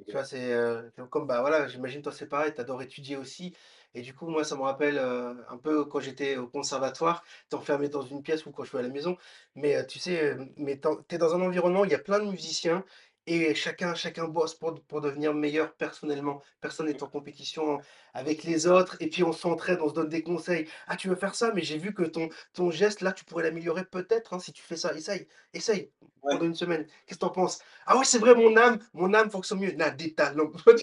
Tu 0.07 0.13
vois, 0.17 0.25
c'est 0.25 0.53
euh, 0.53 0.89
c'est 0.95 1.09
comme, 1.09 1.27
bah 1.27 1.41
voilà, 1.41 1.67
j'imagine 1.67 2.01
toi 2.01 2.11
c'est 2.11 2.27
pareil, 2.27 2.53
tu 2.53 2.61
adores 2.61 2.81
étudier 2.81 3.17
aussi. 3.17 3.55
Et 3.93 4.01
du 4.01 4.13
coup, 4.15 4.27
moi, 4.27 4.43
ça 4.43 4.55
me 4.55 4.61
rappelle 4.61 4.97
euh, 4.97 5.33
un 5.49 5.57
peu 5.57 5.85
quand 5.85 5.99
j'étais 6.01 6.37
au 6.37 6.47
conservatoire, 6.47 7.23
t'es 7.49 7.55
enfermé 7.55 7.89
dans 7.89 8.01
une 8.01 8.23
pièce 8.23 8.45
ou 8.45 8.51
quand 8.51 8.63
je 8.63 8.69
suis 8.69 8.77
à 8.77 8.81
la 8.81 8.89
maison. 8.89 9.17
Mais 9.55 9.75
euh, 9.77 9.85
tu 9.85 9.99
sais, 9.99 10.21
euh, 10.33 10.45
mais 10.57 10.77
t'en- 10.77 10.97
t'es 11.03 11.17
dans 11.17 11.35
un 11.35 11.41
environnement 11.41 11.81
où 11.81 11.85
il 11.85 11.91
y 11.91 11.95
a 11.95 11.99
plein 11.99 12.19
de 12.19 12.25
musiciens 12.29 12.85
et 13.27 13.53
chacun, 13.55 13.93
chacun 13.95 14.27
bosse 14.27 14.55
pour, 14.55 14.73
pour 14.87 15.01
devenir 15.01 15.33
meilleur 15.33 15.75
personnellement. 15.75 16.41
Personne 16.59 16.87
n'est 16.87 17.03
en 17.03 17.07
compétition 17.07 17.79
avec 18.13 18.43
les 18.43 18.67
autres 18.67 18.97
et 18.99 19.09
puis 19.09 19.23
on 19.23 19.31
s'entraide, 19.31 19.79
on 19.81 19.89
se 19.89 19.93
donne 19.93 20.09
des 20.09 20.23
conseils. 20.23 20.67
Ah, 20.87 20.95
tu 20.97 21.07
veux 21.09 21.15
faire 21.15 21.35
ça, 21.35 21.51
mais 21.53 21.61
j'ai 21.61 21.77
vu 21.77 21.93
que 21.93 22.03
ton, 22.03 22.29
ton 22.53 22.71
geste 22.71 23.01
là, 23.01 23.13
tu 23.13 23.25
pourrais 23.25 23.43
l'améliorer 23.43 23.85
peut-être 23.85 24.33
hein, 24.33 24.39
si 24.39 24.51
tu 24.53 24.61
fais 24.63 24.75
ça. 24.77 24.93
Essaye, 24.95 25.27
essaye 25.53 25.91
Ouais. 26.23 26.37
pendant 26.37 26.45
une 26.45 26.55
semaine. 26.55 26.85
Qu'est-ce 27.05 27.17
que 27.19 27.25
t'en 27.25 27.29
penses? 27.31 27.59
Ah 27.87 27.97
ouais, 27.97 28.05
c'est 28.05 28.19
vrai, 28.19 28.35
mon 28.35 28.55
âme, 28.55 28.79
mon 28.93 29.11
âme 29.13 29.31
fonctionne 29.31 29.59
mieux. 29.59 29.71
N'a 29.71 29.89
des 29.89 30.13
talents. 30.13 30.51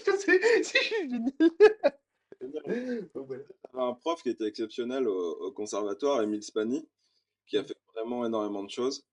C'est 0.63 0.83
génial. 0.83 1.31
Un 3.73 3.93
prof 3.93 4.21
qui 4.21 4.29
était 4.29 4.45
exceptionnel 4.47 5.07
au, 5.07 5.13
au 5.47 5.51
conservatoire, 5.51 6.21
Émile 6.21 6.43
Spani, 6.43 6.87
qui 7.47 7.57
a 7.57 7.63
Mmh. 7.63 7.67
fait 7.67 7.77
vraiment 7.95 8.25
énormément 8.25 8.63
de 8.63 8.69
choses 8.71 9.05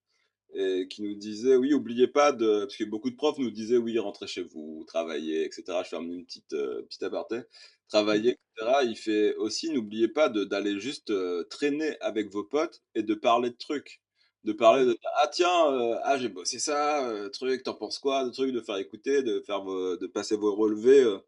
et 0.55 0.87
qui 0.89 1.03
nous 1.03 1.15
disait, 1.15 1.57
oui, 1.57 1.75
oubliez 1.75 2.07
pas 2.09 2.33
de... 2.33 2.61
Parce 2.61 2.77
que 2.77 2.85
beaucoup 2.85 3.11
de 3.11 3.17
profs 3.17 3.39
nous 3.39 3.51
disaient, 3.51 3.77
oui, 3.77 3.99
rentrez 3.99 4.27
chez 4.27 4.43
vous, 4.43 4.85
travaillez, 4.87 5.45
etc. 5.45 5.83
Je 5.85 5.89
ferme 5.89 6.11
une 6.13 6.25
petite, 6.25 6.53
euh, 6.55 6.83
petite 6.83 7.03
aparté. 7.03 7.39
Mmh. 7.39 7.45
Travaillez, 7.89 8.31
etc. 8.33 8.85
Il 8.85 8.97
fait 8.97 9.35
aussi, 9.37 9.71
n'oubliez 9.71 10.09
pas 10.09 10.29
d'aller 10.29 10.79
juste 10.81 11.11
euh, 11.11 11.45
traîner 11.51 11.97
avec 12.01 12.31
vos 12.33 12.45
potes 12.45 12.83
et 12.95 13.03
de 13.03 13.15
parler 13.15 13.51
de 13.51 13.57
trucs. 13.57 14.01
De 14.45 14.53
parler 14.53 14.85
Mmh. 14.85 14.89
de, 14.91 14.99
ah 15.23 15.29
tiens, 15.29 15.73
euh, 15.73 15.99
ah 16.05 16.19
j'ai 16.19 16.29
bossé 16.29 16.59
ça, 16.59 17.09
euh, 17.11 17.29
truc, 17.29 17.63
t'en 17.65 17.75
penses 17.75 17.99
quoi, 17.99 18.25
de 18.25 18.31
trucs, 18.31 18.53
de 18.53 18.61
faire 18.61 18.77
écouter, 18.77 19.23
de 19.23 19.41
faire 19.47 19.63
vos- 19.63 19.97
de 19.97 20.07
passer 20.07 20.37
vos 20.37 20.55
relevés. 20.55 21.03
euh. 21.03 21.19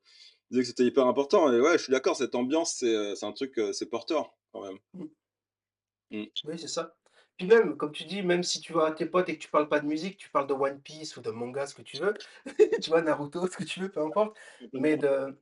Il 0.50 0.54
disait 0.54 0.62
que 0.62 0.68
c'était 0.68 0.84
hyper 0.86 1.06
important. 1.06 1.52
Et 1.52 1.60
ouais, 1.60 1.78
je 1.78 1.84
suis 1.84 1.92
d'accord, 1.92 2.16
cette 2.16 2.34
ambiance, 2.34 2.76
c'est 2.78 3.24
un 3.24 3.32
truc, 3.32 3.60
c'est 3.72 3.86
porteur 3.90 4.32
quand 4.52 4.62
même. 4.62 4.78
Mmh. 4.94 5.04
Mm. 6.10 6.24
Oui, 6.44 6.58
c'est 6.58 6.68
ça. 6.68 6.94
Puis 7.38 7.46
même, 7.46 7.76
comme 7.76 7.92
tu 7.92 8.04
dis, 8.04 8.22
même 8.22 8.42
si 8.42 8.60
tu 8.60 8.72
vas 8.72 8.86
à 8.86 8.92
tes 8.92 9.06
potes 9.06 9.28
et 9.28 9.38
que 9.38 9.42
tu 9.44 9.50
parles 9.50 9.68
pas 9.68 9.80
de 9.80 9.86
musique, 9.86 10.18
tu 10.18 10.28
parles 10.30 10.48
de 10.48 10.54
One 10.54 10.80
Piece 10.82 11.16
ou 11.16 11.22
de 11.22 11.30
manga, 11.30 11.66
ce 11.66 11.74
que 11.74 11.82
tu 11.82 11.98
veux, 11.98 12.14
tu 12.82 12.90
vois, 12.90 13.02
Naruto, 13.02 13.46
ce 13.46 13.56
que 13.56 13.64
tu 13.64 13.80
veux, 13.80 13.90
peu 13.90 14.02
importe, 14.02 14.36
mais 14.72 14.96
de, 14.96 15.38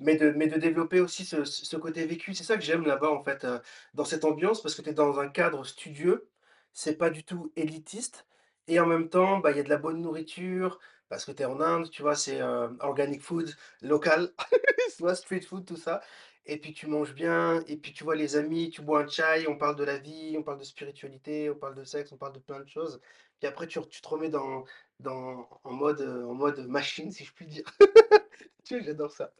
mais 0.00 0.16
de, 0.16 0.30
mais 0.32 0.48
de 0.48 0.58
développer 0.58 1.00
aussi 1.00 1.24
ce, 1.24 1.44
ce 1.44 1.64
ce 1.66 1.76
côté 1.76 2.06
vécu. 2.06 2.34
C'est 2.34 2.44
ça 2.44 2.56
que 2.56 2.62
j'aime 2.64 2.84
là-bas, 2.86 3.10
en 3.10 3.22
fait, 3.24 3.44
euh, 3.44 3.60
dans 3.94 4.04
cette 4.04 4.24
ambiance, 4.24 4.62
parce 4.62 4.74
que 4.74 4.82
tu 4.82 4.90
es 4.90 4.94
dans 4.94 5.20
un 5.20 5.28
cadre 5.28 5.64
studieux, 5.64 6.28
c'est 6.72 6.96
pas 6.98 7.10
du 7.10 7.24
tout 7.24 7.52
élitiste, 7.56 8.26
et 8.68 8.80
en 8.80 8.86
même 8.86 9.08
temps, 9.08 9.38
bah, 9.38 9.52
il 9.52 9.56
y 9.58 9.60
a 9.60 9.62
de 9.62 9.68
la 9.70 9.78
bonne 9.78 10.00
nourriture, 10.02 10.80
parce 11.08 11.24
que 11.24 11.32
tu 11.32 11.42
es 11.42 11.44
en 11.46 11.60
Inde, 11.60 11.90
tu 11.90 12.02
vois, 12.02 12.14
c'est 12.14 12.40
euh, 12.40 12.68
organic 12.80 13.22
food, 13.22 13.54
local, 13.82 14.32
tu 14.96 15.02
vois, 15.02 15.14
street 15.14 15.42
food, 15.42 15.64
tout 15.64 15.76
ça. 15.76 16.00
Et 16.46 16.58
puis 16.58 16.72
tu 16.72 16.86
manges 16.86 17.14
bien, 17.14 17.62
et 17.66 17.76
puis 17.76 17.92
tu 17.92 18.04
vois 18.04 18.14
les 18.14 18.36
amis, 18.36 18.70
tu 18.70 18.82
bois 18.82 19.02
un 19.02 19.08
chai, 19.08 19.46
on 19.48 19.56
parle 19.56 19.76
de 19.76 19.84
la 19.84 19.98
vie, 19.98 20.36
on 20.38 20.42
parle 20.42 20.58
de 20.58 20.64
spiritualité, 20.64 21.50
on 21.50 21.56
parle 21.56 21.74
de 21.74 21.84
sexe, 21.84 22.12
on 22.12 22.16
parle 22.16 22.34
de 22.34 22.38
plein 22.38 22.60
de 22.60 22.68
choses. 22.68 23.00
Puis 23.40 23.48
après, 23.48 23.66
tu, 23.66 23.80
te 23.80 24.08
remets 24.08 24.28
dans, 24.28 24.64
dans, 25.00 25.48
en 25.64 25.72
mode, 25.72 26.00
euh, 26.00 26.24
en 26.24 26.34
mode 26.34 26.66
machine, 26.68 27.10
si 27.10 27.24
je 27.24 27.32
puis 27.32 27.46
dire. 27.46 27.64
Tu 28.64 28.74
vois, 28.74 28.84
j'adore 28.84 29.12
ça. 29.12 29.30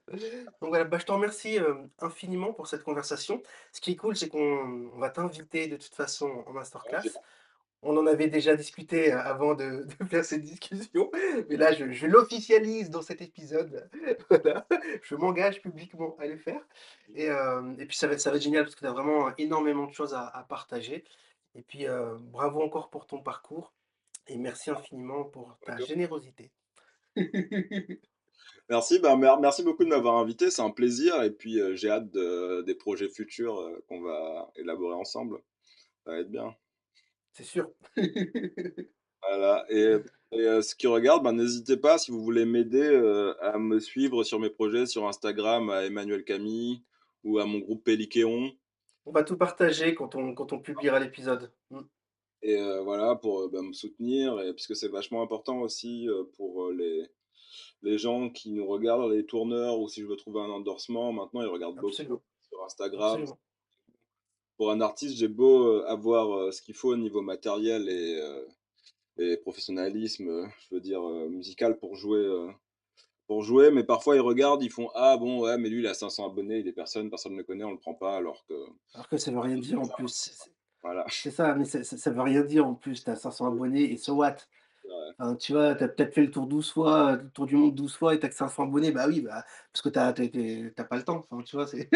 Donc 0.60 0.68
voilà, 0.68 0.84
bah, 0.84 0.98
je 1.00 1.04
te 1.04 1.10
remercie 1.10 1.58
euh, 1.58 1.74
infiniment 1.98 2.52
pour 2.52 2.68
cette 2.68 2.84
conversation. 2.84 3.42
Ce 3.72 3.80
qui 3.80 3.90
est 3.90 3.96
cool, 3.96 4.16
c'est 4.16 4.28
qu'on 4.28 4.88
on 4.94 4.98
va 5.00 5.10
t'inviter 5.10 5.66
de 5.66 5.76
toute 5.76 5.94
façon 5.96 6.44
en 6.46 6.52
masterclass. 6.52 7.02
On 7.88 7.96
en 7.96 8.06
avait 8.06 8.28
déjà 8.28 8.56
discuté 8.56 9.12
euh, 9.12 9.18
avant 9.20 9.54
de, 9.54 9.86
de 10.00 10.04
faire 10.06 10.24
cette 10.24 10.42
discussion, 10.42 11.10
mais 11.48 11.56
là, 11.56 11.72
je, 11.72 11.90
je 11.92 12.06
l'officialise 12.06 12.90
dans 12.90 13.02
cet 13.02 13.20
épisode. 13.22 13.88
Voilà, 14.30 14.66
je 15.02 15.14
m'engage 15.14 15.62
publiquement 15.62 16.16
à 16.18 16.26
le 16.26 16.36
faire. 16.36 16.60
Et, 17.14 17.30
euh, 17.30 17.74
et 17.78 17.86
puis, 17.86 17.96
ça 17.96 18.06
va, 18.08 18.14
être- 18.14 18.20
ça 18.20 18.30
va 18.30 18.36
être 18.36 18.42
génial 18.42 18.64
parce 18.64 18.74
que 18.74 18.80
tu 18.80 18.86
as 18.86 18.92
vraiment 18.92 19.30
énormément 19.38 19.86
de 19.86 19.92
choses 19.92 20.14
à, 20.14 20.26
à 20.26 20.42
partager. 20.42 21.04
Et 21.54 21.62
puis, 21.62 21.86
euh, 21.86 22.16
bravo 22.20 22.60
encore 22.62 22.90
pour 22.90 23.06
ton 23.06 23.20
parcours 23.22 23.72
et 24.28 24.36
merci 24.36 24.70
infiniment 24.70 25.24
pour 25.24 25.56
ta 25.64 25.76
générosité. 25.86 26.50
Merci, 28.68 29.00
mer- 29.00 29.38
merci 29.40 29.62
beaucoup 29.62 29.84
de 29.84 29.88
m'avoir 29.88 30.16
invité, 30.16 30.50
c'est 30.50 30.60
un 30.62 30.70
plaisir. 30.70 31.22
Et 31.22 31.30
puis 31.30 31.60
euh, 31.60 31.76
j'ai 31.76 31.88
hâte 31.88 32.10
de- 32.10 32.62
des 32.62 32.74
projets 32.74 33.08
futurs 33.08 33.60
euh, 33.60 33.84
qu'on 33.88 34.00
va 34.00 34.50
élaborer 34.56 34.94
ensemble. 34.96 35.38
Ça 36.04 36.10
va 36.10 36.18
être 36.18 36.30
bien. 36.30 36.54
C'est 37.36 37.44
sûr. 37.44 37.70
Voilà. 39.28 39.66
Et, 39.70 39.96
et, 40.30 40.40
euh, 40.40 40.62
ceux 40.62 40.76
qui 40.76 40.86
regardent, 40.86 41.24
bah, 41.24 41.32
n'hésitez 41.32 41.76
pas, 41.76 41.98
si 41.98 42.12
vous 42.12 42.22
voulez 42.22 42.44
m'aider, 42.44 42.80
euh, 42.80 43.34
à 43.40 43.58
me 43.58 43.80
suivre 43.80 44.22
sur 44.22 44.38
mes 44.38 44.50
projets 44.50 44.86
sur 44.86 45.08
Instagram, 45.08 45.68
à 45.68 45.84
Emmanuel 45.84 46.22
Camille 46.22 46.84
ou 47.24 47.40
à 47.40 47.44
mon 47.44 47.58
groupe 47.58 47.82
Pélikéon. 47.82 48.52
On 49.04 49.10
va 49.10 49.24
tout 49.24 49.36
partager 49.36 49.96
quand 49.96 50.14
on, 50.14 50.32
quand 50.32 50.52
on 50.52 50.60
publiera 50.60 51.00
l'épisode. 51.00 51.52
Mm. 51.70 51.80
Et 52.42 52.56
euh, 52.56 52.82
voilà, 52.82 53.16
pour 53.16 53.50
bah, 53.50 53.62
me 53.62 53.72
soutenir, 53.72 54.38
et, 54.40 54.54
puisque 54.54 54.76
c'est 54.76 54.88
vachement 54.88 55.22
important 55.22 55.60
aussi 55.60 56.08
pour 56.36 56.70
les, 56.70 57.04
les 57.82 57.98
gens 57.98 58.30
qui 58.30 58.52
nous 58.52 58.66
regardent, 58.66 59.10
les 59.10 59.26
tourneurs, 59.26 59.80
ou 59.80 59.88
si 59.88 60.02
je 60.02 60.06
veux 60.06 60.16
trouver 60.16 60.40
un 60.40 60.50
endorsement, 60.50 61.12
maintenant 61.12 61.42
ils 61.42 61.48
regardent 61.48 61.78
Absolument. 61.80 62.14
beaucoup 62.14 62.24
sur 62.48 62.64
Instagram. 62.64 63.22
Absolument. 63.22 63.38
Pour 64.56 64.70
un 64.70 64.80
artiste, 64.80 65.16
j'ai 65.16 65.28
beau 65.28 65.66
euh, 65.66 65.86
avoir 65.86 66.34
euh, 66.34 66.50
ce 66.50 66.62
qu'il 66.62 66.74
faut 66.74 66.90
au 66.92 66.96
niveau 66.96 67.20
matériel 67.20 67.88
et, 67.88 68.20
euh, 68.20 68.44
et 69.18 69.36
professionnalisme, 69.36 70.48
je 70.58 70.74
veux 70.74 70.80
dire, 70.80 71.02
musical 71.30 71.78
pour 71.78 71.94
jouer, 71.96 72.26
pour 73.26 73.42
jouer, 73.42 73.70
mais 73.70 73.84
parfois 73.84 74.16
ils 74.16 74.20
regardent, 74.20 74.62
ils 74.62 74.70
font 74.70 74.90
Ah 74.94 75.16
bon, 75.16 75.40
ouais, 75.40 75.58
mais 75.58 75.68
lui 75.68 75.80
il 75.80 75.86
a 75.86 75.94
500 75.94 76.26
abonnés, 76.26 76.58
il 76.58 76.68
est 76.68 76.72
personne, 76.72 77.10
personne 77.10 77.32
ne 77.32 77.38
le 77.38 77.44
connaît, 77.44 77.64
on 77.64 77.72
le 77.72 77.78
prend 77.78 77.94
pas, 77.94 78.16
alors 78.16 78.44
que 78.46 78.54
Alors 78.94 79.08
que 79.08 79.16
ça 79.16 79.30
veut 79.30 79.40
rien 79.40 79.56
dire 79.56 79.80
en 79.80 79.88
plus. 79.88 80.38
Voilà. 80.82 81.04
c'est 81.10 81.30
ça, 81.30 81.54
mais 81.54 81.64
ça, 81.64 81.82
ça, 81.82 81.96
ça 81.96 82.10
veut 82.10 82.22
rien 82.22 82.42
dire 82.42 82.66
en 82.66 82.74
plus. 82.74 83.02
Tu 83.02 83.10
as 83.10 83.16
500 83.16 83.46
abonnés 83.48 83.92
et 83.92 83.96
so 83.96 84.14
what? 84.14 84.36
Ouais. 84.84 84.92
Enfin, 85.18 85.34
tu 85.34 85.52
vois, 85.52 85.74
tu 85.74 85.84
as 85.84 85.88
peut-être 85.88 86.14
fait 86.14 86.22
le 86.22 86.30
tour 86.30 86.46
12 86.46 86.70
fois, 86.70 87.16
le 87.16 87.30
tour 87.30 87.46
du 87.46 87.56
monde 87.56 87.74
12 87.74 87.96
fois 87.96 88.14
et 88.14 88.20
tu 88.20 88.28
que 88.28 88.34
500 88.34 88.64
abonnés. 88.64 88.92
Bah 88.92 89.06
oui, 89.08 89.20
bah, 89.20 89.44
parce 89.72 89.82
que 89.82 89.88
tu 89.88 90.72
n'as 90.78 90.84
pas 90.84 90.96
le 90.96 91.02
temps. 91.02 91.26
Enfin, 91.28 91.42
tu 91.42 91.56
vois, 91.56 91.66
c'est. 91.66 91.88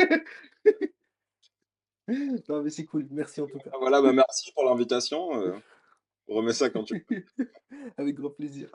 Non, 2.48 2.62
mais 2.62 2.70
c'est 2.70 2.84
cool. 2.84 3.06
Merci 3.10 3.40
en 3.40 3.46
tout 3.46 3.58
cas. 3.58 3.70
Ah, 3.72 3.76
Voilà, 3.80 4.00
bah, 4.02 4.12
merci 4.12 4.52
pour 4.52 4.64
l'invitation. 4.64 5.40
euh, 5.40 5.54
remets 6.28 6.52
ça 6.52 6.70
quand 6.70 6.84
tu 6.84 7.04
veux. 7.10 7.24
Avec 7.96 8.16
grand 8.16 8.30
plaisir. 8.30 8.70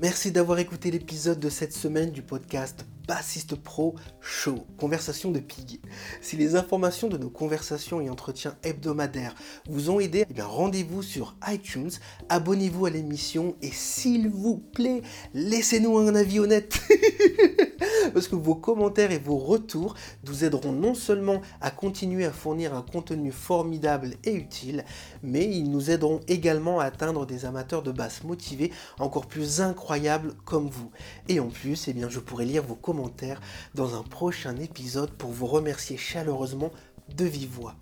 Merci 0.00 0.32
d'avoir 0.32 0.58
écouté 0.58 0.90
l'épisode 0.90 1.38
de 1.38 1.50
cette 1.50 1.74
semaine 1.74 2.10
du 2.10 2.22
podcast 2.22 2.86
Bassiste 3.06 3.54
Pro 3.54 3.94
Show, 4.20 4.66
Conversation 4.78 5.30
de 5.30 5.40
Pig. 5.40 5.80
Si 6.22 6.36
les 6.36 6.56
informations 6.56 7.08
de 7.08 7.18
nos 7.18 7.28
conversations 7.28 8.00
et 8.00 8.08
entretiens 8.08 8.56
hebdomadaires 8.62 9.34
vous 9.68 9.90
ont 9.90 10.00
aidé, 10.00 10.24
eh 10.34 10.42
rendez-vous 10.42 11.02
sur 11.02 11.36
iTunes, 11.48 11.90
abonnez-vous 12.30 12.86
à 12.86 12.90
l'émission 12.90 13.56
et 13.60 13.70
s'il 13.70 14.30
vous 14.30 14.56
plaît, 14.56 15.02
laissez-nous 15.34 15.98
un 15.98 16.14
avis 16.14 16.40
honnête. 16.40 16.80
parce 18.12 18.28
que 18.28 18.36
vos 18.36 18.54
commentaires 18.54 19.12
et 19.12 19.18
vos 19.18 19.36
retours 19.36 19.94
nous 20.26 20.44
aideront 20.44 20.72
non 20.72 20.94
seulement 20.94 21.42
à 21.60 21.70
continuer 21.70 22.24
à 22.24 22.32
fournir 22.32 22.74
un 22.74 22.82
contenu 22.82 23.32
formidable 23.32 24.14
et 24.24 24.32
utile, 24.32 24.84
mais 25.22 25.44
ils 25.44 25.70
nous 25.70 25.90
aideront 25.90 26.20
également 26.28 26.80
à 26.80 26.84
atteindre 26.84 27.26
des 27.26 27.44
amateurs 27.44 27.82
de 27.82 27.92
basse 27.92 28.24
motivés 28.24 28.72
encore 28.98 29.25
plus 29.26 29.60
incroyables 29.60 30.34
comme 30.44 30.68
vous. 30.68 30.90
Et 31.28 31.40
en 31.40 31.48
plus, 31.48 31.88
eh 31.88 31.92
bien, 31.92 32.08
je 32.08 32.20
pourrai 32.20 32.44
lire 32.44 32.62
vos 32.62 32.74
commentaires 32.74 33.40
dans 33.74 33.98
un 33.98 34.02
prochain 34.02 34.56
épisode 34.56 35.10
pour 35.10 35.30
vous 35.30 35.46
remercier 35.46 35.96
chaleureusement 35.96 36.72
de 37.14 37.24
vive 37.24 37.50
voix. 37.50 37.76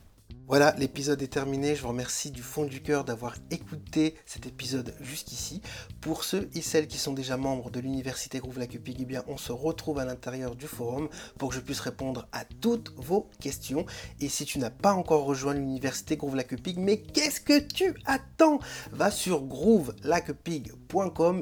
Voilà, 0.47 0.75
l'épisode 0.77 1.23
est 1.23 1.29
terminé. 1.29 1.75
Je 1.75 1.81
vous 1.81 1.89
remercie 1.89 2.31
du 2.31 2.43
fond 2.43 2.65
du 2.65 2.83
cœur 2.83 3.05
d'avoir 3.05 3.35
écouté 3.51 4.15
cet 4.27 4.47
épisode 4.47 4.95
jusqu'ici. 5.01 5.63
Pour 6.03 6.23
ceux 6.23 6.51
et 6.55 6.61
celles 6.61 6.87
qui 6.87 6.99
sont 6.99 7.15
déjà 7.15 7.39
membres 7.39 7.71
de 7.71 7.81
l'université 7.81 8.41
Groove 8.41 8.59
Lacupig, 8.59 8.99
eh 9.01 9.05
bien, 9.07 9.25
on 9.27 9.39
se 9.39 9.53
retrouve 9.53 10.01
à 10.01 10.05
l'intérieur 10.05 10.55
du 10.55 10.67
forum 10.67 11.09
pour 11.39 11.49
que 11.49 11.55
je 11.55 11.61
puisse 11.61 11.81
répondre 11.81 12.29
à 12.33 12.45
toutes 12.45 12.93
vos 12.99 13.31
questions. 13.41 13.87
Et 14.21 14.29
si 14.29 14.45
tu 14.45 14.59
n'as 14.59 14.69
pas 14.69 14.93
encore 14.93 15.25
rejoint 15.25 15.55
l'université 15.55 16.19
Groove 16.19 16.37
Lacupig, 16.37 16.79
mais 16.79 16.99
qu'est-ce 16.99 17.41
que 17.41 17.59
tu 17.59 17.95
attends? 18.05 18.59
Va 18.93 19.11
sur 19.11 19.41
groovelacupig.com 19.41 20.84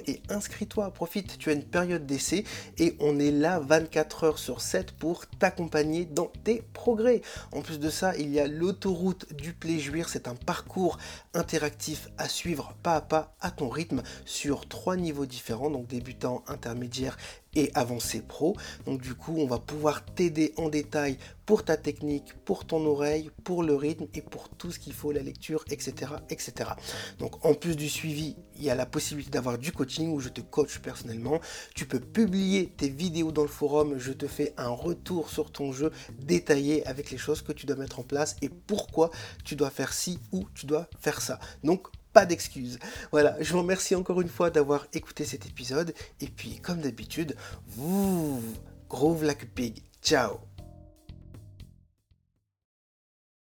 et 0.07 0.22
inscris-toi, 0.30 0.90
profite. 0.92 1.36
Tu 1.38 1.50
as 1.50 1.53
une 1.53 1.64
période 1.64 2.07
d'essai 2.07 2.44
et 2.78 2.96
on 3.00 3.18
est 3.18 3.30
là 3.30 3.61
24 3.61 4.24
heures 4.24 4.38
sur 4.38 4.62
7 4.62 4.92
pour 4.92 5.26
t'accompagner 5.26 6.07
dans 6.07 6.32
tes 6.42 6.62
progrès. 6.72 7.20
En 7.53 7.61
plus 7.61 7.78
de 7.78 7.90
ça, 7.90 8.16
il 8.16 8.30
y 8.30 8.40
a 8.40 8.46
l'auto 8.46 8.94
route 8.94 9.30
du 9.34 9.53
Pléjuir, 9.53 10.09
c'est 10.09 10.26
un 10.26 10.34
parcours 10.34 10.96
interactif 11.34 12.09
à 12.16 12.28
suivre 12.28 12.74
pas 12.82 12.96
à 12.96 13.00
pas 13.03 13.34
à 13.40 13.50
ton 13.50 13.68
rythme 13.68 14.03
sur 14.24 14.66
trois 14.66 14.96
niveaux 14.96 15.26
différents, 15.26 15.70
donc 15.70 15.86
débutant, 15.86 16.42
intermédiaire 16.48 17.18
et 17.55 17.70
avancé 17.74 18.22
pro. 18.22 18.57
Donc 18.86 19.03
du 19.03 19.14
coup, 19.14 19.34
on 19.38 19.46
va 19.46 19.59
pouvoir 19.59 20.05
t'aider 20.05 20.53
en 20.57 20.68
détail 20.68 21.18
pour 21.46 21.64
ta 21.64 21.76
technique, 21.76 22.34
pour 22.44 22.64
ton 22.64 22.84
oreille, 22.86 23.30
pour 23.44 23.62
le 23.62 23.74
rythme 23.74 24.07
et 24.14 24.22
pour 24.22 24.48
tout 24.48 24.70
ce 24.70 24.78
qu'il 24.78 24.92
faut, 24.92 25.12
la 25.12 25.22
lecture, 25.22 25.64
etc., 25.70 26.12
etc. 26.30 26.70
Donc 27.18 27.44
en 27.44 27.55
plus 27.55 27.76
du 27.76 27.88
suivi, 27.88 28.36
il 28.57 28.64
y 28.64 28.70
a 28.70 28.74
la 28.74 28.86
possibilité 28.86 29.32
d'avoir 29.32 29.59
du 29.59 29.72
coaching 29.72 30.12
où 30.12 30.20
je 30.20 30.28
te 30.28 30.40
coach 30.40 30.78
personnellement. 30.78 31.40
Tu 31.74 31.86
peux 31.86 32.00
publier 32.00 32.72
tes 32.76 32.88
vidéos 32.88 33.32
dans 33.32 33.42
le 33.42 33.48
forum, 33.48 33.98
je 33.98 34.12
te 34.12 34.26
fais 34.26 34.55
un 34.57 34.70
retour 34.70 35.30
sur 35.30 35.50
ton 35.50 35.72
jeu 35.72 35.90
détaillé 36.20 36.86
avec 36.86 37.11
les 37.11 37.18
choses 37.18 37.42
que 37.42 37.53
tu 37.53 37.66
dois 37.66 37.76
mettre 37.76 38.00
en 38.00 38.05
place 38.05 38.36
et 38.40 38.48
pourquoi 38.48 39.11
tu 39.44 39.57
dois 39.57 39.70
faire 39.70 39.92
ci 39.92 40.18
ou 40.30 40.46
tu 40.55 40.66
dois 40.66 40.88
faire 41.00 41.20
ça. 41.20 41.38
Donc 41.64 41.88
pas 42.12 42.26
d'excuses. 42.26 42.78
Voilà, 43.10 43.36
je 43.40 43.52
vous 43.52 43.60
remercie 43.60 43.94
encore 43.94 44.20
une 44.20 44.28
fois 44.28 44.50
d'avoir 44.50 44.86
écouté 44.92 45.24
cet 45.24 45.46
épisode. 45.46 45.94
Et 46.20 46.26
puis, 46.26 46.60
comme 46.60 46.80
d'habitude, 46.80 47.36
vous, 47.66 48.42
groove 48.88 49.24
like 49.24 49.42
a 49.42 49.46
pig. 49.54 49.82
Ciao 50.02 50.51